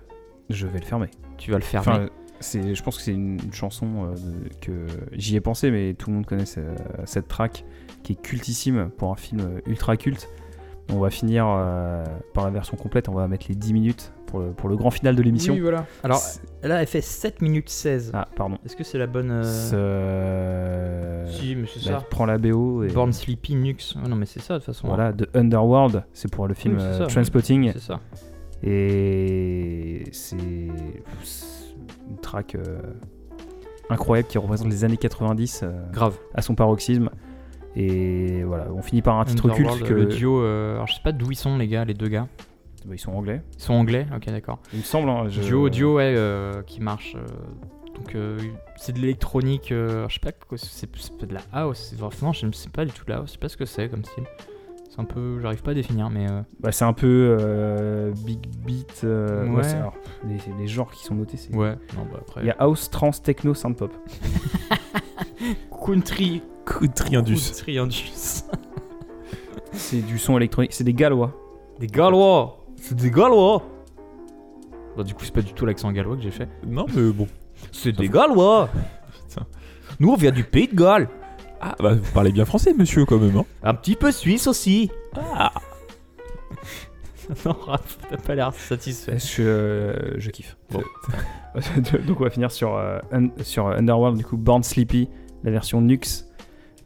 [0.50, 1.10] Je vais le fermer.
[1.38, 1.88] tu vas le fermer.
[1.88, 2.06] Enfin,
[2.40, 4.16] c'est, je pense que c'est une, une chanson euh,
[4.62, 6.60] que j'y ai pensé, mais tout le monde connaît ce-
[7.06, 7.64] cette track
[8.06, 10.30] qui est cultissime pour un film ultra culte.
[10.94, 12.04] On va finir euh,
[12.36, 14.92] par la version complète, on va mettre les 10 minutes pour le, pour le grand
[14.92, 15.56] final de l'émission.
[15.56, 15.88] oui, voilà.
[16.04, 16.22] Alors
[16.62, 18.12] là, elle fait 7 minutes 16.
[18.14, 18.60] Ah, pardon.
[18.64, 19.32] Est-ce que c'est la bonne.
[19.34, 22.06] euh, Si, mais c'est bah, ça.
[22.08, 23.96] prends la BO et Born Sleepy Nux.
[24.04, 24.88] Ah non, mais c'est ça de toute façon.
[24.88, 27.72] voilà, de Underworld, c'est pour le film Oui, c'est euh, ça, Trainspotting.
[27.74, 28.00] C'est ça.
[28.62, 32.78] Et c'est une track euh,
[33.90, 36.16] incroyable qui représente les années 90 euh, Grave.
[36.34, 37.10] à son paroxysme.
[37.76, 40.42] Et voilà, on finit par un titre culte que Le duo.
[40.42, 42.28] euh, alors je sais pas d'où ils sont les gars, les deux gars.
[42.86, 43.42] Bah, ils sont anglais.
[43.58, 44.06] Ils sont anglais.
[44.16, 44.60] Ok, d'accord.
[44.72, 45.10] Il me semble.
[45.10, 47.16] hein, je- Duo, duo, ouais, euh, qui marche.
[47.16, 47.26] euh,
[47.96, 48.38] donc euh,
[48.78, 49.68] c'est de l'électronique.
[49.72, 50.32] je sais pas.
[50.58, 50.88] C'est
[51.18, 51.94] pas de la house.
[52.22, 53.28] Non, je ne sais pas du tout de la house.
[53.30, 54.24] Je sais pas ce que c'est comme style.
[54.90, 55.40] C'est un peu.
[55.42, 56.28] J'arrive pas à définir, mais.
[56.62, 59.02] Bah, c'est un peu big beat.
[59.04, 59.64] Ouais.
[59.64, 59.96] c'est- alors,
[60.26, 61.54] les, les genres qui sont notés, c'est.
[61.56, 61.76] ouais.
[61.98, 62.42] Non, bah après.
[62.42, 63.92] Il y a house, trance, techno, synth pop.
[65.86, 66.42] Country.
[67.16, 67.52] Indus.
[67.52, 68.44] Country Indus.
[69.74, 70.74] C'est du son électronique.
[70.74, 71.34] C'est des gallois.
[71.80, 73.62] Des Gallois C'est des Gallois
[74.96, 76.48] Bah, du coup, c'est pas du tout l'accent gallois que j'ai fait.
[76.66, 77.28] Non mais bon.
[77.74, 78.70] C'est des Gallois
[79.28, 79.46] Putain.
[80.00, 81.10] Nous, on vient du pays de Galles.
[81.60, 83.36] Ah bah vous parlez bien français monsieur quand même.
[83.38, 83.46] Hein.
[83.64, 84.90] Un petit peu suisse aussi.
[87.46, 89.18] non, Raph, t'as pas l'air satisfait.
[89.20, 90.58] Je, euh, je kiffe.
[90.72, 90.84] Bon.
[92.08, 95.10] Donc on va finir sur, euh, Un- sur Underworld, du coup Born Sleepy,
[95.44, 96.26] la version Nux,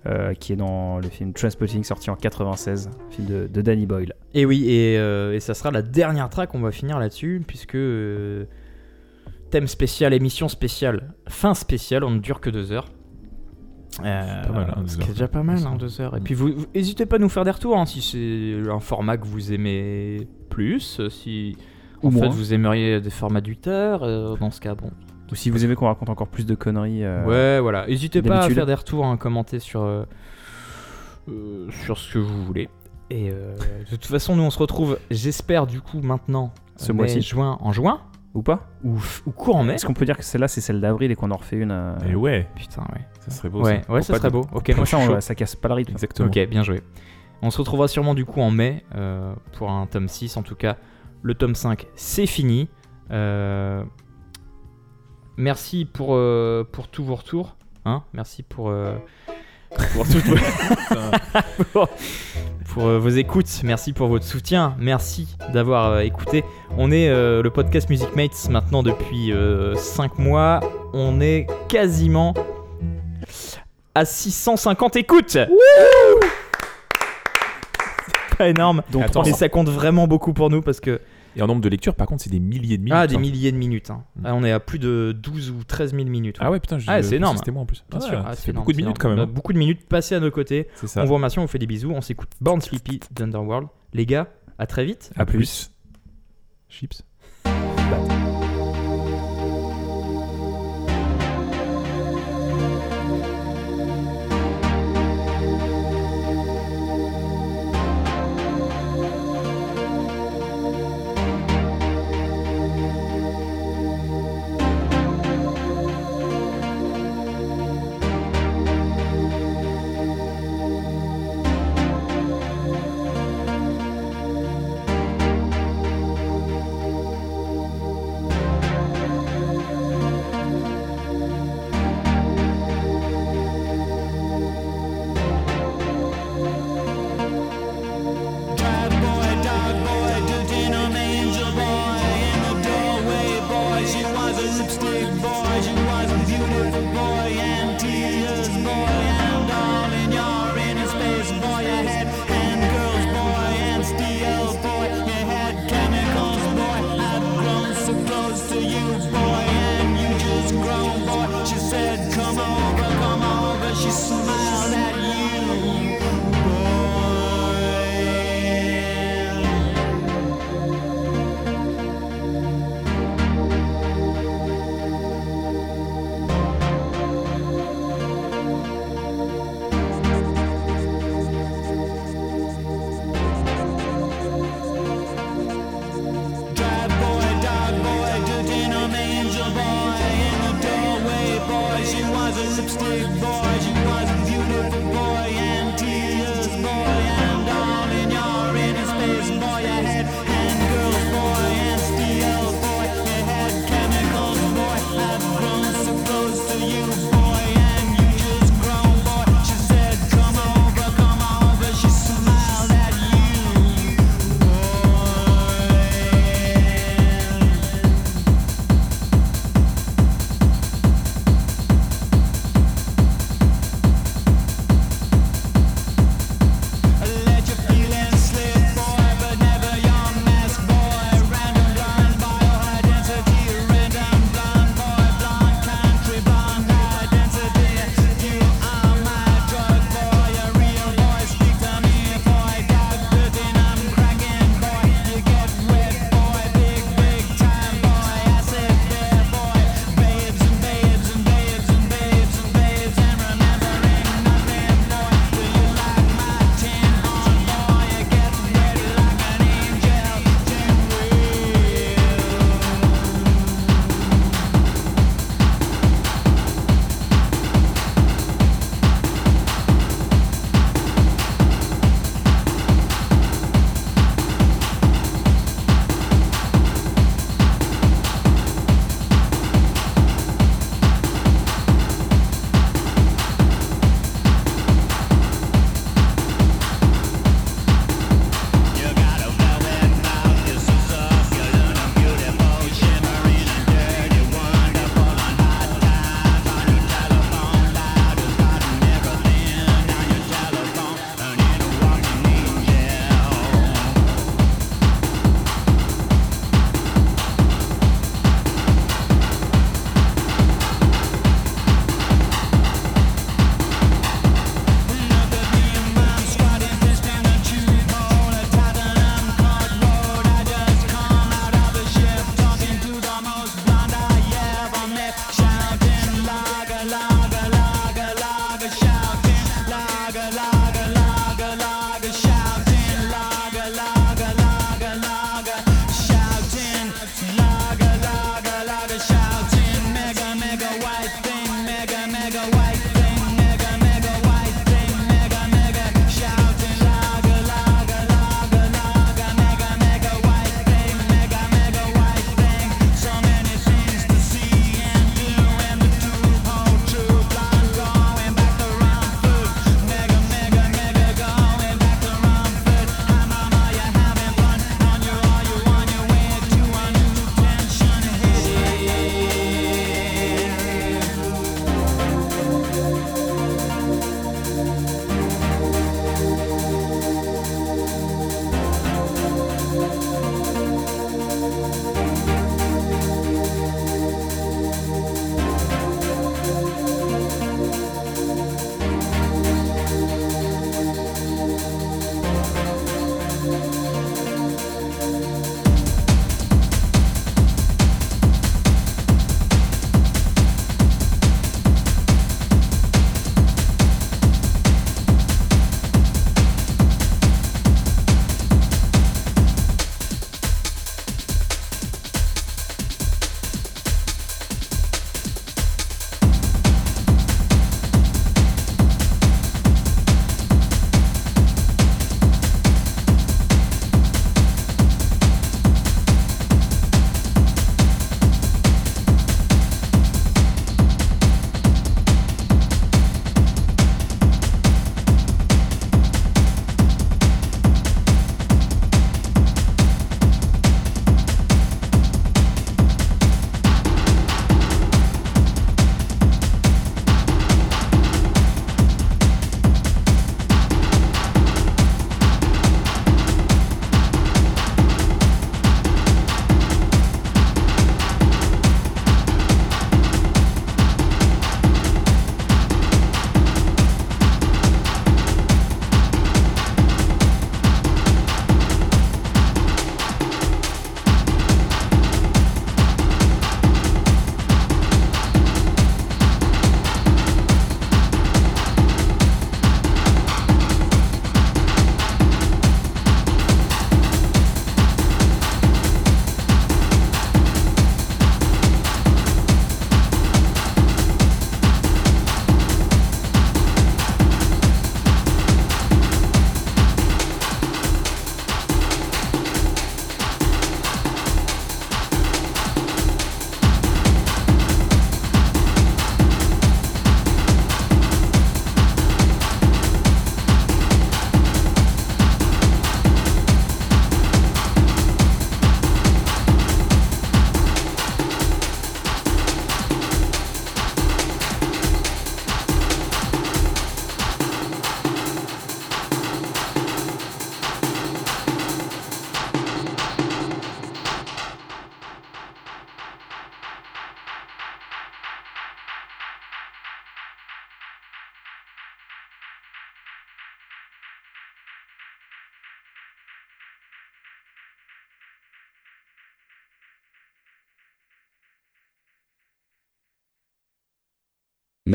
[0.05, 4.13] euh, qui est dans le film Transpotting sorti en 96, film de, de Danny Boyle.
[4.33, 7.75] Et oui, et, euh, et ça sera la dernière track, on va finir là-dessus, puisque
[7.75, 8.45] euh,
[9.51, 12.87] thème spécial, émission spéciale, fin spéciale, on ne dure que deux heures.
[14.05, 15.11] Euh, Pas mal, hein, deux ce qui est heures.
[15.13, 16.15] déjà pas mal, hein, deux heures.
[16.15, 18.79] Et puis, vous, vous- n'hésitez pas à nous faire des retours hein, si c'est un
[18.79, 21.57] format que vous aimez plus, si
[22.03, 22.29] Ou en fait moins.
[22.29, 24.91] vous aimeriez des formats tard, euh, dans ce cas, bon.
[25.31, 27.03] Ou si vous aimez qu'on raconte encore plus de conneries.
[27.03, 27.85] euh, Ouais, voilà.
[27.87, 30.03] N'hésitez pas à faire des retours, hein, commenter sur, euh,
[31.29, 32.69] euh, sur ce que vous voulez.
[33.09, 33.55] Et euh,
[33.89, 37.21] de toute façon, nous on se retrouve, j'espère du coup maintenant, Ce mois-ci.
[37.21, 38.01] juin, en juin
[38.35, 39.73] Ou pas ou, ou courant mai.
[39.75, 41.95] Est-ce qu'on peut dire que celle-là c'est celle d'avril et qu'on en refait une euh,
[42.07, 43.01] Et ouais, Putain, ouais.
[43.21, 43.63] ça serait beau.
[43.63, 43.91] Ouais, ça.
[43.93, 44.45] ouais, ça serait beau.
[44.53, 45.21] Ok, moi je ça, suis on- chaud.
[45.21, 45.91] ça casse pas le rythme.
[45.93, 46.27] Exactement.
[46.27, 46.81] Ok, bien joué.
[47.41, 50.37] On se retrouvera sûrement du coup en mai euh, pour un tome 6.
[50.37, 50.77] En tout cas,
[51.23, 52.69] le tome 5, c'est fini.
[53.11, 53.83] Euh,
[55.39, 57.55] merci pour, euh, pour tous vos retours.
[57.85, 58.93] Hein merci pour, euh,
[59.93, 60.35] pour, toutes vos-
[61.71, 61.89] pour,
[62.73, 63.61] pour, euh, vos écoutes.
[63.63, 64.75] Merci pour votre soutien.
[64.77, 66.43] Merci d'avoir euh, écouté.
[66.77, 69.33] On est euh, le podcast Music Mates maintenant depuis
[69.75, 70.59] 5 mois.
[70.93, 72.33] On est quasiment
[73.95, 75.37] à 650 écoutes.
[75.37, 75.47] C'est
[78.37, 78.81] pas énorme.
[78.91, 80.99] Donc, Attends, Mais ça compte vraiment beaucoup pour nous parce que.
[81.35, 82.97] Et en nombre de lectures, par contre, c'est des milliers de minutes.
[82.97, 83.19] Ah, des hein.
[83.19, 83.89] milliers de minutes.
[83.91, 84.03] hein.
[84.15, 84.21] Mm.
[84.25, 86.37] Ah, on est à plus de 12 ou 13 000 minutes.
[86.39, 87.37] Ah ouais, putain, je- Ah, c'est énorme.
[87.37, 87.83] C'était moi en plus.
[87.89, 88.11] Bien Ah, sûr.
[88.21, 88.97] Ça Ah, c'est beaucoup de minutes énorme.
[88.97, 89.19] quand même.
[89.29, 89.31] hein.
[89.33, 90.67] Beaucoup de minutes passées à nos côtés.
[90.75, 91.01] C'est ça.
[91.03, 91.91] On vous remercie, on vous fait des bisous.
[91.91, 93.67] On s'écoute Born Sleepy d'Underworld.
[93.93, 94.27] Les gars,
[94.57, 95.11] à très vite.
[95.15, 95.71] À plus.
[96.67, 97.03] Chips.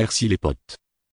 [0.05, 0.84] Merci les potes.